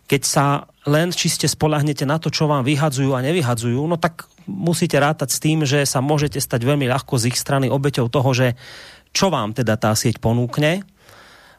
[0.04, 0.46] keď sa
[0.84, 5.38] len čiste spolahnete na to, čo vám vyhadzujú a nevyhadzujú, no tak musíte rátať s
[5.40, 8.52] tým, že sa môžete stať veľmi ľahko z ich strany obeťou toho, že
[9.16, 10.84] čo vám teda tá sieť ponúkne.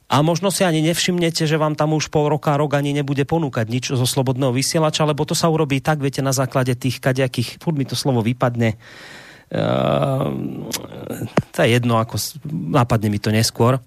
[0.06, 3.66] A možno si ani nevšimnete, že vám tam už pol roka, rok ani nebude ponúkať
[3.66, 7.74] nič zo slobodného vysielača, lebo to sa urobí tak, viete, na základe tých kaďakých, furt
[7.74, 8.78] mi to slovo vypadne,
[11.52, 12.18] to je jedno, ako
[12.50, 13.78] napadne mi to neskôr,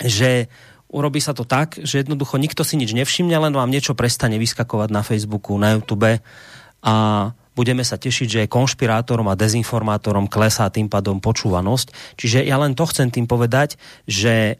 [0.00, 0.48] že
[0.92, 4.88] urobí sa to tak, že jednoducho nikto si nič nevšimne, len vám niečo prestane vyskakovať
[4.92, 6.20] na Facebooku, na YouTube
[6.82, 6.94] a
[7.52, 12.16] budeme sa tešiť, že konšpirátorom a dezinformátorom klesá tým pádom počúvanosť.
[12.16, 13.76] Čiže ja len to chcem tým povedať,
[14.08, 14.56] že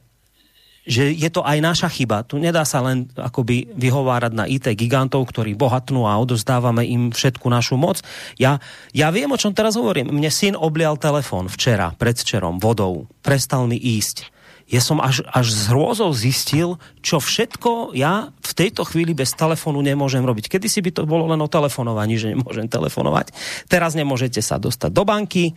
[0.83, 2.27] že je to aj naša chyba.
[2.27, 7.47] Tu nedá sa len akoby vyhovárať na IT gigantov, ktorí bohatnú a odozdávame im všetku
[7.47, 8.03] našu moc.
[8.35, 8.59] Ja,
[8.91, 10.11] ja viem, o čom teraz hovorím.
[10.11, 13.07] Mne syn oblial telefón včera, predvčerom, vodou.
[13.23, 14.32] Prestal mi ísť
[14.73, 19.85] ja som až, až z hrôzou zistil, čo všetko ja v tejto chvíli bez telefónu
[19.85, 20.49] nemôžem robiť.
[20.49, 23.37] Kedy si by to bolo len o telefonovaní, že nemôžem telefonovať.
[23.69, 25.53] Teraz nemôžete sa dostať do banky,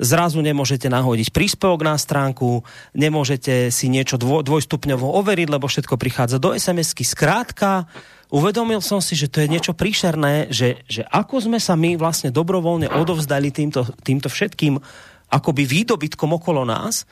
[0.00, 2.64] zrazu nemôžete nahodiť príspevok na stránku,
[2.96, 7.04] nemôžete si niečo dvo, dvojstupňovo overiť, lebo všetko prichádza do SMS-ky.
[7.04, 7.84] Skrátka,
[8.32, 12.32] uvedomil som si, že to je niečo príšerné, že, že ako sme sa my vlastne
[12.32, 14.80] dobrovoľne odovzdali týmto, týmto všetkým
[15.28, 17.04] akoby výdobytkom okolo nás,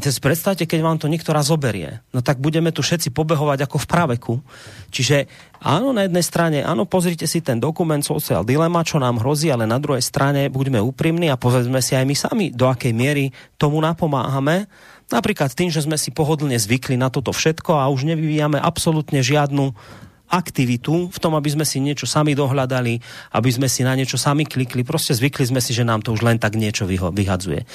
[0.00, 3.76] teraz predstavte, keď vám to niekto raz zoberie, no tak budeme tu všetci pobehovať ako
[3.78, 4.34] v praveku.
[4.90, 5.28] Čiže
[5.60, 9.68] áno, na jednej strane, áno, pozrite si ten dokument Social Dilema, čo nám hrozí, ale
[9.68, 13.78] na druhej strane buďme úprimní a povedzme si aj my sami, do akej miery tomu
[13.78, 14.66] napomáhame.
[15.12, 19.74] Napríklad tým, že sme si pohodlne zvykli na toto všetko a už nevyvíjame absolútne žiadnu
[20.30, 23.02] aktivitu v tom, aby sme si niečo sami dohľadali,
[23.34, 24.86] aby sme si na niečo sami klikli.
[24.86, 27.66] Proste zvykli sme si, že nám to už len tak niečo vyhadzuje.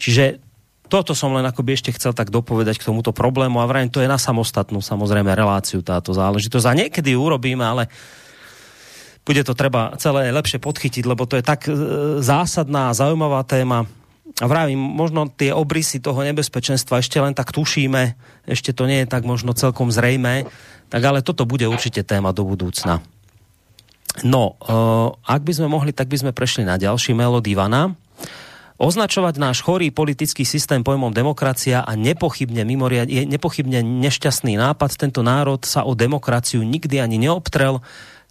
[0.00, 0.47] Čiže
[0.88, 4.08] toto som len akoby ešte chcel tak dopovedať k tomuto problému a vrajím, to je
[4.08, 6.66] na samostatnú samozrejme reláciu táto záležitosť.
[6.66, 7.92] A niekedy ju urobíme, ale
[9.28, 11.72] bude to treba celé lepšie podchytiť, lebo to je tak e,
[12.24, 13.84] zásadná a zaujímavá téma.
[14.40, 18.16] A vravím, možno tie obrysy toho nebezpečenstva ešte len tak tušíme,
[18.48, 20.48] ešte to nie je tak možno celkom zrejme,
[20.88, 23.04] tak ale toto bude určite téma do budúcna.
[24.24, 27.94] No, uh, ak by sme mohli, tak by sme prešli na ďalší melód Ivana.
[28.78, 34.94] Označovať náš chorý politický systém pojmom demokracia a nepochybne, mimoriad, je nepochybne nešťastný nápad.
[34.94, 37.82] Tento národ sa o demokraciu nikdy ani neobtrel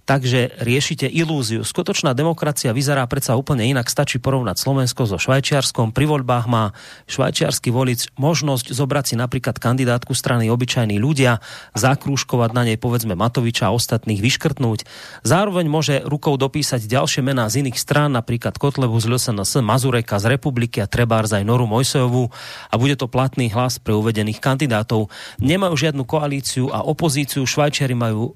[0.08, 1.68] takže riešite ilúziu.
[1.68, 3.92] Skutočná demokracia vyzerá predsa úplne inak.
[3.92, 5.92] Stačí porovnať Slovensko so Švajčiarskom.
[5.92, 6.72] Pri voľbách má
[7.12, 11.44] švajčiarsky volič možnosť zobrať si napríklad kandidátku strany obyčajní ľudia,
[11.76, 14.88] zakrúškovať na nej povedzme Matoviča a ostatných vyškrtnúť.
[15.28, 20.40] Zároveň môže rukou dopísať ďalšie mená z iných strán, napríklad Kotlebu z LSNS, Mazureka z
[20.40, 22.32] Republiky a Trebárs aj Noru Mojsejovú
[22.72, 25.12] a bude to platný hlas pre uvedených kandidátov.
[25.44, 27.44] Nemajú žiadnu koalíciu a opozíciu.
[27.44, 28.32] Švajčiari majú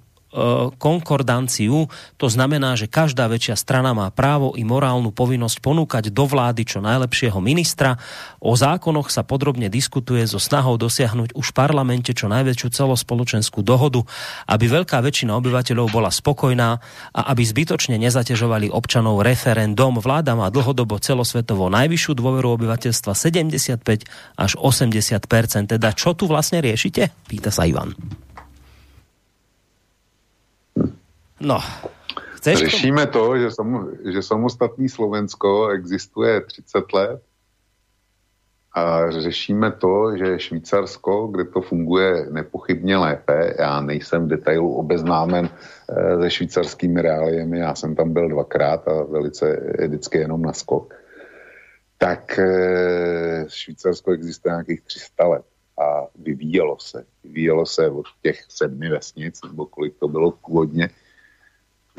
[0.80, 1.92] konkordanciu.
[2.16, 6.80] To znamená, že každá väčšia strana má právo i morálnu povinnosť ponúkať do vlády čo
[6.80, 8.00] najlepšieho ministra.
[8.40, 14.08] O zákonoch sa podrobne diskutuje so snahou dosiahnuť už v parlamente čo najväčšiu celospoločenskú dohodu,
[14.48, 16.80] aby veľká väčšina obyvateľov bola spokojná
[17.12, 20.00] a aby zbytočne nezaťažovali občanov referendum.
[20.00, 24.08] Vláda má dlhodobo celosvetovo najvyššiu dôveru obyvateľstva 75
[24.40, 27.12] až 80% Teda čo tu vlastne riešite?
[27.28, 27.92] Pýta sa Ivan.
[31.42, 31.60] No,
[32.42, 37.22] Chceš Řešíme to, že, sam, že samostatný Slovensko existuje 30 let
[38.74, 45.50] a řešíme to, že Švýcarsko, kde to funguje nepochybně lépe, já nejsem v detailu obeznámen
[45.50, 50.94] e, se švýcarskými reáliemi, já jsem tam byl dvakrát a velice vždycky jenom na skok,
[51.98, 55.46] tak e, Švýcarsko existuje nějakých 300 let
[55.82, 57.06] a vyvíjelo se.
[57.24, 60.90] Vyvíjelo se od těch sedmi vesnic, nebo kolik to bylo původně,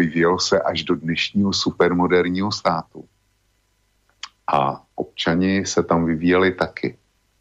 [0.02, 3.04] vyvíjel se až do dnešního supermoderního státu.
[4.52, 6.98] A občani se tam vyvíjeli taky.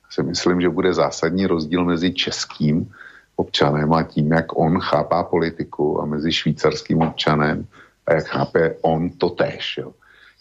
[0.10, 2.92] Si myslím, že bude zásadní rozdíl mezi českým
[3.36, 7.66] občanem a tím, jak on chápá politiku a mezi švýcarským občanem
[8.06, 9.78] a jak chápe on to též.
[9.82, 9.92] Jo.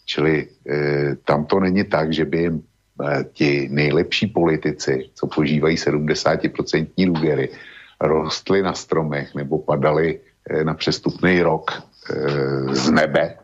[0.05, 2.53] Čili e, tam to není tak, že by e,
[3.33, 7.49] ti nejlepší politici, co požívají 70% důvěry,
[8.01, 10.19] rostly na stromech nebo padali
[10.49, 11.90] e, na přestupný rok
[12.71, 13.37] z nebe.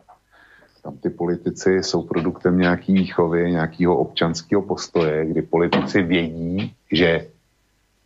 [0.82, 7.26] Tam ty politici jsou produktem nějaký výchovy, nějakého občanského postoje, kdy politici vědí, že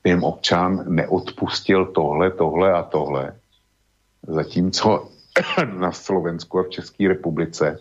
[0.04, 3.36] jim občan neodpustil tohle, tohle a tohle.
[4.28, 5.08] Zatímco
[5.78, 7.78] na Slovensku a v České republice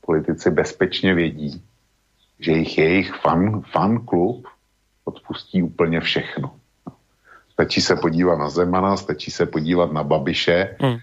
[0.00, 1.62] politici bezpečně vědí,
[2.40, 4.46] že jich jejich fan, fan klub
[5.04, 6.54] odpustí úplně všechno.
[7.52, 10.96] Stačí se podívat na Zemana, stačí se podívat na Babiše, hmm.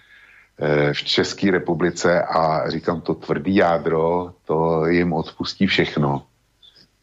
[0.60, 6.26] Eh, v České republice a říkám to tvrdý jádro, to jim odpustí všechno.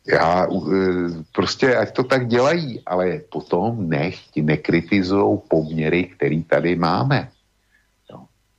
[0.06, 0.46] Já
[1.32, 7.28] prostě, ať to tak dělají, ale potom nech ti nekritizují poměry, který tady máme.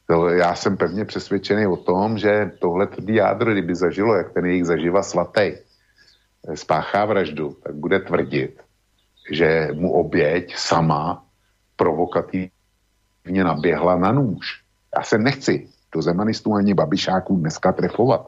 [0.08, 4.46] To, já jsem pevně přesvědčený o tom, že tohle tvrdý jádro, kdyby zažilo, jak ten
[4.46, 5.52] jejich zaživa svatý,
[6.54, 8.62] spáchá vraždu, tak bude tvrdit,
[9.32, 11.26] že mu oběť sama
[11.76, 12.52] provokativně
[13.44, 14.63] naběhla na nůž.
[14.98, 18.28] Já se nechci do zemanistů ani babišáků dneska trefovat,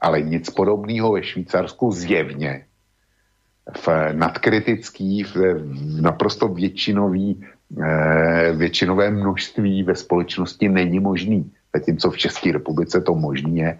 [0.00, 2.64] ale nic podobného ve Švýcarsku zjevně
[3.76, 5.36] v nadkritický, v
[6.00, 7.44] naprosto většinový,
[7.82, 11.52] eh, většinové množství ve společnosti není možný.
[11.74, 13.78] Zatímco v České republice to možný je.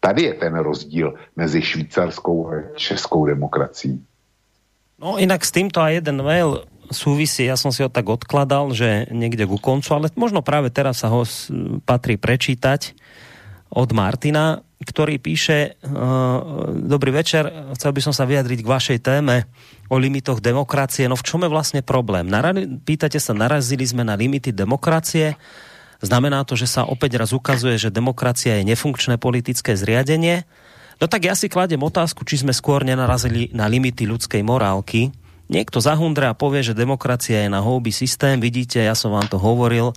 [0.00, 4.04] Tady je ten rozdíl mezi švýcarskou a českou demokracií.
[5.00, 9.08] No inak s týmto aj jeden mail súvisí, ja som si ho tak odkladal, že
[9.12, 11.24] niekde ku koncu, ale možno práve teraz sa ho
[11.84, 12.96] patrí prečítať
[13.74, 19.48] od Martina, ktorý píše uh, Dobrý večer, chcel by som sa vyjadriť k vašej téme
[19.88, 21.08] o limitoch demokracie.
[21.08, 22.28] No v čom je vlastne problém?
[22.28, 22.54] Nara-
[22.84, 25.34] pýtate sa, narazili sme na limity demokracie.
[26.04, 30.44] Znamená to, že sa opäť raz ukazuje, že demokracia je nefunkčné politické zriadenie.
[31.00, 35.10] No tak ja si kladem otázku, či sme skôr nenarazili na limity ľudskej morálky,
[35.48, 39.36] Niekto zahundra a povie, že demokracia je na houby systém, vidíte, ja som vám to
[39.36, 39.92] hovoril,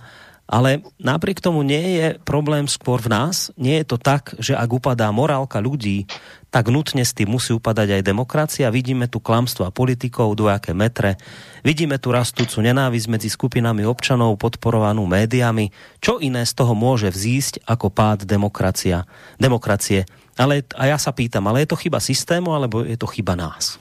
[0.48, 3.52] ale napriek tomu nie je problém skôr v nás.
[3.60, 6.08] Nie je to tak, že ak upadá morálka ľudí,
[6.48, 8.72] tak nutne s tým musí upadať aj demokracia.
[8.72, 11.20] Vidíme tu klamstva politikov, dvojaké metre.
[11.60, 15.68] Vidíme tu rastúcu nenávisť medzi skupinami občanov podporovanú médiami.
[16.00, 19.04] Čo iné z toho môže vzísť ako pád demokracia,
[19.36, 20.08] demokracie?
[20.40, 23.76] Ale, a ja sa pýtam, ale je to chyba systému, alebo je to chyba nás?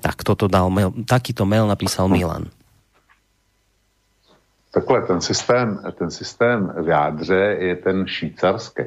[0.00, 2.48] Tak toto dal mail, takýto mail napísal Milan.
[4.70, 8.82] Takhle, ten systém, ten systém v jádře je ten švýcarský.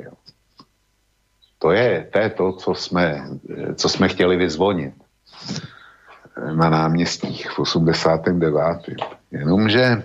[1.60, 3.24] To je, to je to, co jsme,
[3.76, 4.94] co jsme chtěli vyzvonit
[6.56, 8.52] na náměstích v 89.
[9.32, 10.04] Jenomže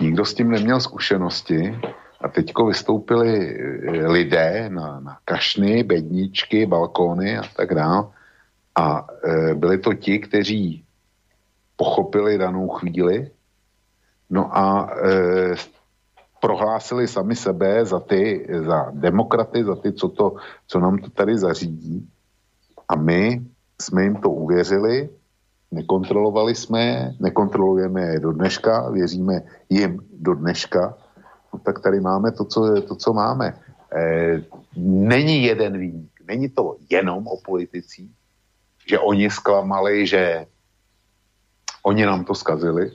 [0.00, 1.80] nikdo s tím neměl zkušenosti
[2.20, 3.58] a teďko vystoupili
[4.06, 8.04] lidé na, na kašny, bedničky, balkóny a tak dále
[8.78, 10.84] a e, byli to ti, kteří
[11.76, 13.30] pochopili danou chvíli,
[14.30, 15.54] no a e,
[16.40, 20.34] prohlásili sami sebe za ty, za demokraty, za ty, co, to,
[20.66, 22.08] co nám to tady zařídí.
[22.88, 23.42] A my
[23.82, 25.08] jsme jim to uvěřili,
[25.70, 30.94] nekontrolovali jsme je, nekontrolujeme je do dneška, věříme jim do dneška,
[31.54, 33.58] no tak tady máme to, co, to, co máme.
[33.94, 34.42] E,
[34.76, 38.17] není jeden výnik, není to jenom o politicích,
[38.88, 40.46] že oni zklamali, že
[41.82, 42.90] oni nám to skazili.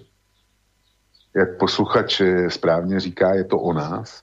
[1.36, 4.22] Jak posluchač správně říká, je to o nás,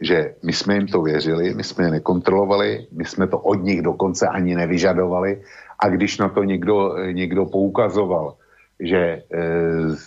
[0.00, 3.82] že my jsme jim to věřili, my jsme je nekontrolovali, my jsme to od nich
[3.82, 5.42] dokonce ani nevyžadovali
[5.78, 8.36] a když na to někdo, někdo poukazoval,
[8.80, 9.22] že e,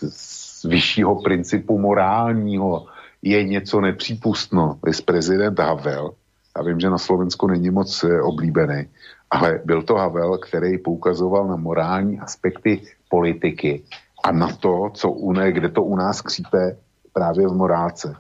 [0.09, 2.85] z vyššího principu morálního
[3.21, 6.13] je něco nepřípustno, je prezident Havel,
[6.57, 8.89] já vím, že na Slovensku není moc oblíbený,
[9.31, 13.83] ale byl to Havel, který poukazoval na morální aspekty politiky
[14.23, 16.77] a na to, co u ne, kde to u nás křípe
[17.13, 18.15] právě v morálce.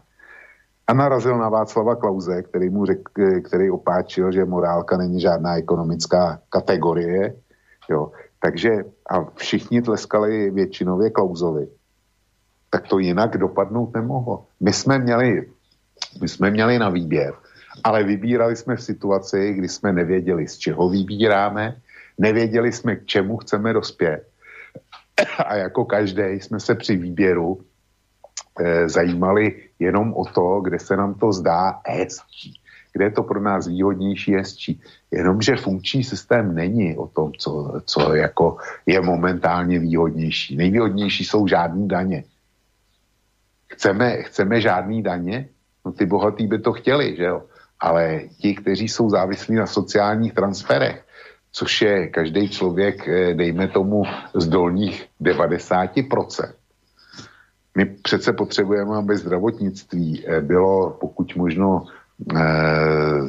[0.87, 3.09] A narazil na Václava Klauze, který mu řek,
[3.43, 7.35] který opáčil, že morálka není žádná ekonomická kategorie.
[7.89, 8.11] Jo.
[8.39, 8.71] Takže
[9.09, 11.67] a všichni tleskali většinově Klauzovi.
[12.69, 14.45] Tak to jinak dopadnout nemohlo.
[14.59, 15.51] My jsme měli,
[16.21, 17.33] my jsme měli na výběr
[17.83, 21.81] ale vybírali jsme v situaci, kdy jsme nevěděli, z čeho vybíráme,
[22.17, 24.27] nevěděli jsme, k čemu chceme dospět.
[25.45, 27.61] A jako každý jsme se při výběru
[28.59, 32.61] e, zajímali jenom o to, kde se nám to zdá hezčí,
[32.93, 34.81] kde je to pro nás výhodnější hezčí.
[35.11, 40.57] Jenomže funkční systém není o tom, co, co jako je momentálně výhodnější.
[40.57, 42.23] Nejvýhodnější jsou žádný daně.
[43.73, 45.49] Chceme, chceme žádný daně?
[45.85, 47.43] No ty bohatý by to chtěli, že jo?
[47.79, 51.05] Ale ti, kteří jsou závislí na sociálních transferech,
[51.51, 56.53] což je každý člověk, eh, dejme tomu, z dolních 90%.
[57.77, 61.85] My přece potřebujeme, aby zdravotnictví eh, bylo pokud možno
[62.35, 63.21] eh,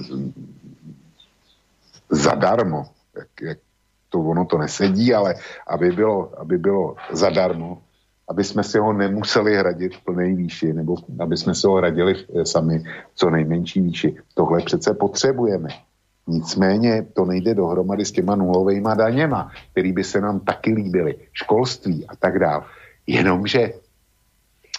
[2.11, 3.59] zadarmo, jak, jak
[4.09, 5.35] to ono to nesedí, ale
[5.66, 7.83] aby bylo, aby bylo zadarmo,
[8.29, 12.15] aby jsme si ho nemuseli hradit v plné výši, nebo aby jsme si ho hradili
[12.17, 12.85] eh, sami
[13.15, 14.17] co nejmenší výši.
[14.35, 15.69] Tohle přece potřebujeme.
[16.27, 22.07] Nicméně to nejde dohromady s těma nulovejma daněma, který by se nám taky líbily, školství
[22.09, 22.65] a tak dále.
[23.07, 23.73] Jenomže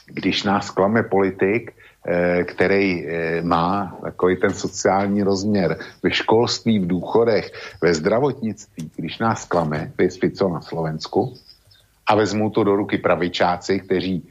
[0.09, 1.73] když nás klame politik,
[2.07, 7.51] eh, který eh, má takový ten sociální rozměr ve školství, v důchodech,
[7.81, 11.33] ve zdravotnictví, když nás klame, to je Fico na Slovensku,
[12.09, 14.27] a vezmou to do ruky pravičáci, kteří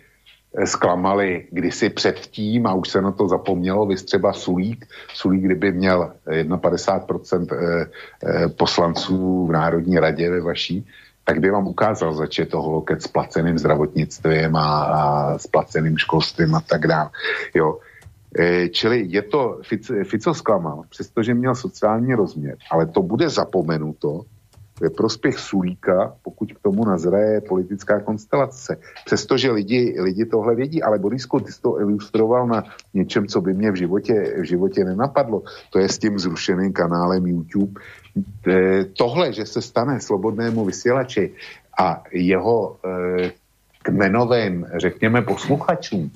[0.65, 6.13] zklamali kdysi předtím a už se na to zapomnělo, vy třeba Sulík, Sulík kdyby měl
[6.27, 7.47] 51%
[8.57, 10.87] poslanců v Národní radě ve vaší,
[11.25, 15.99] tak by vám ukázal, zač je to holoket s placeným zdravotnictvím a, a s placeným
[15.99, 17.11] školstvím a tak dále.
[17.55, 17.79] Jo.
[18.71, 24.25] Čili je to, Fico, Fico zklamal, přestože měl sociální rozměr, ale to bude zapomenuto
[24.81, 28.77] ve prospěch Sulíka, pokud k tomu nazraje politická konstelace.
[29.05, 32.65] Přestože lidi, lidi tohle vědí, ale Borisku, ty jsi to ilustroval na
[32.95, 35.43] něčem, co by mě v životě, v životě nenapadlo.
[35.71, 37.81] To je s tím zrušeným kanálem YouTube.
[38.49, 41.33] E, tohle, že se stane slobodnému vysílači
[41.79, 43.33] a jeho e,
[43.83, 46.11] kmenovým, řekněme, posluchačům,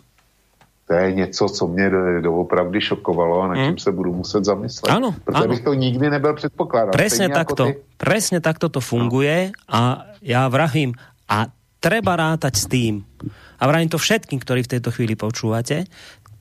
[0.92, 1.90] to je něco, co mě
[2.20, 3.78] doopravdy šokovalo a na čím hmm.
[3.78, 4.92] se budu muset zamyslet.
[4.92, 6.92] Ano, Protože bych to nikdy nebyl předpokládal.
[6.92, 7.80] Presne takto, ty...
[7.96, 10.92] presne takto to funguje a ja vravím,
[11.32, 11.48] a
[11.80, 13.08] treba rátať s tým,
[13.56, 15.88] a vravím to všetkým, ktorí v tejto chvíli počúvate,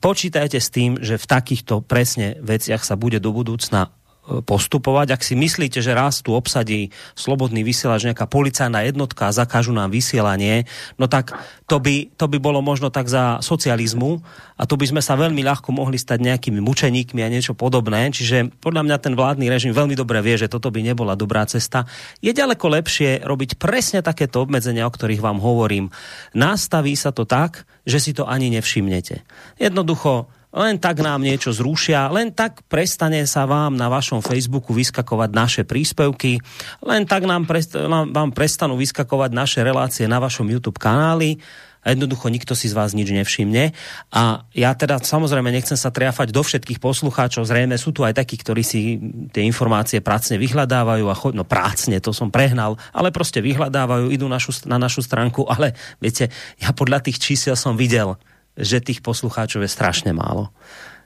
[0.04, 3.88] počítajte s tým, že v takýchto presne veciach sa bude do budúcna
[4.22, 5.18] postupovať.
[5.18, 9.90] Ak si myslíte, že raz tu obsadí slobodný vysielač nejaká policajná jednotka a zakážu nám
[9.90, 11.34] vysielanie, no tak
[11.66, 14.22] to by, to by bolo možno tak za socializmu
[14.54, 18.14] a tu by sme sa veľmi ľahko mohli stať nejakými mučeníkmi a niečo podobné.
[18.14, 21.82] Čiže podľa mňa ten vládny režim veľmi dobre vie, že toto by nebola dobrá cesta.
[22.22, 25.90] Je ďaleko lepšie robiť presne takéto obmedzenia, o ktorých vám hovorím.
[26.38, 29.26] Nastaví sa to tak, že si to ani nevšimnete.
[29.58, 35.30] Jednoducho len tak nám niečo zrušia, len tak prestane sa vám na vašom Facebooku vyskakovať
[35.32, 36.38] naše príspevky,
[36.84, 41.40] len tak nám prest, vám prestanú vyskakovať naše relácie na vašom YouTube kanáli
[41.82, 43.74] a jednoducho nikto si z vás nič nevšimne.
[44.14, 48.38] A ja teda samozrejme nechcem sa triafať do všetkých poslucháčov, zrejme sú tu aj takí,
[48.38, 49.02] ktorí si
[49.34, 54.30] tie informácie prácne vyhľadávajú a choď, no prácne, to som prehnal, ale proste vyhľadávajú, idú
[54.30, 56.30] našu, na našu stránku, ale viete,
[56.62, 58.14] ja podľa tých čísiel som videl,
[58.56, 60.52] že tých poslucháčov je strašne málo.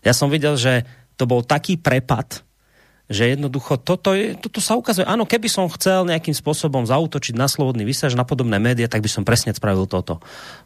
[0.02, 0.86] Ja som videl, že
[1.16, 2.46] to bol taký prepad,
[3.06, 5.06] že jednoducho toto, je, toto sa ukazuje.
[5.06, 9.10] Áno, keby som chcel nejakým spôsobom zautočiť na slobodný vysaž, na podobné médiá, tak by
[9.10, 10.18] som presne spravil toto.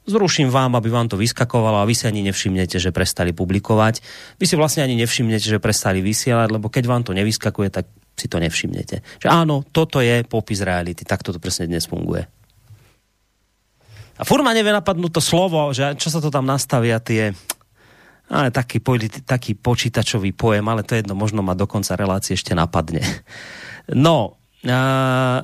[0.09, 4.01] Zruším vám, aby vám to vyskakovalo a vy si ani nevšimnete, že prestali publikovať.
[4.41, 7.85] Vy si vlastne ani nevšimnete, že prestali vysielať, lebo keď vám to nevyskakuje, tak
[8.17, 9.21] si to nevšimnete.
[9.21, 11.05] Že áno, toto je popis reality.
[11.05, 12.40] Tak toto presne dnes funguje.
[14.21, 17.33] A furt ma nevie napadnúť to slovo, že čo sa to tam nastavia tie
[18.31, 18.79] ale taký,
[19.27, 23.03] taký počítačový pojem, ale to jedno, možno ma do konca relácie ešte napadne.
[23.91, 24.39] No,
[24.71, 25.43] a,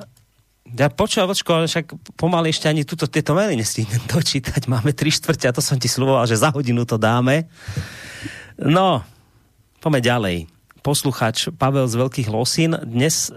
[0.71, 4.71] ja počúvam, ale však pomaly ešte ani tuto, tieto maily nestihnem dočítať.
[4.71, 7.51] Máme tri štvrte a to som ti sluboval, že za hodinu to dáme.
[8.55, 9.03] No,
[9.83, 10.56] poďme ďalej
[10.87, 12.71] posluchač Pavel z Veľkých Losín.
[12.79, 13.31] Dnes e,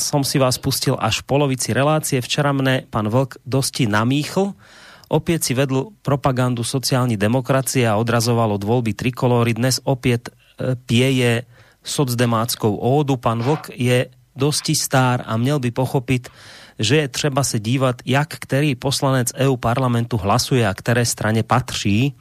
[0.00, 2.24] som si vás pustil až v polovici relácie.
[2.24, 4.56] Včera mne pán Vlk dosti namýchl.
[5.12, 9.52] Opäť si vedl propagandu sociálnej demokracie a odrazoval od voľby trikolóry.
[9.52, 11.44] Dnes opäť e, pieje
[11.84, 13.20] socdemáckou ódu.
[13.20, 16.32] Pán Vlk je dosti star a měl by pochopit,
[16.80, 22.16] že je třeba se dívat, jak který poslanec EU parlamentu hlasuje a které straně patří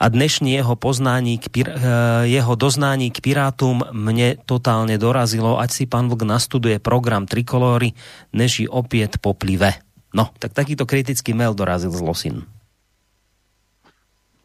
[0.00, 1.80] a dnešní jeho poznání k pir, eh,
[2.24, 7.92] jeho doznání k Pirátum mne totálne dorazilo, ať si pán Vlk nastuduje program Trikolóry,
[8.32, 9.76] než ji opět poplive.
[10.16, 12.36] No, tak takýto kritický mail dorazil z Losin.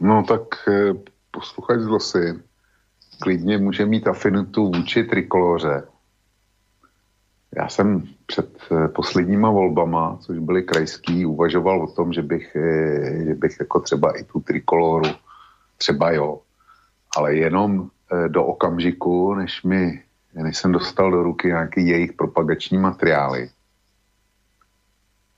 [0.04, 0.92] No tak eh,
[1.32, 2.44] posluchač z Losin
[3.24, 5.88] klidně může mít afinitu vůči Trikoloře.
[7.56, 12.58] Já jsem před eh, posledníma volbama, což byly krajský, uvažoval o tom, že bych,
[13.26, 15.16] že bych jako třeba i tu trikoloru
[15.78, 16.40] třeba jo,
[17.18, 20.04] ale jenom e, do okamžiku, než mi,
[20.34, 23.50] než jsem dostal do ruky nějaký jejich propagační materiály.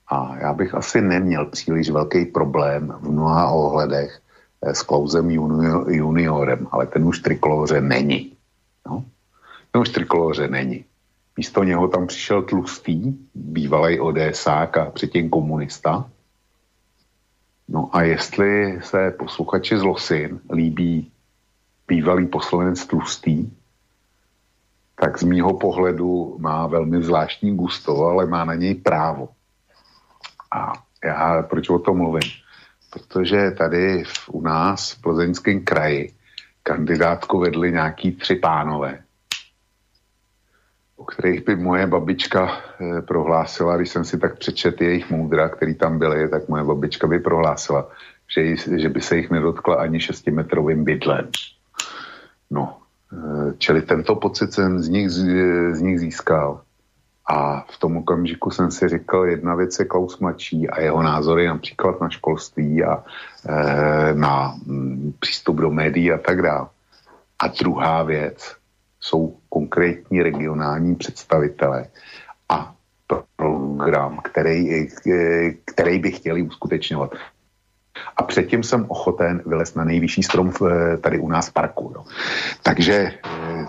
[0.08, 4.22] A já bych asi neměl příliš velký problém v mnoha ohledech
[4.62, 8.34] e, s Klausem junior, juniorem, ale ten už trikoloře není.
[8.86, 9.06] No?
[9.72, 10.86] Ten už trikoloře není.
[11.38, 16.10] Místo něho tam přišel tlustý, bývalý ODSák a předtím komunista,
[17.68, 21.12] No a jestli se posluchači z Losin líbí
[21.88, 23.52] bývalý poslanec Tlustý,
[24.96, 29.30] tak z mýho pohledu má velmi zvláštní gusto, ale má na něj právo.
[30.52, 30.74] A
[31.04, 32.32] já proč o tom mluvím?
[32.90, 36.14] Protože tady u nás v plzeňském kraji
[36.64, 39.04] kandidátku vedli nějaký tři pánové
[41.08, 46.00] kterých by moje babička eh, prohlásila, když jsem si tak přečet jejich moudra, který tam
[46.00, 47.90] byly, tak moje babička by prohlásila,
[48.28, 51.28] že, že by se jich nedotkla ani šestimetrovým bydlem.
[52.52, 52.78] No,
[53.14, 56.62] eh, čili tento pocit jsem z nich, z nich získal.
[57.28, 61.48] A v tom okamžiku jsem si říkal, jedna věc je Klaus mladší a jeho názory
[61.48, 63.04] například na školství a
[63.44, 66.68] e, na m, přístup do médií a tak dále.
[67.40, 68.56] A druhá věc
[69.08, 71.88] jsou konkrétní regionální představitelé
[72.50, 72.76] a
[73.36, 74.88] program, který,
[75.66, 77.12] který by chtěli uskutečňovat.
[78.18, 80.54] A předtím jsem ochoten vylezt na nejvyšší strom
[81.02, 81.92] tady u nás v parku.
[81.96, 82.06] Jo.
[82.64, 83.66] Takže eh,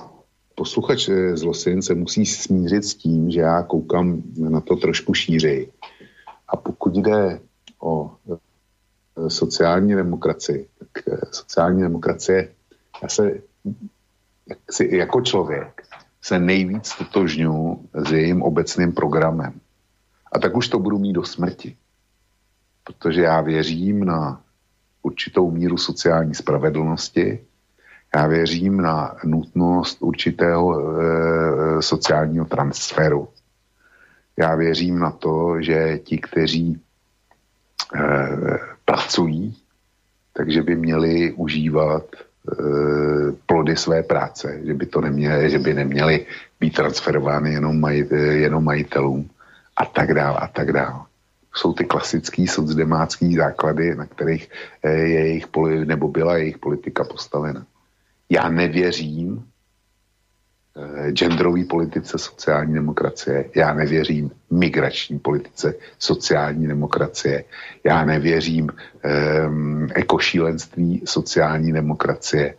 [0.55, 5.15] posluchač eh, z Losin se musí smířit s tím, že já koukám na to trošku
[5.15, 5.73] šířej.
[6.49, 7.41] A pokud jde
[7.81, 12.49] o eh, sociální demokracii, tak sociální demokracie,
[13.03, 13.41] já se
[14.81, 15.83] jako člověk
[16.23, 19.61] se nejvíc totožňu s jejím obecným programem.
[20.33, 21.77] A tak už to budu mít do smrti.
[22.85, 24.41] Protože já věřím na
[25.03, 27.41] určitou míru sociální spravedlnosti,
[28.15, 33.29] já věřím na nutnost určitého e, sociálního transferu.
[34.37, 36.81] Já věřím na to, že ti, kteří
[37.95, 38.09] e,
[38.85, 39.57] pracují,
[40.33, 42.05] takže by měli užívat
[43.47, 46.27] plody své práce, že by to neměli, že by neměly
[46.61, 49.31] být transferovány jenom, maj, jenom majitelům
[49.77, 51.01] a tak dále a tak dále.
[51.55, 54.51] Jsou ty klasický socdemácký základy, na kterých
[54.83, 55.47] eh, je jejich,
[55.85, 57.67] nebo byla jejich politika postavena.
[58.31, 59.45] Já nevěřím
[61.11, 67.45] genderové politice sociální demokracie, já nevěřím migrační politice sociální demokracie,
[67.85, 72.55] já nevěřím um, ekošílenství sociální demokracie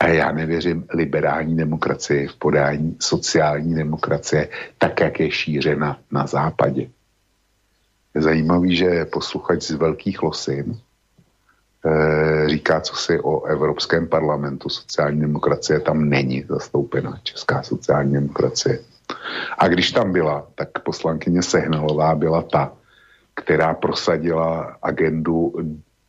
[0.00, 4.48] a já nevěřím liberální demokracie v podání sociální demokracie,
[4.78, 6.90] tak jak je šířena na západě.
[8.14, 10.89] Je zajímavý, že posluchač z Velkých Losin Eh,
[12.46, 14.68] říká, co si o Evropském parlamentu.
[14.68, 18.78] Sociální demokracie tam není zastoupena, česká sociální demokracie.
[19.58, 22.72] A když tam byla, tak poslankyně Sehnalová byla ta,
[23.34, 25.52] která prosadila agendu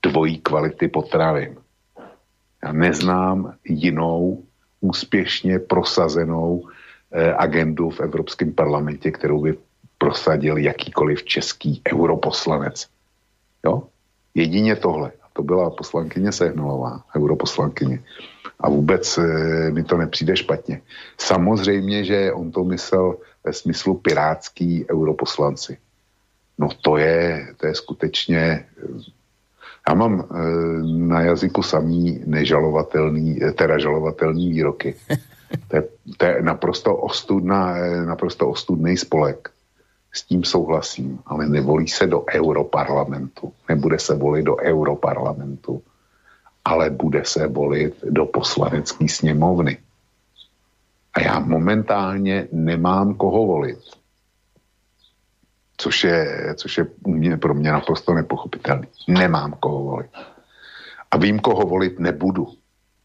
[0.04, 1.56] dvojí kvality potravin.
[2.64, 4.44] Já neznám jinou
[4.82, 6.68] úspěšně prosazenou
[7.12, 9.58] eh, agendu v Evropském parlamentě, kterou by
[9.98, 12.88] prosadil jakýkoliv český europoslanec.
[13.66, 13.84] Jo?
[14.36, 15.12] Jedině tohle.
[15.34, 18.04] To byla poslankyně Sehnalová, europoslankyně.
[18.60, 19.22] A vůbec e,
[19.72, 20.82] mi to nepřijde špatně.
[21.18, 25.78] Samozřejmě, že on to myslel ve smyslu pirátský europoslanci.
[26.58, 28.66] No to je, to je skutečně...
[29.88, 30.26] Já mám e,
[30.84, 34.96] na jazyku samý nežalovatelný, teda žalovatelný výroky.
[35.68, 35.84] To je,
[36.18, 37.76] to je naprosto, ostudná,
[38.06, 39.52] naprosto ostudný spolek
[40.12, 43.54] s tím souhlasím, ale nevolí se do europarlamentu.
[43.70, 45.84] Nebude se volit do europarlamentu,
[46.66, 49.78] ale bude se volit do poslanecké sněmovny.
[51.14, 53.80] A já momentálně nemám koho volit.
[55.78, 58.88] Což je, což je mě, pro mě naprosto nepochopitelný.
[59.08, 60.12] Nemám koho volit.
[61.12, 62.48] A vím, koho volit nebudu.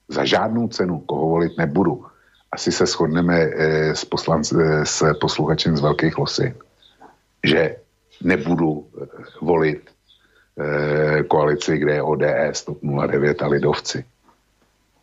[0.09, 2.07] Za žádnou cenu koho volit nebudu.
[2.53, 6.55] Asi se shodneme eh, s, poslanc, eh, s posluchačem z Velkých Losin
[7.47, 7.77] že
[8.24, 9.06] nebudu eh,
[9.43, 14.05] volit eh, koalici, kde je ODS, TOP 09 a Lidovci.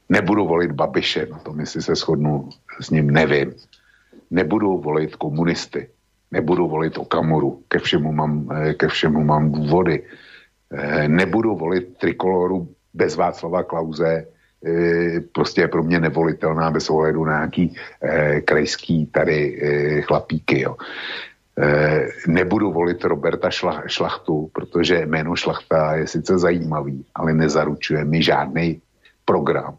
[0.09, 2.49] Nebudu volit Babiše, na tom jestli se shodnu
[2.79, 3.53] s ním, nevím.
[4.31, 5.89] Nebudu volit komunisty.
[6.31, 10.03] Nebudu volit Okamuru, ke všemu mám, eh, ke všemu mám důvody.
[11.07, 14.25] Nebudu volit trikoloru bez Václava Klauze,
[15.31, 17.75] prostě je pro mě nevolitelná bez ohledu na nějaký
[18.45, 19.61] krajský tady
[20.01, 20.61] chlapíky.
[20.61, 20.75] Jo.
[21.53, 23.49] Eh, nebudu volit Roberta
[23.85, 28.81] Šlachtu, protože jméno Šlachta je sice zajímavý, ale nezaručuje mi žádný
[29.25, 29.77] program,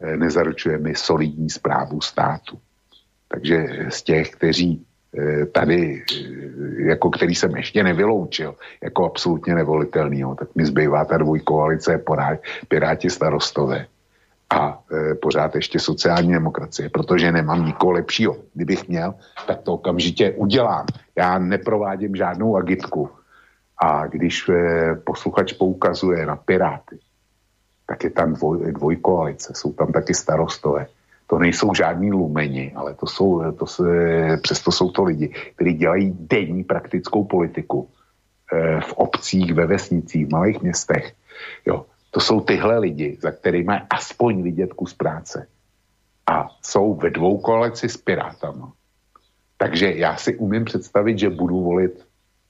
[0.00, 2.58] eh, nezaručuje mi solidní zprávu státu.
[3.28, 4.86] Takže z těch, kteří
[5.18, 6.02] eh, tady,
[6.78, 12.02] jako který jsem ještě nevyloučil, jako absolutně nevolitelný, tak mi zbývá ta dvojkoalice
[12.68, 13.86] Piráti starostové
[14.50, 18.36] a e, pořád ještě sociální demokracie, protože nemám nikoho lepšího.
[18.54, 19.14] Kdybych měl,
[19.46, 20.86] tak to okamžitě udělám.
[21.16, 23.10] Já neprovádím žádnou agitku.
[23.82, 24.54] A když e,
[24.94, 26.98] posluchač poukazuje na Piráty,
[27.86, 30.86] tak je tam dvoj, dvojkoalice, jsou tam taky starostové.
[31.26, 33.84] To nejsou žádní lumeni, ale to jsou, to se,
[34.42, 37.88] přesto jsou to lidi, kteří dělají denní praktickou politiku
[38.52, 41.12] e, v obcích, ve vesnicích, v malých městech.
[41.66, 41.86] Jo.
[42.14, 45.46] To jsou tyhle lidi, za kterými aspoň vidět kus práce.
[46.30, 48.72] A jsou ve dvou koalici s Pirátama.
[49.56, 52.06] Takže já si umím představit, že budu volit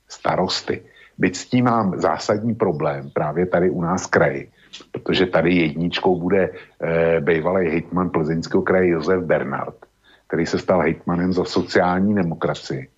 [0.09, 0.83] starosty.
[1.19, 4.51] Byť s tím mám zásadní problém právě tady u nás kraji,
[4.93, 9.77] protože tady jedničkou bude e, bývalý hejtman plzeňského kraje Josef Bernard,
[10.27, 12.89] který se stal hejtmanem za sociální demokracii.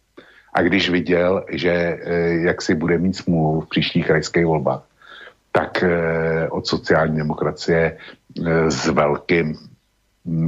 [0.55, 1.99] A když viděl, že e,
[2.35, 4.83] jak si bude mít smůlu v příštích krajských volbách,
[5.57, 5.89] tak e,
[6.53, 9.57] od sociální demokracie e, s velkým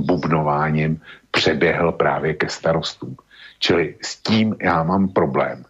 [0.04, 3.16] bubnováním přeběhl právě ke starostům.
[3.58, 5.64] Čili s tím já mám problém.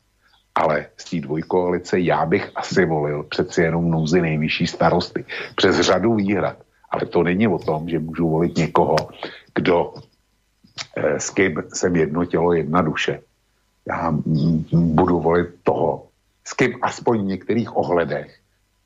[0.55, 5.25] Ale z té dvojkoalice já bych asi volil přeci jenom nouzy nejvyšší starosty.
[5.55, 6.57] Přes řadu výhrad.
[6.91, 8.97] Ale to není o tom, že můžu volit někoho,
[9.55, 9.95] kdo
[10.97, 13.21] eh, s kým jsem jedno tělo, jedna duše.
[13.87, 14.15] Já
[14.73, 16.07] budu volit toho,
[16.45, 18.38] s kým aspoň v některých ohledech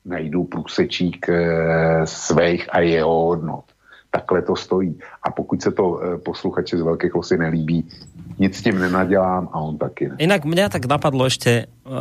[0.05, 3.73] najdu průsečík eh, svých a jeho hodnot
[4.13, 4.93] takhle to stojí.
[5.23, 7.81] A pokud se to e, posluchači z Velké Klosy nelíbí,
[8.39, 10.15] nic s tím nenadělám a on taky ne.
[10.21, 11.91] Inak mňa tak napadlo ešte, e,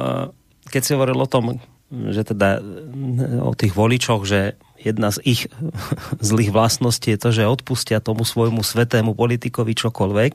[0.68, 1.56] keď si hovoril o tom,
[1.88, 5.48] že teda e, o tých voličoch, že jedna z ich
[6.20, 10.32] zlých vlastností je to, že odpustia tomu svojmu svetému politikovi čokoľvek.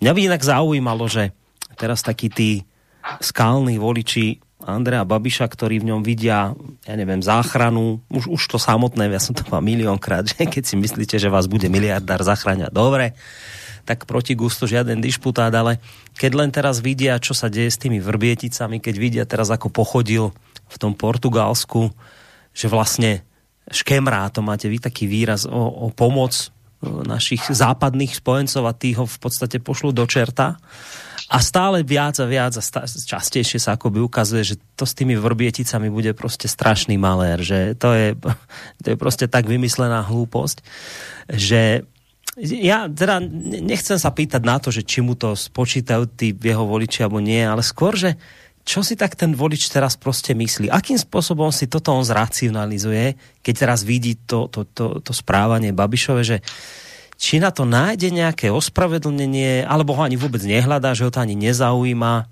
[0.00, 1.36] Mňa by inak zaujímalo, že
[1.76, 2.64] teraz takí tí
[3.20, 6.56] skalní voliči Andrea Babiša, ktorí v ňom vidia,
[6.88, 10.74] ja neviem, záchranu, už, už to samotné, ja som to mal miliónkrát, že keď si
[10.80, 13.12] myslíte, že vás bude miliardár zachráňať, dobre,
[13.84, 15.76] tak proti gustu žiaden dišputát, ale
[16.16, 20.32] keď len teraz vidia, čo sa deje s tými vrbieticami, keď vidia teraz, ako pochodil
[20.72, 21.92] v tom Portugalsku,
[22.56, 23.20] že vlastne
[23.68, 25.52] škemrá, to máte vy taký výraz o,
[25.84, 26.52] o pomoc
[26.84, 30.60] našich západných spojencov a tí ho v podstate pošlu do čerta
[31.24, 35.16] a stále viac a viac a stá, častejšie sa akoby ukazuje, že to s tými
[35.16, 38.08] vrbieticami bude proste strašný malér, že to je,
[38.84, 40.60] to je proste tak vymyslená hlúposť,
[41.32, 41.88] že
[42.42, 43.22] ja teda
[43.62, 47.40] nechcem sa pýtať na to, že či mu to spočítajú tí jeho voliči alebo nie,
[47.40, 48.18] ale skôr, že
[48.64, 50.72] čo si tak ten volič teraz proste myslí?
[50.72, 53.14] Akým spôsobom si toto on zracionalizuje,
[53.44, 56.40] keď teraz vidí to, to, to, to správanie Babišove, že
[57.18, 61.38] či na to nájde nejaké ospravedlnenie, alebo ho ani vôbec nehľadá, že ho to ani
[61.38, 62.28] nezaujíma,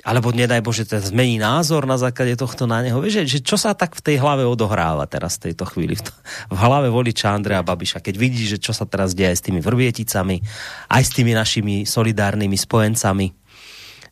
[0.00, 2.96] alebo nedaj Bože, teda zmení názor na základe tohto na neho.
[3.04, 5.92] Vieš, že, čo sa tak v tej hlave odohráva teraz v tejto chvíli?
[5.92, 6.12] V, to,
[6.48, 10.40] v hlave voliča Andrea Babiša, keď vidí, že čo sa teraz deje s tými vrbieticami,
[10.88, 13.26] aj s tými našimi solidárnymi spojencami.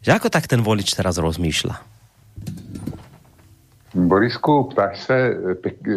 [0.04, 1.74] Že ako tak ten volič teraz rozmýšľa?
[3.94, 5.36] Borisku, ptáš se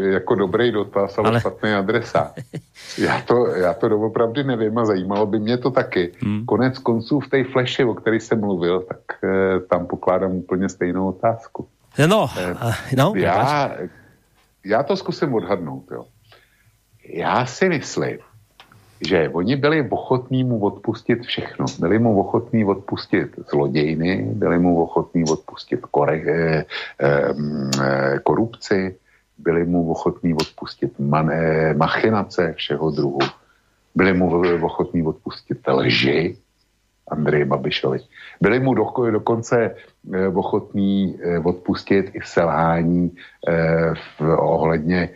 [0.02, 1.40] jako dobrý dotaz, ale, ale...
[1.40, 2.34] špatný adresa.
[2.98, 6.12] Já to, já to doopravdy nevím a zajímalo by mě to taky.
[6.20, 6.46] Hmm.
[6.46, 11.08] Konec konců v té fleši, o které jsem mluvil, tak eh, tam pokládám úplně stejnou
[11.08, 11.68] otázku.
[12.08, 12.56] No, eh,
[12.98, 13.72] no já,
[14.66, 15.84] já to zkusím odhadnout.
[15.92, 16.06] Jo.
[17.14, 18.18] Já si myslím,
[19.08, 21.66] že oni byli ochotní mu odpustit všechno.
[21.80, 26.66] Byli mu ochotní odpustit zlodějny, byli mu ochotní odpustit korek, eh,
[27.02, 28.96] eh, korupci,
[29.38, 33.20] byli mu ochotní odpustit man, eh, machinace všeho druhu,
[33.96, 36.38] byli mu ochotní odpustit lži,
[37.12, 38.00] Andreji Babišovi.
[38.42, 39.76] Byli mu do, dokonce
[40.14, 43.12] eh, ochotní eh, odpustit i selhání
[43.48, 45.10] eh, v, ohledně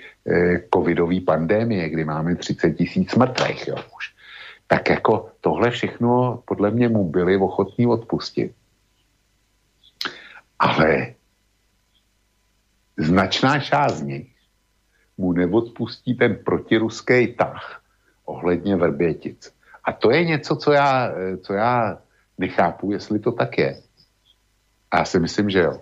[0.74, 3.68] covidové pandémie, kdy máme 30 tisíc mrtvých.
[3.68, 4.16] Jo, už.
[4.68, 8.56] Tak jako tohle všechno podle mě mu byli ochotní odpustit.
[10.60, 11.14] Ale
[12.98, 14.32] značná část z nich
[15.18, 17.82] mu neodpustí ten protiruský tah
[18.26, 19.54] ohledně Verbětic.
[19.84, 21.12] A to je něco, co já,
[21.42, 21.98] co já
[22.38, 23.82] nechápu, jestli to tak je.
[24.92, 25.82] A já si myslím, že jo.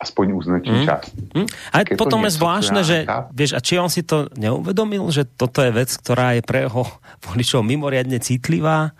[0.00, 0.86] Aspoň u značný hmm.
[0.88, 1.02] čas.
[1.36, 1.44] Hmm.
[1.76, 3.04] A je potom je zvláštne, že
[3.36, 6.88] vieš, a či on si to neuvedomil, že toto je vec, ktorá je pre jeho
[7.28, 8.96] voličov mimoriadne citlivá,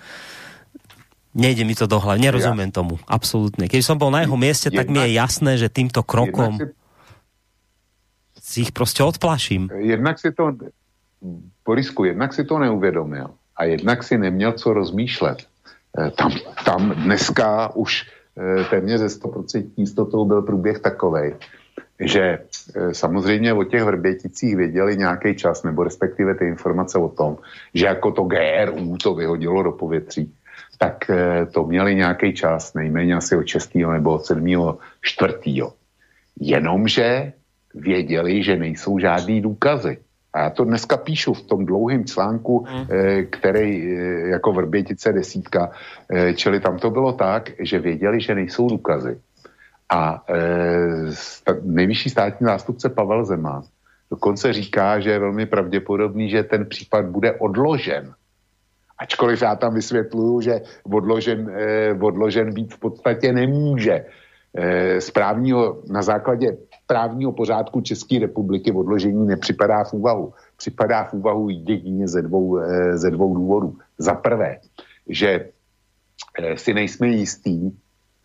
[1.31, 2.83] Nejde mi to do hlavy, nerozumiem ja.
[2.83, 3.71] tomu, absolútne.
[3.71, 6.67] Keď som bol na jeho mieste, jednak, tak mi je jasné, že týmto krokom si,
[8.43, 9.71] si ich proste odplaším.
[9.79, 10.59] Jednak si to,
[11.63, 15.47] Borisku, jednak si to neuvědomil a jednak si neměl co rozmýšlet.
[15.99, 16.31] Eh, tam,
[16.65, 18.07] tam dneska už
[18.71, 21.35] téměř ze 100% jistotou byl průběh takovej,
[22.01, 27.39] že eh, samozřejmě o těch vrběticích věděli nějaký čas, nebo respektive ty informace o tom,
[27.75, 30.35] že jako to GRU to vyhodilo do povětří,
[30.79, 31.11] tak
[31.53, 33.75] to měli nějaký čas, nejméně asi od 6.
[33.75, 34.79] nebo od 7.
[35.03, 35.35] 4.
[36.41, 37.33] Jenomže
[37.75, 39.99] věděli, že nejsou žádný důkazy.
[40.33, 42.87] A já to dneska píšu v tom dlouhém článku, mm.
[43.31, 45.71] který eh, jako Vrbětice desítka,
[46.11, 49.21] eh, čili tam to bylo tak, že věděli, že nejsou důkazy.
[49.93, 50.25] A
[51.63, 53.63] nejvyšší státní zástupce Pavel Zeman
[54.11, 58.15] dokonce říká, že je velmi pravděpodobný, že ten případ bude odložen.
[58.99, 61.51] Ačkoliv já tam vysvětluju, že odložen,
[62.01, 64.05] odložen být v podstatě nemůže,
[64.99, 66.57] správního, na základě
[66.91, 70.35] právního pořádku České republiky odložení nepřipadá v úvahu.
[70.57, 73.79] Připadá v úvahu jedině ze dvou, e, ze dvou důvodů.
[73.99, 74.59] Za prvé,
[75.07, 75.55] že
[76.35, 77.71] e, si nejsme jistý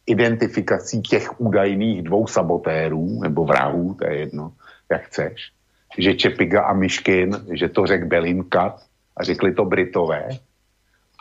[0.06, 4.58] identifikací těch údajných dvou sabotérů, nebo vrahů, to je jedno,
[4.90, 5.54] jak chceš,
[5.98, 8.82] že Čepiga a Myškin, že to řekl Belinkat
[9.18, 10.42] a řekli to Britové,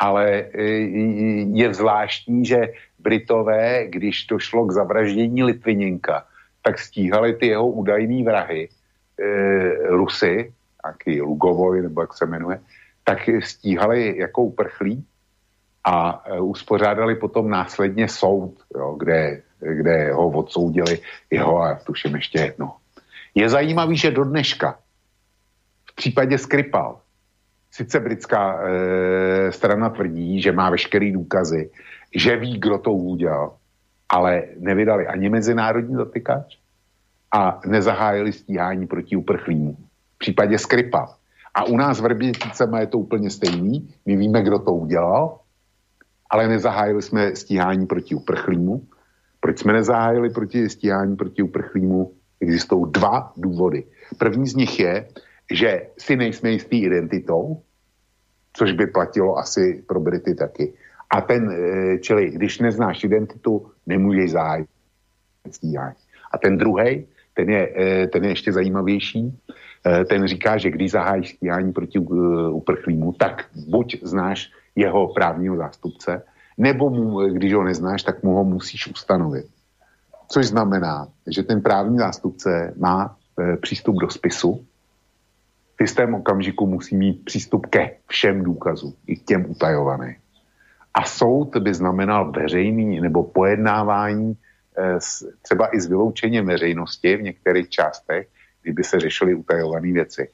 [0.00, 0.62] ale e,
[1.60, 6.24] je zvláštní, že Britové, když to šlo k zavraždění Litviněnka,
[6.64, 9.24] tak stíhali ty jeho údajný vrahy, e,
[9.88, 10.52] Rusy,
[10.84, 12.60] nějaký Lugovoj, nebo jak se jmenuje,
[13.04, 15.04] tak stíhali jako uprchlí
[15.84, 21.00] a e, uspořádali potom následně soud, jo, kde, kde ho odsoudili
[21.30, 22.76] jeho a tuším ještě jedno.
[23.34, 24.78] Je zajímavý, že do dneška
[25.90, 27.00] v případě Skripal
[27.70, 31.70] sice britská e, strana tvrdí, že má veškerý důkazy,
[32.14, 33.56] že ví, kdo to udělal,
[34.14, 36.56] ale nevydali ani mezinárodní zatykač
[37.34, 39.74] a nezahájili stíhání proti uprchlímu.
[40.14, 41.14] V případě Skripal.
[41.54, 43.94] A u nás v Vrběticema je to úplně stejný.
[44.06, 45.38] My víme, kdo to udělal,
[46.30, 48.86] ale nezahájili jsme stíhání proti uprchlímu.
[49.40, 52.12] Proč jsme nezahájili proti stíhání proti uprchlímu?
[52.40, 53.84] Existují dva důvody.
[54.18, 55.08] První z nich je,
[55.50, 57.62] že si nejsme jistý identitou,
[58.52, 60.72] což by platilo asi pro Brity taky.
[61.10, 64.68] A ten, eh, čili když neznáš identitu, nemůžeš zahájit
[65.50, 65.96] stíhání.
[66.32, 69.38] A ten druhý, ten je, eh, ten je ještě zajímavější,
[69.86, 71.98] eh, ten říká, že když zahájíš stíhání proti
[72.50, 76.22] uprchlímu, tak buď znáš jeho právního zástupce,
[76.58, 79.46] nebo mu, když ho neznáš, tak mu ho musíš ustanovit.
[80.28, 83.16] Což znamená, že ten právní zástupce má
[83.60, 84.64] přístup do spisu,
[85.76, 90.14] v jistém okamžiku musí mít přístup ke všem důkazům, i k těm utajovaným.
[90.94, 94.36] A soud by znamenal veřejný nebo pojednávání
[94.78, 94.98] eh,
[95.42, 98.28] třeba i s vyloučením veřejnosti v některých částech,
[98.62, 100.28] kdyby se řešily utajované věci.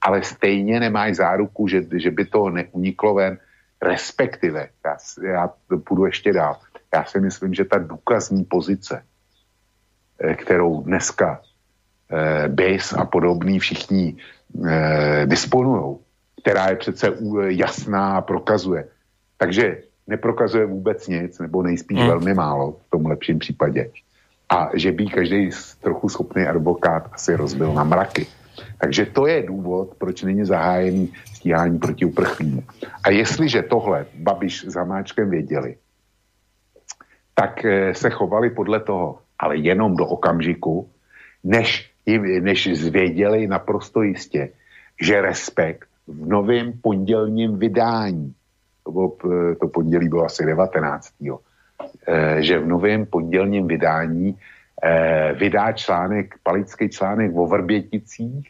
[0.00, 3.38] Ale stejně nemáš záruku, že, že by to neuniklo ven,
[3.82, 5.50] respektive, já, já
[5.84, 6.56] půjdu ještě dál,
[6.94, 9.02] já si myslím, že ta důkazní pozice,
[10.18, 11.42] eh, kterou dneska
[12.10, 14.16] eh, BIS a podobný všichni
[14.68, 15.96] eh, disponují,
[16.42, 17.12] která je přece
[17.48, 18.88] jasná a prokazuje.
[19.36, 22.08] Takže neprokazuje vůbec nic, nebo nejspíš hmm.
[22.08, 23.90] velmi málo v tom lepším případě.
[24.48, 25.50] A že by každý
[25.80, 28.26] trochu schopný advokát asi rozbil na mraky.
[28.80, 32.62] Takže to je důvod, proč není zahájený stíhání proti uprchlímu.
[33.04, 35.76] A jestliže tohle Babiš s Hamáčkem věděli,
[37.34, 40.90] tak eh, se chovali podle toho, ale jenom do okamžiku,
[41.44, 41.94] než
[42.40, 44.48] než zvěděli naprosto jistě,
[45.02, 48.34] že Respekt v novém pondělním vydání,
[48.84, 49.16] to, bylo,
[49.60, 51.14] to pondělí bylo asi 19.
[52.06, 54.38] Eh, že v novém pondělním vydání
[54.82, 58.48] eh, vydá článek, palický článek o Vrběticích,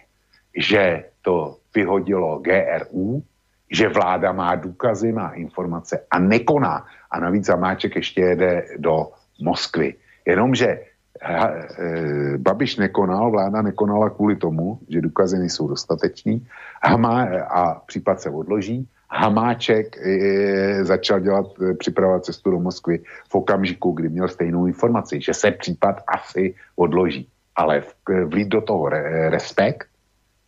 [0.56, 3.22] že to vyhodilo GRU,
[3.70, 6.86] že vláda má důkazy, má informace a nekoná.
[7.10, 9.08] A navíc Zamáček ještě jede do
[9.40, 9.94] Moskvy.
[10.26, 10.78] Jenomže
[11.22, 16.46] E, Babiš nekonal, vláda nekonala kvůli tomu, že důkazy nejsou dostatečný
[16.82, 18.88] Hama, a případ se odloží.
[19.10, 22.98] Hamáček e, začal dělat, e, připravovat cestu do Moskvy
[23.28, 27.28] v okamžiku, kdy měl stejnou informaci, že se případ asi odloží.
[27.56, 27.82] Ale
[28.26, 29.86] vlít do toho re, respekt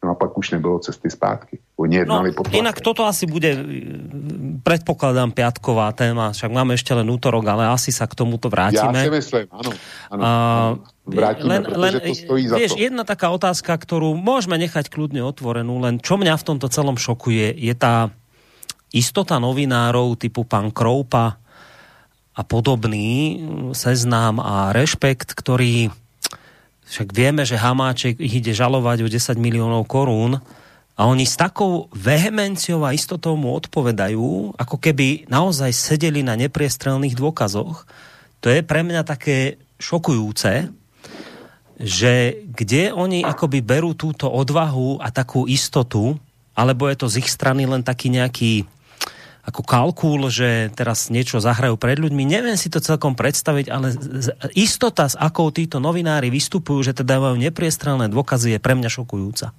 [0.06, 1.58] No a pak už nebylo cesty zpátky.
[1.76, 3.58] Oni jednali no, Inak toto asi bude,
[4.62, 9.02] predpokladám, piatková téma, však máme ešte len útorok, ale asi sa k tomuto vrátime.
[9.02, 9.70] Ja si myslím, áno.
[10.14, 10.30] áno, a,
[11.06, 12.82] Vrátime, len, len, to stojí za vieš, to.
[12.82, 17.56] jedna taká otázka, ktorú môžeme nechať kľudne otvorenú, len čo mňa v tomto celom šokuje,
[17.56, 18.14] je tá
[18.94, 21.38] istota novinárov typu pán Kroupa
[22.36, 23.40] a podobný,
[23.72, 25.88] seznám a rešpekt, ktorý
[26.86, 30.38] však vieme, že Hamáček ich ide žalovať o 10 miliónov korún
[30.96, 37.18] a oni s takou vehemenciou a istotou mu odpovedajú, ako keby naozaj sedeli na nepriestrelných
[37.18, 37.84] dôkazoch.
[38.40, 40.70] To je pre mňa také šokujúce,
[41.76, 42.14] že
[42.48, 46.16] kde oni akoby berú túto odvahu a takú istotu,
[46.56, 48.64] alebo je to z ich strany len taký nejaký
[49.46, 52.26] ako kalkul, že teraz niečo zahrajú pred ľuďmi.
[52.26, 53.94] Neviem si to celkom predstaviť, ale
[54.58, 59.54] istota, s akou títo novinári vystupujú, že teda majú nepriestrelné dôkazy, je pre mňa šokujúca.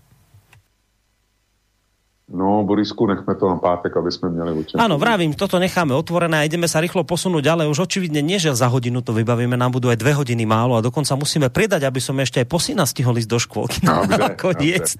[2.27, 4.75] No, Borisku, nechme to na pátek, aby sme měli určite.
[4.75, 7.71] Áno, vravím, toto necháme otvorené a ideme sa rýchlo posunúť ďalej.
[7.71, 10.83] Už očividne nie, že za hodinu to vybavíme, nám budú aj dve hodiny málo a
[10.83, 13.79] dokonca musíme pridať, aby som ešte aj po syna stihol ísť do škôlky.
[13.87, 14.99] No, nakoniec.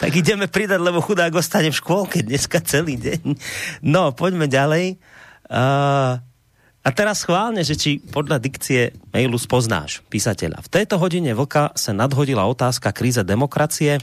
[0.00, 3.36] Tak ideme pridať, lebo chudák ostane v škôlke dneska celý deň.
[3.82, 4.98] No, poďme ďalej.
[5.48, 6.18] Uh,
[6.82, 10.66] A teraz schválne, že či podľa dikcie mailu spoznáš písateľa.
[10.66, 14.02] V tejto hodine vlka sa nadhodila otázka kríze demokracie.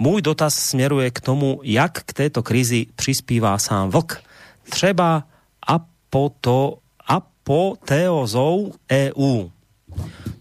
[0.00, 4.24] Môj dotaz smeruje k tomu, jak k tejto krízi prispíva sám vlk.
[4.72, 5.28] Třeba
[5.60, 9.32] apoto, apoteozou EU.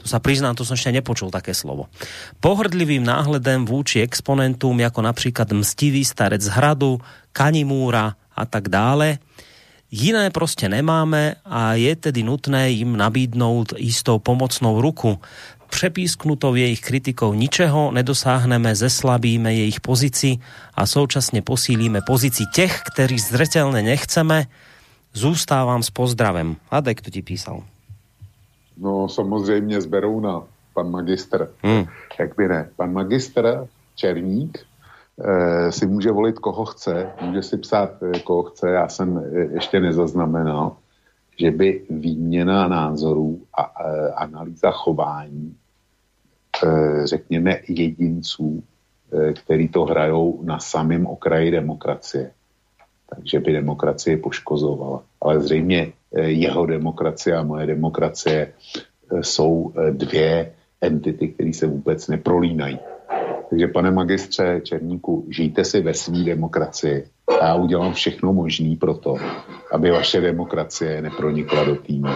[0.05, 1.89] Tu sa priznám, to som ešte nepočul také slovo.
[2.37, 7.01] Pohrdlivým náhledem vúči exponentum, ako napríklad mstivý starec z hradu,
[7.33, 9.17] kanimúra a tak dále,
[9.91, 15.19] Jiné prostě nemáme a je tedy nutné jim nabídnout istou pomocnou ruku.
[15.69, 20.37] Přepísknutou jejich kritikou ničeho nedosáhneme, zeslabíme jejich pozici
[20.73, 24.45] a současně posílíme pozici těch, kteří zřetelně nechceme.
[25.13, 26.55] Zůstávám s pozdravem.
[26.71, 27.63] Adek, to ti písal?
[28.77, 30.43] No samozřejmě z Berouna,
[30.73, 31.49] pan magister.
[31.63, 31.85] Hmm.
[32.19, 32.69] Jak by ne?
[32.75, 34.65] Pan magister Černík
[35.21, 38.69] Eh, si může volit, koho chce, může si psát, eh, koho chce.
[38.69, 40.75] Já jsem eh, ještě nezaznamenal,
[41.39, 43.61] že by výměna názorů a
[44.15, 45.55] analýza chování,
[47.03, 48.63] řekněme, jedinců,
[49.33, 52.31] který to hrajou na samém okraji demokracie,
[53.09, 55.03] takže by demokracie poškozovala.
[55.21, 58.53] Ale zřejmě jeho demokracie a moje demokracie
[59.21, 60.51] jsou dvě
[60.81, 62.79] entity, které se vůbec neprolínají.
[63.49, 67.05] Takže pane magistře Černíku, žijte si ve své demokracii.
[67.41, 69.15] A já udělám všechno možné pro to,
[69.71, 72.07] aby vaše demokracie nepronikla do týmu.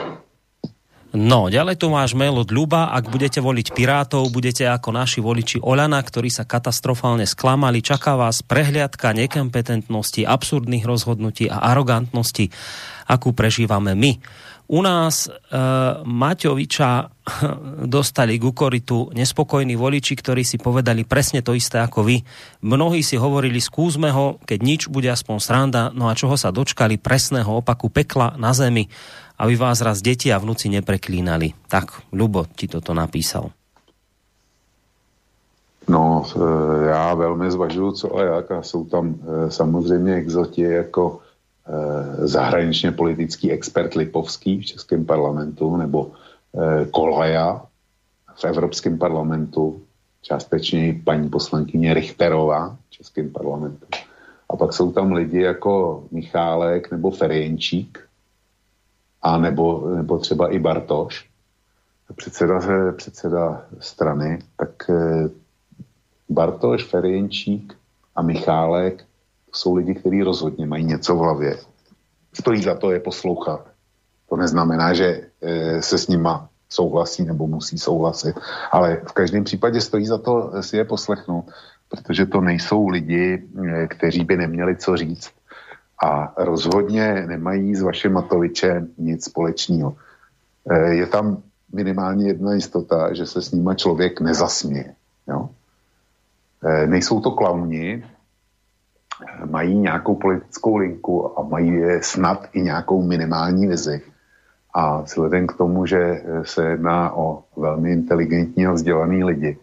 [1.09, 2.93] No, ďalej tu máš mail od Ľuba.
[2.93, 7.81] Ak budete voliť Pirátov, budete ako naši voliči Olana, ktorí sa katastrofálne sklamali.
[7.81, 12.53] Čaká vás prehliadka nekompetentnosti, absurdných rozhodnutí a arogantnosti,
[13.09, 14.11] akú prežívame my.
[14.69, 15.29] U nás e,
[16.05, 16.89] Maťoviča
[17.97, 22.21] dostali k ukoritu nespokojní voliči, ktorí si povedali presne to isté ako vy.
[22.61, 27.01] Mnohí si hovorili, skúsme ho, keď nič bude aspoň sranda, no a čoho sa dočkali
[27.01, 28.85] presného opaku pekla na zemi,
[29.39, 31.55] aby vás raz deti a vnúci nepreklínali.
[31.71, 33.49] Tak, Lubo ti toto napísal.
[35.89, 41.19] No, e, já velmi zvažuju, co a jak a jsou tam e, samozřejmě exoti jako
[41.69, 46.11] Eh, zahraničně politický expert Lipovský v Českém parlamentu nebo
[46.91, 47.61] Kolaja
[48.35, 49.81] v Evropském parlamentu,
[50.21, 53.85] částečně i paní poslankyně Richterová v Českém parlamentu.
[54.49, 58.08] A pak jsou tam lidi jako Michálek nebo Ferienčík,
[59.21, 61.29] a nebo, nebo třeba i Bartoš,
[62.15, 62.59] předseda,
[62.91, 65.29] předseda strany, tak eh,
[66.29, 67.77] Bartoš, Ferienčík
[68.15, 69.05] a Michálek
[69.53, 71.57] jsou lidi, kteří rozhodně mají něco v hlavě.
[72.33, 73.65] Stojí za to je poslouchat.
[74.29, 78.35] To neznamená, že e, se s nima souhlasí nebo musí souhlasit,
[78.71, 81.45] ale v každém případě stojí za to si je poslechnout,
[81.89, 85.31] protože to nejsou lidi, e, kteří by neměli co říct
[86.03, 89.95] a rozhodně nemají s vaším Matovičem nic společného.
[90.69, 91.43] E, je tam
[91.73, 94.95] minimálně jedna jistota, že se s nima člověk nezasměje.
[95.27, 95.49] Jo?
[96.85, 98.03] Nejsou to klauni,
[99.45, 104.01] mají nějakou politickou linku a mají snad i nějakou minimální vizi.
[104.73, 109.57] A vzhledem k tomu, že se jedná o velmi inteligentní a vzdělaný lidi,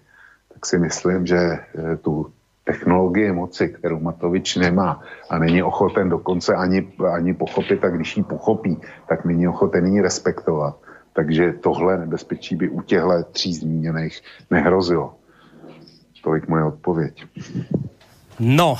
[0.54, 1.58] tak si myslím, že
[2.00, 2.32] tu
[2.66, 4.98] technologii moci, kterou Matovič nemá
[5.30, 6.82] a není ochoten dokonce ani,
[7.14, 8.76] ani pochopit, a když ji pochopí,
[9.08, 10.74] tak není ochoten ji respektovat.
[11.12, 14.20] Takže tohle nebezpečí by u těchto tří zmíněných
[14.50, 15.14] nehrozilo.
[16.24, 17.24] Tolik moje odpověď.
[18.42, 18.76] No,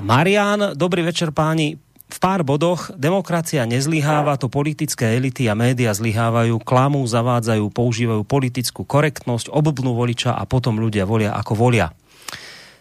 [0.00, 1.78] Marian, dobrý večer páni.
[2.10, 8.82] V pár bodoch demokracia nezlyháva, to politické elity a média zlyhávajú, klamú, zavádzajú, používajú politickú
[8.82, 11.94] korektnosť, obblnú voliča a potom ľudia volia ako volia.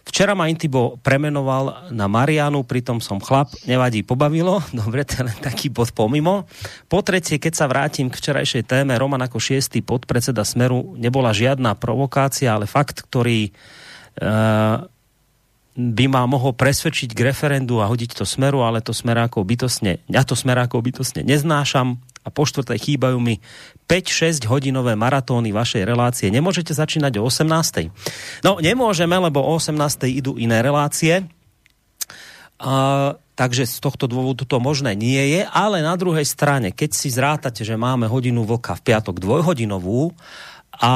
[0.10, 4.58] Včera ma Intibo premenoval na Marianu, pritom som chlap, nevadí, pobavilo.
[4.82, 6.50] Dobre, to je len taký bod pomimo.
[6.90, 11.78] Po tretie, keď sa vrátim k včerajšej téme, Roman ako šiestý podpredseda Smeru nebola žiadna
[11.78, 14.82] provokácia, ale fakt, ktorý uh,
[15.80, 20.28] by ma mohol presvedčiť k referendu a hodiť to smeru, ale to smerákov bytosne, ja
[20.28, 23.40] to smerákov bytosne neznášam a po štvrté chýbajú mi
[23.88, 26.28] 5-6 hodinové maratóny vašej relácie.
[26.28, 27.90] Nemôžete začínať o 18.
[28.44, 29.76] No, nemôžeme, lebo o 18.
[30.12, 31.26] idú iné relácie.
[32.60, 37.08] A, takže z tohto dôvodu to možné nie je, ale na druhej strane, keď si
[37.08, 40.12] zrátate, že máme hodinu vlka v piatok dvojhodinovú
[40.76, 40.92] a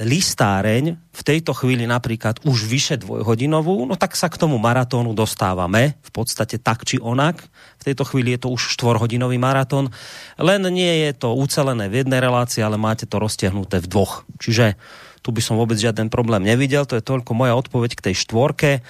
[0.00, 6.00] listáreň v tejto chvíli napríklad už vyše dvojhodinovú, no tak sa k tomu maratónu dostávame
[6.00, 7.44] v podstate tak či onak.
[7.76, 9.92] V tejto chvíli je to už štvorhodinový maratón.
[10.40, 14.24] Len nie je to ucelené v jednej relácii, ale máte to roztiahnuté v dvoch.
[14.40, 14.80] Čiže
[15.20, 16.88] tu by som vôbec žiaden problém nevidel.
[16.88, 18.80] To je toľko moja odpoveď k tej štvorke.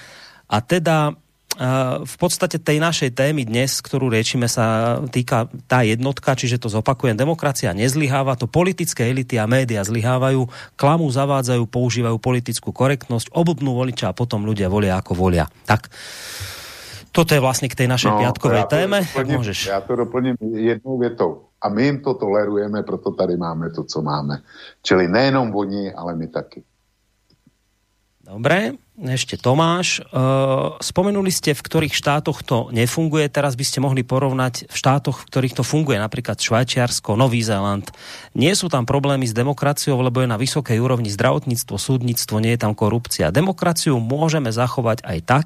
[0.47, 1.19] A teda
[2.01, 7.19] v podstate tej našej témy dnes, ktorú riečime, sa týka tá jednotka, čiže to zopakujem,
[7.19, 10.47] demokracia nezlyháva, to politické elity a média zlyhávajú,
[10.79, 15.45] klamú, zavádzajú, používajú politickú korektnosť, obudnú voliča a potom ľudia volia ako volia.
[15.67, 15.91] Tak,
[17.11, 19.03] toto je vlastne k tej našej no, piatkovej ja téme.
[19.03, 19.59] Doplním, môžeš.
[19.67, 21.51] Ja to doplním jednou větou.
[21.61, 24.41] A my jim to tolerujeme, proto tady máme to, co máme.
[24.81, 26.63] Čili nejenom oni, ale my taky.
[28.23, 30.03] Dobre, ešte Tomáš.
[30.11, 33.31] Uh, spomenuli ste, v ktorých štátoch to nefunguje.
[33.31, 37.87] Teraz by ste mohli porovnať v štátoch, v ktorých to funguje, napríklad Švajčiarsko, Nový Zéland.
[38.35, 42.61] Nie sú tam problémy s demokraciou, lebo je na vysokej úrovni zdravotníctvo, súdnictvo, nie je
[42.67, 43.31] tam korupcia.
[43.31, 45.45] Demokraciu môžeme zachovať aj tak,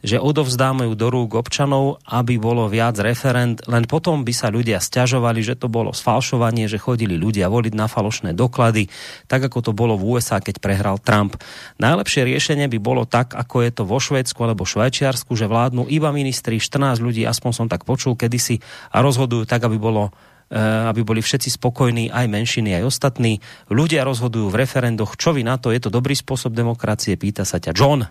[0.00, 4.80] že odovzdáme ju do rúk občanov, aby bolo viac referent, len potom by sa ľudia
[4.80, 8.88] stiažovali, že to bolo sfalšovanie, že chodili ľudia voliť na falošné doklady,
[9.28, 11.36] tak ako to bolo v USA, keď prehral Trump.
[11.76, 16.08] Najlepšie riešenie by bolo tak, ako je to vo Švédsku alebo Švajčiarsku, že vládnu iba
[16.10, 18.58] ministri, 14 ľudí, aspoň som tak počul kedysi,
[18.90, 20.08] a rozhodujú tak, aby bolo
[20.48, 20.58] eh,
[20.88, 23.38] aby boli všetci spokojní, aj menšiny, aj ostatní.
[23.68, 25.20] Ľudia rozhodujú v referendoch.
[25.20, 25.70] Čo vy na to?
[25.70, 27.14] Je to dobrý spôsob demokracie?
[27.20, 28.08] Pýta sa ťa John.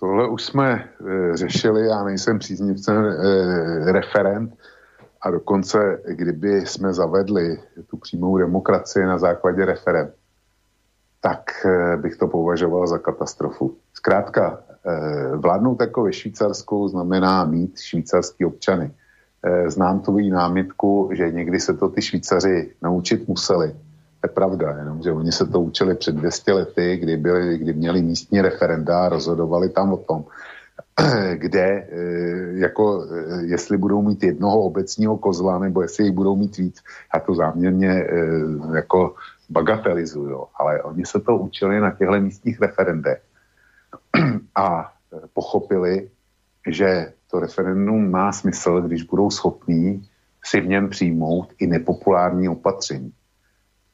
[0.00, 4.56] Tohle už jsme e, řešili, já nejsem příznivcem e, referent
[5.22, 10.14] a dokonce, kdyby jsme zavedli tu přímou demokracii na základě referent,
[11.20, 13.76] tak e, bych to považoval za katastrofu.
[13.94, 18.92] Zkrátka, e, vládnout jako ve Švýcarsku znamená mít švýcarský občany.
[19.42, 23.74] E, znám tu námitku, že někdy se to ty Švýcaři naučit museli
[24.24, 28.02] je pravda, jenom, že oni se to učili před 200 lety, kdy, byli, kdy měli
[28.02, 30.24] místní referenda a rozhodovali tam o tom,
[31.34, 36.56] kde, eh, jako, eh, jestli budou mít jednoho obecního kozla, nebo jestli jich budou mít
[36.56, 36.76] víc.
[37.14, 39.14] Já to záměrně eh, jako
[39.50, 43.22] bagatelizuju, ale oni se to učili na těchto místních referendech
[44.54, 44.92] a
[45.32, 46.10] pochopili,
[46.68, 50.08] že to referendum má smysl, když budou schopní
[50.44, 53.12] si v něm přijmout i nepopulární opatření.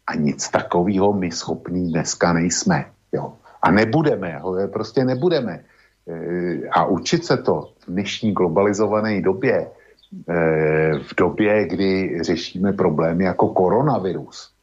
[0.06, 2.84] A nic takového my schopní dneska nejsme.
[3.12, 3.32] Jo.
[3.62, 5.64] A nebudeme, ho prostě nebudeme.
[6.08, 9.68] E, a učit se to v dnešní globalizované době, e,
[10.98, 14.55] v době, kdy řešíme problémy jako koronavirus,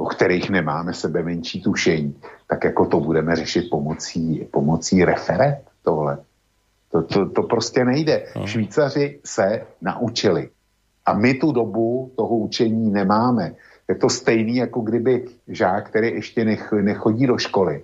[0.00, 2.16] o kterých nemáme sebe menší tušení,
[2.48, 6.18] tak jako to budeme řešit pomocí, pomocí referet tohle.
[6.92, 8.26] To, to, to prostě nejde.
[8.36, 8.46] No.
[8.46, 10.48] Švýcaři se naučili.
[11.06, 13.54] A my tu dobu toho učení nemáme
[13.88, 17.82] je to stejný, jako kdyby žák, který ještě nech, nechodí do školy,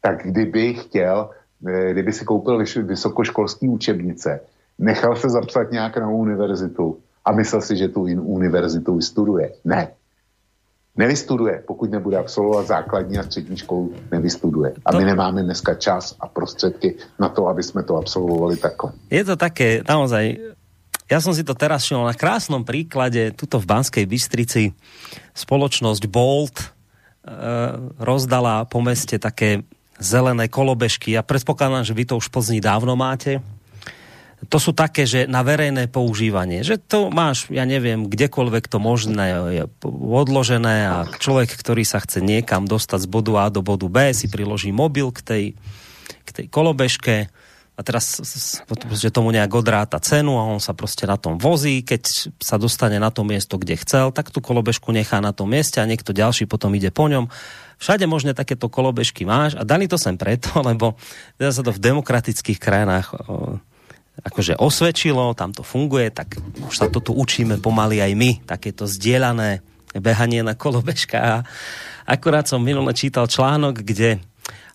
[0.00, 1.30] tak kdyby chtěl,
[1.68, 4.40] eh, kdyby si koupil vysokoškolský učebnice,
[4.78, 9.52] nechal se zapsat nějak na univerzitu a myslel si, že tu univerzitu vystuduje.
[9.64, 9.92] Ne.
[10.96, 14.72] Nevystuduje, pokud nebude absolvovat základní a střední školu, nevystuduje.
[14.84, 18.92] A my nemáme dneska čas a prostředky na to, aby jsme to absolvovali takhle.
[19.10, 20.36] Je to také naozaj
[21.10, 24.70] ja som si to teraz šiel na krásnom príklade, tuto v Banskej Bystrici
[25.34, 26.66] spoločnosť Bolt e,
[27.98, 29.66] rozdala po meste také
[29.98, 31.18] zelené kolobežky.
[31.18, 33.42] Ja predpokladám, že vy to už v Plzni dávno máte.
[34.48, 36.64] To sú také, že na verejné používanie.
[36.64, 42.24] Že to máš, ja neviem, kdekoľvek to možné je odložené a človek, ktorý sa chce
[42.24, 45.44] niekam dostať z bodu A do bodu B, si priloží mobil k tej,
[46.24, 47.28] k tej kolobežke
[47.76, 48.20] a teraz
[48.92, 53.00] že tomu nejak odráta cenu a on sa proste na tom vozí, keď sa dostane
[53.00, 56.44] na to miesto, kde chcel, tak tú kolobežku nechá na tom mieste a niekto ďalší
[56.44, 57.32] potom ide po ňom.
[57.80, 61.00] Všade možné takéto kolobežky máš a dali to sem preto, lebo
[61.40, 63.16] teda sa to v demokratických krajinách
[64.20, 68.84] akože osvedčilo, tam to funguje, tak už sa to tu učíme pomaly aj my, takéto
[68.84, 69.64] zdieľané
[69.96, 71.42] behanie na kolobežka.
[72.06, 74.22] Akurát som minule čítal článok, kde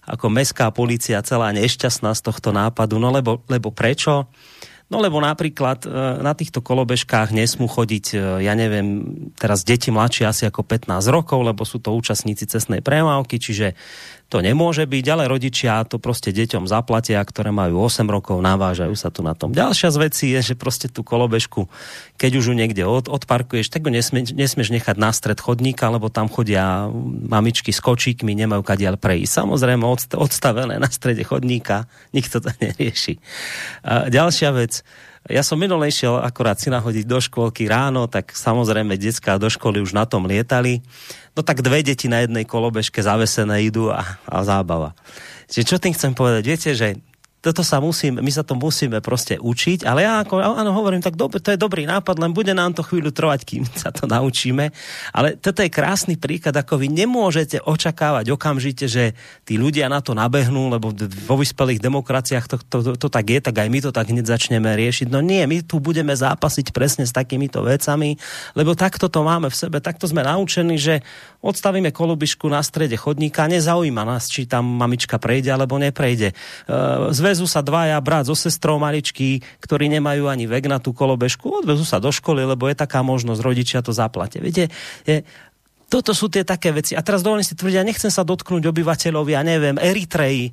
[0.06, 3.02] ako mestská policia celá nešťastná z tohto nápadu.
[3.02, 4.30] No lebo, lebo prečo?
[4.86, 5.90] No lebo napríklad e,
[6.22, 9.02] na týchto kolobežkách nesmú chodiť, e, ja neviem,
[9.34, 13.74] teraz deti mladšie asi ako 15 rokov, lebo sú to účastníci cestnej premávky, čiže
[14.26, 19.14] to nemôže byť, ale rodičia to proste deťom zaplatia, ktoré majú 8 rokov, navážajú sa
[19.14, 19.54] tu na tom.
[19.54, 21.70] Ďalšia z vecí je, že proste tú kolobežku,
[22.18, 26.10] keď už ju niekde od, odparkuješ, tak ho nesmie, nesmieš nechať na stred chodníka, lebo
[26.10, 26.90] tam chodia
[27.30, 29.46] mamičky s kočíkmi, nemajú kadiaľ prejsť.
[29.46, 29.86] Samozrejme
[30.18, 33.22] odstavené na strede chodníka, nikto to nerieši.
[33.86, 34.82] A ďalšia vec,
[35.26, 39.82] ja som minulej šiel akorát si nahodiť do škôlky ráno, tak samozrejme detská do školy
[39.82, 40.86] už na tom lietali.
[41.34, 44.94] No tak dve deti na jednej kolobežke zavesené idú a, a zábava.
[45.50, 46.44] Čiže čo tým chcem povedať?
[46.46, 47.02] Viete, že
[47.46, 51.14] toto sa musím, my sa to musíme proste učiť, ale ja ako, áno, hovorím, tak
[51.14, 54.74] dobre, to je dobrý nápad, len bude nám to chvíľu trvať, kým sa to naučíme.
[55.14, 59.14] Ale toto je krásny príklad, ako vy nemôžete očakávať okamžite, že
[59.46, 60.90] tí ľudia na to nabehnú, lebo
[61.30, 64.26] vo vyspelých demokraciách to, to, to, to tak je, tak aj my to tak hneď
[64.26, 65.14] začneme riešiť.
[65.14, 68.18] No nie, my tu budeme zápasiť presne s takýmito vecami,
[68.58, 71.06] lebo takto to máme v sebe, takto sme naučení, že
[71.46, 76.34] odstavíme kolubišku na strede chodníka, nezaujíma nás, či tam mamička prejde alebo neprejde.
[76.34, 76.36] E,
[77.14, 81.86] zväzu sa dvaja brat so sestrou maličky, ktorí nemajú ani vek na tú kolobežku, odvezú
[81.86, 84.42] sa do školy, lebo je taká možnosť, rodičia to zaplatia.
[84.42, 84.74] Viete,
[85.06, 85.22] je,
[85.86, 86.98] toto sú tie také veci.
[86.98, 90.50] A teraz dovolím si tvrdiť, ja nechcem sa dotknúť obyvateľov, ja neviem, Eritreji,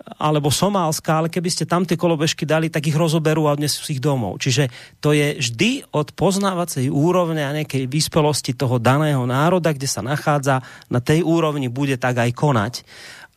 [0.00, 4.00] alebo Somálska, ale keby ste tam tie kolobežky dali, tak ich rozoberú a odnesú ich
[4.00, 4.40] domov.
[4.40, 10.00] Čiže to je vždy od poznávacej úrovne a nejakej vyspelosti toho daného národa, kde sa
[10.00, 12.74] nachádza, na tej úrovni bude tak aj konať.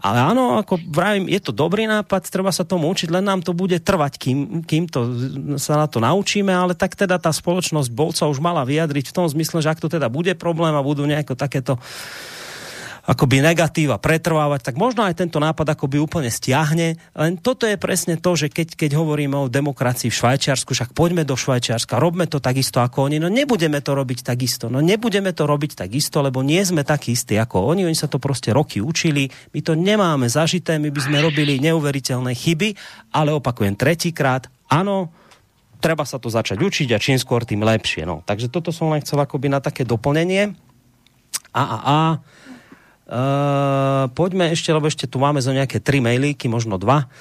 [0.03, 3.55] Ale áno, ako vravím, je to dobrý nápad, treba sa tomu učiť, len nám to
[3.55, 4.99] bude trvať, kým, kým to,
[5.55, 9.31] sa na to naučíme, ale tak teda tá spoločnosť bolca už mala vyjadriť v tom
[9.31, 11.79] zmysle, že ak to teda bude problém a budú nejako takéto
[13.03, 16.95] akoby negatíva pretrvávať, tak možno aj tento nápad akoby úplne stiahne.
[17.11, 21.27] Len toto je presne to, že keď, keď hovoríme o demokracii v Švajčiarsku, však poďme
[21.27, 23.19] do Švajčiarska, robme to takisto ako oni.
[23.19, 24.71] No nebudeme to robiť takisto.
[24.71, 27.83] No nebudeme to robiť takisto, lebo nie sme takí istí ako oni.
[27.83, 29.27] Oni sa to proste roky učili.
[29.51, 32.79] My to nemáme zažité, my by sme robili neuveriteľné chyby,
[33.11, 35.11] ale opakujem tretíkrát, áno,
[35.83, 38.07] treba sa to začať učiť a čím skôr, tým lepšie.
[38.07, 38.23] No.
[38.23, 40.55] Takže toto som len chcel akoby na také doplnenie.
[41.51, 41.97] A, a, a.
[43.03, 47.11] Uh, poďme ešte, lebo ešte tu máme zo nejaké tri mailíky, možno dva.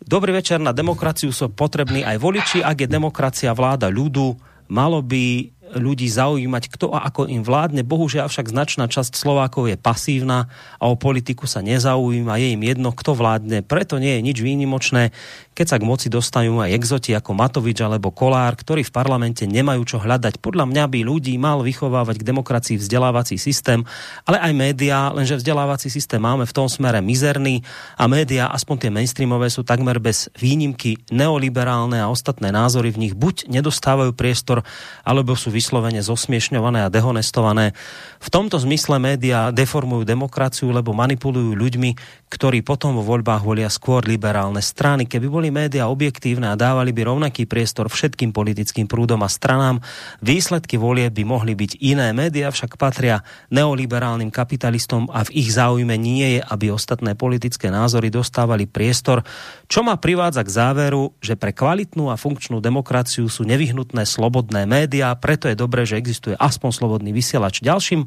[0.00, 4.36] Dobrý večer, na demokraciu sú potrební aj voliči, ak je demokracia vláda ľudu,
[4.68, 7.86] malo by ľudí zaujímať, kto a ako im vládne.
[7.86, 10.50] Bohužiaľ však značná časť Slovákov je pasívna
[10.82, 13.62] a o politiku sa nezaujíma, je im jedno, kto vládne.
[13.62, 15.14] Preto nie je nič výnimočné,
[15.60, 19.84] keď sa k moci dostanú aj exoti ako Matovič alebo Kolár, ktorí v parlamente nemajú
[19.84, 20.40] čo hľadať.
[20.40, 23.84] Podľa mňa by ľudí mal vychovávať k demokracii vzdelávací systém,
[24.24, 27.60] ale aj médiá, lenže vzdelávací systém máme v tom smere mizerný
[28.00, 33.12] a médiá, aspoň tie mainstreamové, sú takmer bez výnimky neoliberálne a ostatné názory v nich
[33.12, 34.64] buď nedostávajú priestor,
[35.04, 37.76] alebo sú vyslovene zosmiešňované a dehonestované.
[38.16, 44.08] V tomto zmysle médiá deformujú demokraciu, lebo manipulujú ľuďmi, ktorí potom vo voľbách volia skôr
[44.08, 45.04] liberálne strany.
[45.04, 49.82] Keby boli médiá objektívne a dávali by rovnaký priestor všetkým politickým prúdom a stranám,
[50.24, 52.14] výsledky volie by mohli byť iné.
[52.14, 58.08] Média však patria neoliberálnym kapitalistom a v ich záujme nie je, aby ostatné politické názory
[58.08, 59.26] dostávali priestor,
[59.66, 65.12] čo ma privádza k záveru, že pre kvalitnú a funkčnú demokraciu sú nevyhnutné slobodné médiá,
[65.18, 67.60] preto je dobré, že existuje aspoň slobodný vysielač.
[67.60, 68.06] Ďalším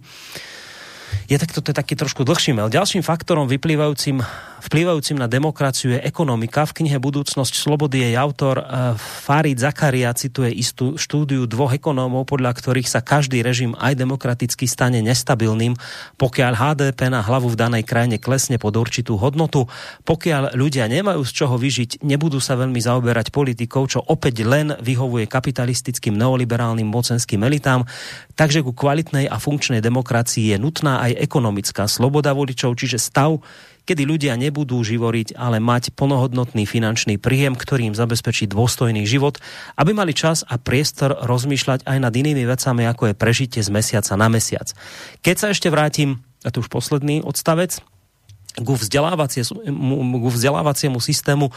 [1.30, 2.74] je tak, toto je taký trošku dlhší mail.
[2.74, 4.26] Ďalším faktorom vyplývajúcim,
[4.64, 6.64] vplývajúcim na demokraciu je ekonomika.
[6.64, 12.56] V knihe Budúcnosť slobody jej autor uh, Farid Zakaria cituje istú štúdiu dvoch ekonómov, podľa
[12.56, 15.76] ktorých sa každý režim aj demokraticky stane nestabilným,
[16.16, 19.68] pokiaľ HDP na hlavu v danej krajine klesne pod určitú hodnotu,
[20.08, 25.28] pokiaľ ľudia nemajú z čoho vyžiť, nebudú sa veľmi zaoberať politikou, čo opäť len vyhovuje
[25.28, 27.84] kapitalistickým neoliberálnym mocenským elitám,
[28.40, 33.44] takže ku kvalitnej a funkčnej demokracii je nutná aj ekonomická sloboda voličov, čiže stav,
[33.84, 39.40] kedy ľudia nebudú živoriť, ale mať plnohodnotný finančný príjem, ktorý im zabezpečí dôstojný život,
[39.76, 44.14] aby mali čas a priestor rozmýšľať aj nad inými vecami, ako je prežitie z mesiaca
[44.16, 44.72] na mesiac.
[45.20, 47.80] Keď sa ešte vrátim, a to už posledný odstavec,
[48.54, 51.50] ku vzdelávaciemu, vzdelávaciemu systému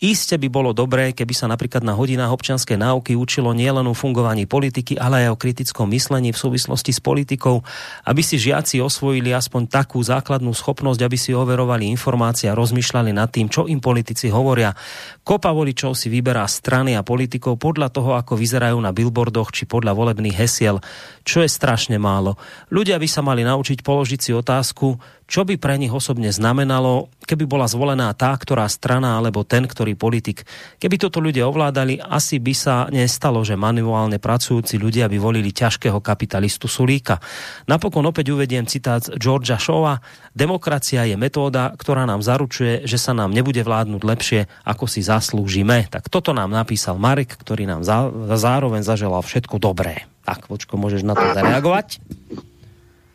[0.00, 4.48] Iste by bolo dobré, keby sa napríklad na hodinách občianskej náuky učilo nielen o fungovaní
[4.48, 7.60] politiky, ale aj o kritickom myslení v súvislosti s politikou,
[8.08, 13.28] aby si žiaci osvojili aspoň takú základnú schopnosť, aby si overovali informácie a rozmýšľali nad
[13.28, 14.72] tým, čo im politici hovoria.
[15.20, 19.92] Kopa voličov si vyberá strany a politikov podľa toho, ako vyzerajú na billboardoch či podľa
[19.92, 20.80] volebných hesiel,
[21.28, 22.40] čo je strašne málo.
[22.72, 24.96] Ľudia by sa mali naučiť položiť si otázku,
[25.30, 29.94] čo by pre nich osobne znamenalo, keby bola zvolená tá, ktorá strana alebo ten, ktorý
[29.94, 30.42] politik.
[30.82, 36.02] Keby toto ľudia ovládali, asi by sa nestalo, že manuálne pracujúci ľudia by volili ťažkého
[36.02, 37.22] kapitalistu Sulíka.
[37.70, 40.02] Napokon opäť uvediem citát Georgia Shawa.
[40.34, 45.86] Demokracia je metóda, ktorá nám zaručuje, že sa nám nebude vládnuť lepšie, ako si zaslúžime.
[45.86, 47.86] Tak toto nám napísal Marek, ktorý nám
[48.34, 50.10] zároveň zaželal všetko dobré.
[50.26, 52.02] Tak, počko, môžeš na to zareagovať?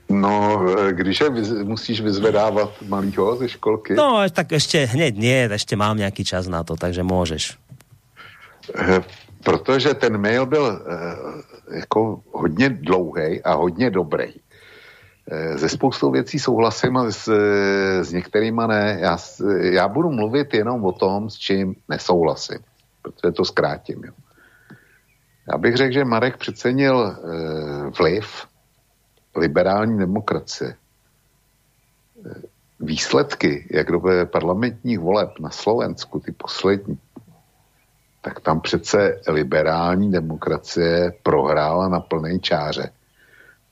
[0.09, 1.29] No, e, když je,
[1.63, 3.93] musíš vyzvedávat malýho ze školky?
[3.93, 7.57] No, tak ešte hneď nie, ešte mám nějaký čas na to, takže můžeš.
[8.77, 9.01] E,
[9.43, 10.77] protože ten mail byl e,
[11.81, 14.33] jako hodně dlouhý a hodně dobrý.
[15.55, 17.25] ze spoustou věcí souhlasím a s,
[18.01, 18.97] s některýma ne.
[19.01, 19.17] Já,
[19.73, 22.61] já budu mluvit jenom o tom, s čím nesouhlasím,
[23.01, 24.03] protože to zkrátím.
[24.05, 24.13] Jo.
[25.51, 27.15] Já bych řekl, že Marek přecenil e,
[27.89, 28.45] vliv
[29.35, 30.75] liberální demokracie.
[32.79, 36.99] Výsledky, jak do parlamentních voleb na Slovensku, ty poslední,
[38.21, 42.91] tak tam přece liberální demokracie prohrála na plné čáře.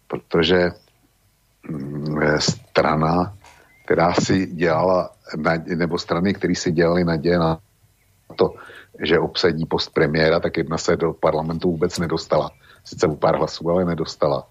[0.07, 0.71] Protože
[1.69, 3.33] mm, strana,
[3.85, 5.09] která si dělala,
[5.75, 7.59] nebo strany, které si dělali naděje na
[8.35, 8.55] to,
[9.03, 12.51] že obsadí post premiéra, tak jedna se do parlamentu vůbec nedostala.
[12.83, 14.47] Sice u pár hlasů, ale nedostala.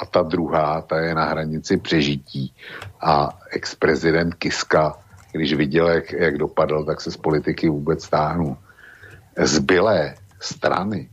[0.00, 2.54] A ta druhá, ta je na hranici přežití.
[3.00, 4.96] A ex-prezident Kiska,
[5.32, 8.56] když viděl, jak, jak dopadl, tak se z politiky vůbec stáhnul
[9.38, 11.08] zbylé strany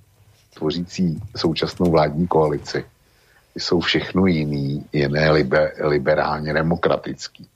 [0.54, 2.86] tvořící současnou vládní koalici
[3.56, 7.48] jsou všechno jiný, jiné liber, liberálně demokratický.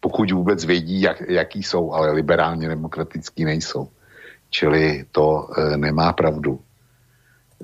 [0.00, 3.88] Pokud vůbec vědí, jak, jaký jsou, ale liberálně demokratický nejsou.
[4.50, 6.60] Čili to e, nemá pravdu.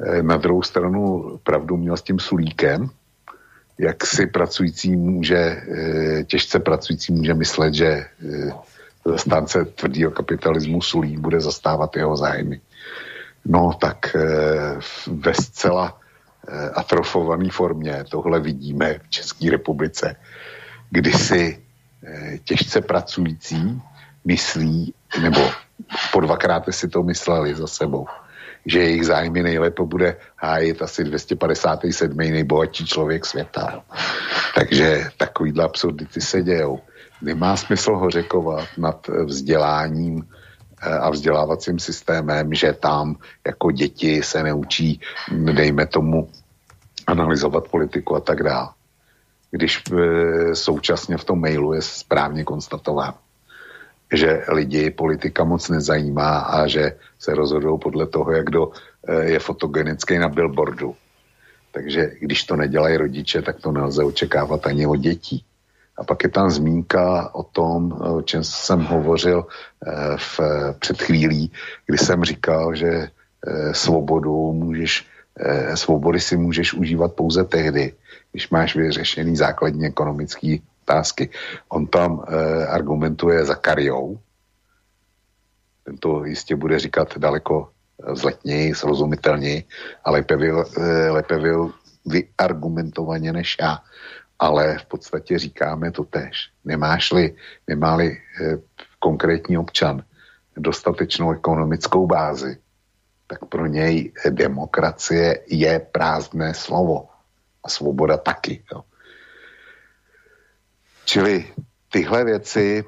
[0.01, 2.91] E, na druhou stranu pravdu měl s tím Sulíkem,
[3.79, 8.07] jak si pracující může, e, těžce pracující může myslet, že e,
[9.05, 12.61] zastánce tvrdého kapitalismu Sulík bude zastávat jeho zájmy.
[13.45, 14.17] No tak
[15.07, 15.99] ve zcela
[16.75, 20.17] atrofované formě tohle vidíme v České republice,
[20.91, 21.63] kdy si
[22.45, 23.83] těžce pracující
[24.25, 25.41] myslí, nebo
[26.13, 28.07] po dvakrát si to mysleli za sebou,
[28.67, 32.17] že jejich zájmy nejlépe bude hájit asi 257.
[32.17, 33.85] nejbohatší člověk světa.
[34.55, 36.81] Takže takovýhle absurdity se dějou
[37.23, 40.27] nemá smysl hořekovat nad vzděláním
[40.83, 43.17] eh, a vzdělávacím systémem, že tam
[43.47, 45.01] jako děti se neučí,
[45.53, 46.29] dejme tomu,
[47.07, 48.69] analyzovat politiku a tak dále.
[49.51, 53.15] Když e, současně v tom mailu je správně konstatováno,
[54.13, 58.71] že lidi politika moc nezajímá a že se rozhodují podle toho, jak kdo
[59.07, 60.95] e, je fotogenický na billboardu.
[61.73, 65.45] Takže když to nedělají rodiče, tak to nelze očekávat ani od dětí.
[65.97, 70.41] A pak je tam zmínka o tom, o čem jsem hovořil eh, v,
[70.79, 71.53] před chvílí,
[71.87, 75.07] kdy jsem říkal, že eh, svobodu můžeš,
[75.39, 77.93] eh, svobody si můžeš užívat pouze tehdy,
[78.33, 81.31] když máš vyřešený základní ekonomické otázky.
[81.69, 82.25] On tam
[82.69, 84.19] argumentuje za kariou,
[85.85, 87.71] ten to jistě bude říkat daleko
[88.13, 89.65] vzletněji, srozumitelněji
[90.05, 90.53] a lépe, vy,
[91.11, 91.51] lépe vy,
[92.07, 93.79] vyargumentovaně než já
[94.43, 96.51] ale v podstatě říkáme to tež.
[96.65, 97.37] Nemáš-li,
[97.69, 98.59] nemá-li eh,
[98.99, 100.03] konkrétní občan
[100.57, 102.59] dostatečnou ekonomickou bázi,
[103.27, 107.09] tak pro něj demokracie je prázdné slovo.
[107.65, 108.65] A svoboda taky.
[108.75, 108.83] Jo.
[111.05, 111.53] Čili
[111.91, 112.85] tyhle věci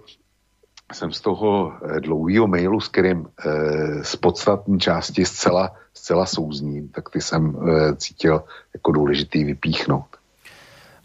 [0.92, 6.88] jsem z toho eh, dlouhého mailu, s kterým e, z podstatní části zcela, zcela souzním,
[6.88, 8.44] tak ty jsem e, cítil
[8.74, 10.06] jako důležitý vypíchnout.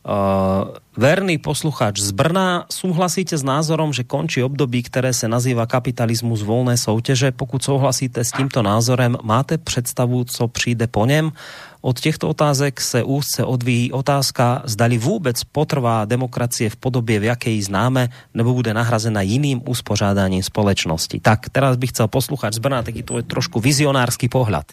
[0.05, 6.43] Uh, verný poslucháč z Brna, súhlasíte s názorom, že končí období, ktoré sa nazýva kapitalizmus
[6.43, 7.31] voľné soutěže?
[7.31, 11.31] Pokud souhlasíte s tímto názorem, máte představu, co přijde po něm?
[11.79, 17.55] Od těchto otázek se úzce odvíjí otázka, zdali vůbec potrvá demokracie v podobě, v jaké
[17.63, 21.23] známe, nebo bude nahrazena jiným uspořádáním společnosti.
[21.23, 24.67] Tak, teraz bych chcel posluchať z Brna taký to je trošku vizionársky pohľad.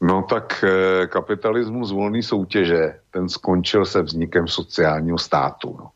[0.00, 5.90] No tak e, kapitalismus volné soutěže, ten skončil se vznikem sociálního státu, no.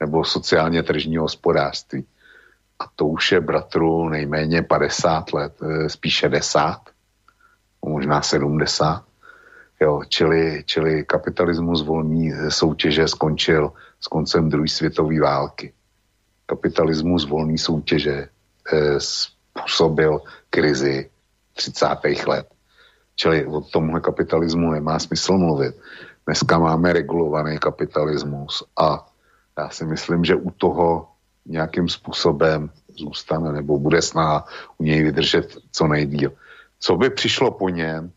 [0.00, 2.06] nebo sociálně tržního hospodářství.
[2.78, 6.80] A to už je bratru nejméně 50 let, e, spíš 60,
[7.84, 9.04] možná 70.
[9.80, 15.72] Jo, čili, čili kapitalismus volný soutěže skončil s koncem druhé světové války.
[16.46, 18.28] Kapitalismus volný soutěže
[18.72, 21.10] e, způsobil krizi
[21.54, 21.86] 30.
[22.26, 22.57] let
[23.18, 25.74] Čili o tomhle kapitalismu nemá smysl mluvit.
[26.26, 29.06] Dneska máme regulovaný kapitalismus a
[29.58, 31.08] já si myslím, že u toho
[31.46, 34.44] nějakým způsobem zůstane nebo bude snaha
[34.78, 36.32] u něj vydržet co nejdíl.
[36.80, 38.12] Co by přišlo po něm,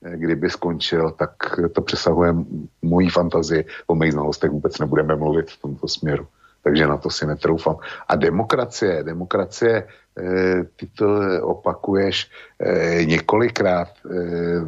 [0.00, 1.30] kdyby skončil, tak
[1.72, 2.34] to přesahuje
[2.82, 3.64] mojí fantazii.
[3.86, 6.26] O mých znalostech vůbec nebudeme mluvit v tomto směru.
[6.62, 7.76] Takže na to si netroufám.
[8.08, 9.86] A demokracie, demokracie
[10.18, 11.06] Eh, ty to
[11.42, 12.30] opakuješ
[12.60, 14.60] eh, několikrát, eh,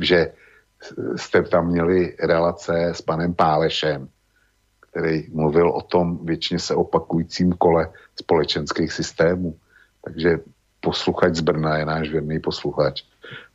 [0.00, 0.32] že
[1.16, 4.08] jste tam měli relace s panem Pálešem,
[4.80, 9.56] který mluvil o tom většině se opakujícím kole společenských systémů.
[10.04, 10.38] Takže
[10.80, 13.02] posluchač z Brna je náš věrný posluchač.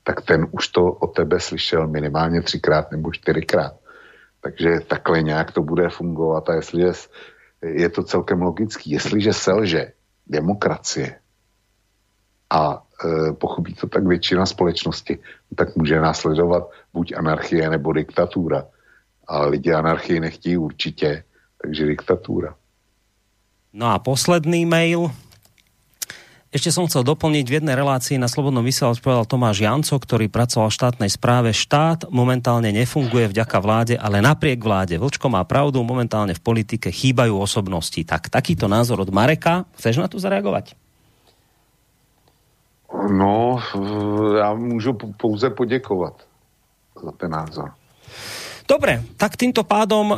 [0.03, 3.75] tak ten už to od tebe slyšel minimálně třikrát nebo čtyřikrát.
[4.41, 6.93] Takže takhle nějak to bude fungovat a jestliže je
[7.95, 9.91] to celkem logický, jestliže selže
[10.27, 11.19] demokracie
[12.49, 15.19] a e, pochopí to tak většina společnosti,
[15.55, 18.67] tak může následovat buď anarchie nebo diktatura.
[19.27, 21.23] A lidi anarchii nechtějí určitě,
[21.61, 22.55] takže diktatúra.
[23.73, 25.11] No a posledný mail.
[26.47, 30.71] Ešte som chcel doplniť v jednej relácii na Slobodnom vysielač povedal Tomáš Janco, ktorý pracoval
[30.71, 31.51] v štátnej správe.
[31.51, 34.95] Štát momentálne nefunguje vďaka vláde, ale napriek vláde.
[34.95, 37.99] Vlčko má pravdu, momentálne v politike chýbajú osobnosti.
[37.99, 39.67] Tak takýto názor od Mareka.
[39.75, 40.71] Chceš na to zareagovať?
[43.11, 43.59] No,
[44.39, 46.13] já můžu pouze poděkovat
[47.03, 47.75] za ten názor.
[48.67, 50.15] Dobre, tak týmto pádom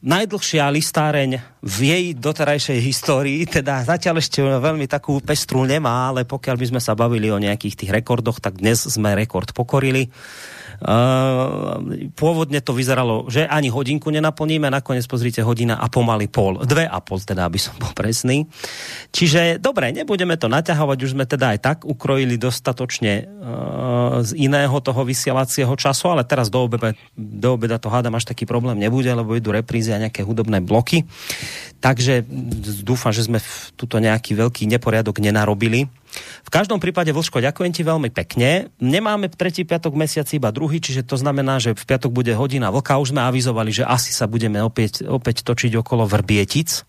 [0.00, 6.56] najdlhšia listáreň v jej doterajšej histórii, teda zatiaľ ešte veľmi takú pestru nemá, ale pokiaľ
[6.56, 10.08] by sme sa bavili o nejakých tých rekordoch, tak dnes sme rekord pokorili.
[10.80, 16.88] Uh, pôvodne to vyzeralo, že ani hodinku nenaplníme, nakoniec pozrite hodina a pomaly pol, dve
[16.88, 18.48] a pol teda, aby som bol presný.
[19.12, 24.72] Čiže dobre, nebudeme to naťahovať, už sme teda aj tak ukrojili dostatočne uh, z iného
[24.80, 29.12] toho vysielacieho času, ale teraz do obeda, do obeda to hádam až taký problém nebude,
[29.12, 31.04] lebo idú reprízy a nejaké hudobné bloky.
[31.84, 32.24] Takže
[32.80, 33.36] dúfam, že sme
[33.76, 35.92] tuto nejaký veľký neporiadok nenarobili.
[36.42, 38.74] V každom prípade, Vlško, ďakujem ti veľmi pekne.
[38.82, 42.98] Nemáme tretí piatok mesiaci iba druhý, čiže to znamená, že v piatok bude hodina vlka.
[42.98, 46.82] Už sme avizovali, že asi sa budeme opäť, opäť točiť okolo Vrbietic.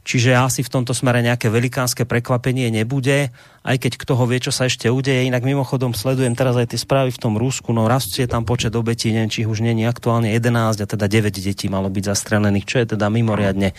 [0.00, 3.28] Čiže asi v tomto smere nejaké velikánske prekvapenie nebude,
[3.60, 5.28] aj keď kto ho vie, čo sa ešte udeje.
[5.28, 9.12] Inak mimochodom sledujem teraz aj tie správy v tom Rusku, no rastie tam počet obetí,
[9.12, 12.96] neviem, či už je aktuálne 11 a teda 9 detí malo byť zastrelených, čo je
[12.96, 13.76] teda mimoriadne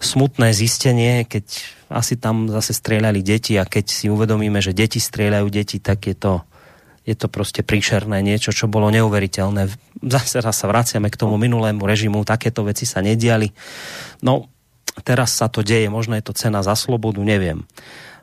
[0.00, 1.44] smutné zistenie, keď
[1.88, 6.16] asi tam zase strieľali deti a keď si uvedomíme, že deti strieľajú deti, tak je
[6.18, 6.42] to,
[7.06, 9.70] je to proste príšerné niečo, čo bolo neuveriteľné.
[10.02, 13.54] Zase raz sa vraciame k tomu minulému režimu, takéto veci sa nediali.
[14.20, 14.50] No,
[15.06, 17.62] teraz sa to deje, možno je to cena za slobodu, neviem.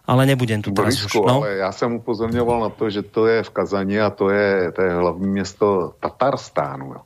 [0.03, 1.40] Ale nebudem tu teraz Borisku, už, no.
[1.40, 4.82] ale já jsem upozorňoval na to, že to je v Kazani a to je, to
[4.82, 6.85] je hlavní město Tatarstánu.
[6.85, 7.02] Jo.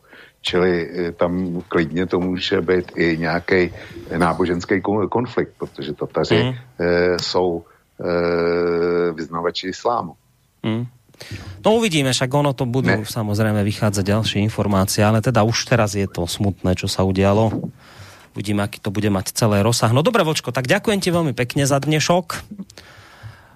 [0.47, 3.71] Čili eh, tam klidně to může být i nějaký
[4.17, 6.53] náboženský konflikt, protože Tataři mm.
[6.79, 7.63] e, jsou
[7.99, 10.15] e, vyznavači islámu.
[10.63, 10.87] Mm.
[11.65, 13.01] No uvidíme, však ono to budú ne.
[13.01, 17.51] samozrejme vychádzať ďalšie informácie, ale teda už teraz je to smutné, čo sa udialo.
[18.37, 19.89] Uvidíme, aký to bude mať celé rozsah.
[19.89, 22.45] No dobre, Vočko, tak ďakujem ti veľmi pekne za dnešok.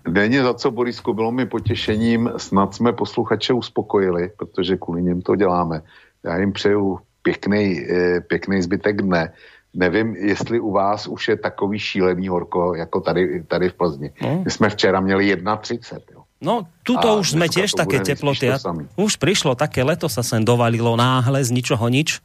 [0.01, 5.35] Denně za co, Borisku, bylo mi potěšením, snad jsme posluchače uspokojili, protože kvůli něm to
[5.35, 5.81] děláme
[6.23, 9.33] já jim přeju pěkný, eh, pěkný zbytek dne.
[9.73, 14.09] Nevím, jestli u vás už je takový šílený horko, jako tady, tady v Plzni.
[14.21, 14.41] No.
[14.45, 16.11] My jsme včera měli 1,30.
[16.11, 16.23] Jo.
[16.41, 18.49] No, tuto a už sme tiež také teploty.
[18.97, 22.17] Už prišlo také leto, sa sem dovalilo náhle z ničoho nič.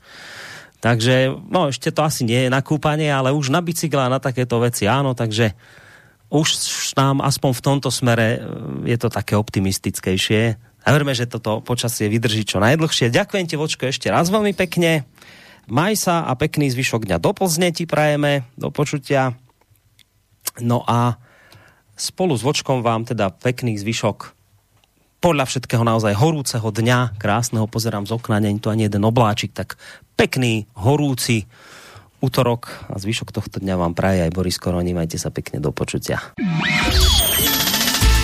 [0.80, 4.56] Takže, no, ešte to asi nie je na kúpanie, ale už na bicykla na takéto
[4.64, 5.52] veci áno, takže
[6.32, 6.48] už
[6.96, 8.40] nám aspoň v tomto smere eh,
[8.88, 10.56] je to také optimistickejšie.
[10.86, 13.10] A verme, že toto počasie vydrží čo najdlhšie.
[13.10, 15.02] Ďakujem ti, Vočko, ešte raz veľmi pekne.
[15.66, 19.34] Maj sa a pekný zvyšok dňa do Plzne ti prajeme, do počutia.
[20.62, 21.18] No a
[21.98, 24.36] spolu s Vočkom vám teda pekný zvyšok
[25.18, 29.50] podľa všetkého naozaj horúceho dňa, krásneho, pozerám z okna, nie je tu ani jeden obláčik,
[29.50, 29.74] tak
[30.14, 31.50] pekný, horúci
[32.22, 34.94] útorok a zvyšok tohto dňa vám praje aj Boris Koroni.
[34.94, 36.22] Majte sa pekne do počutia.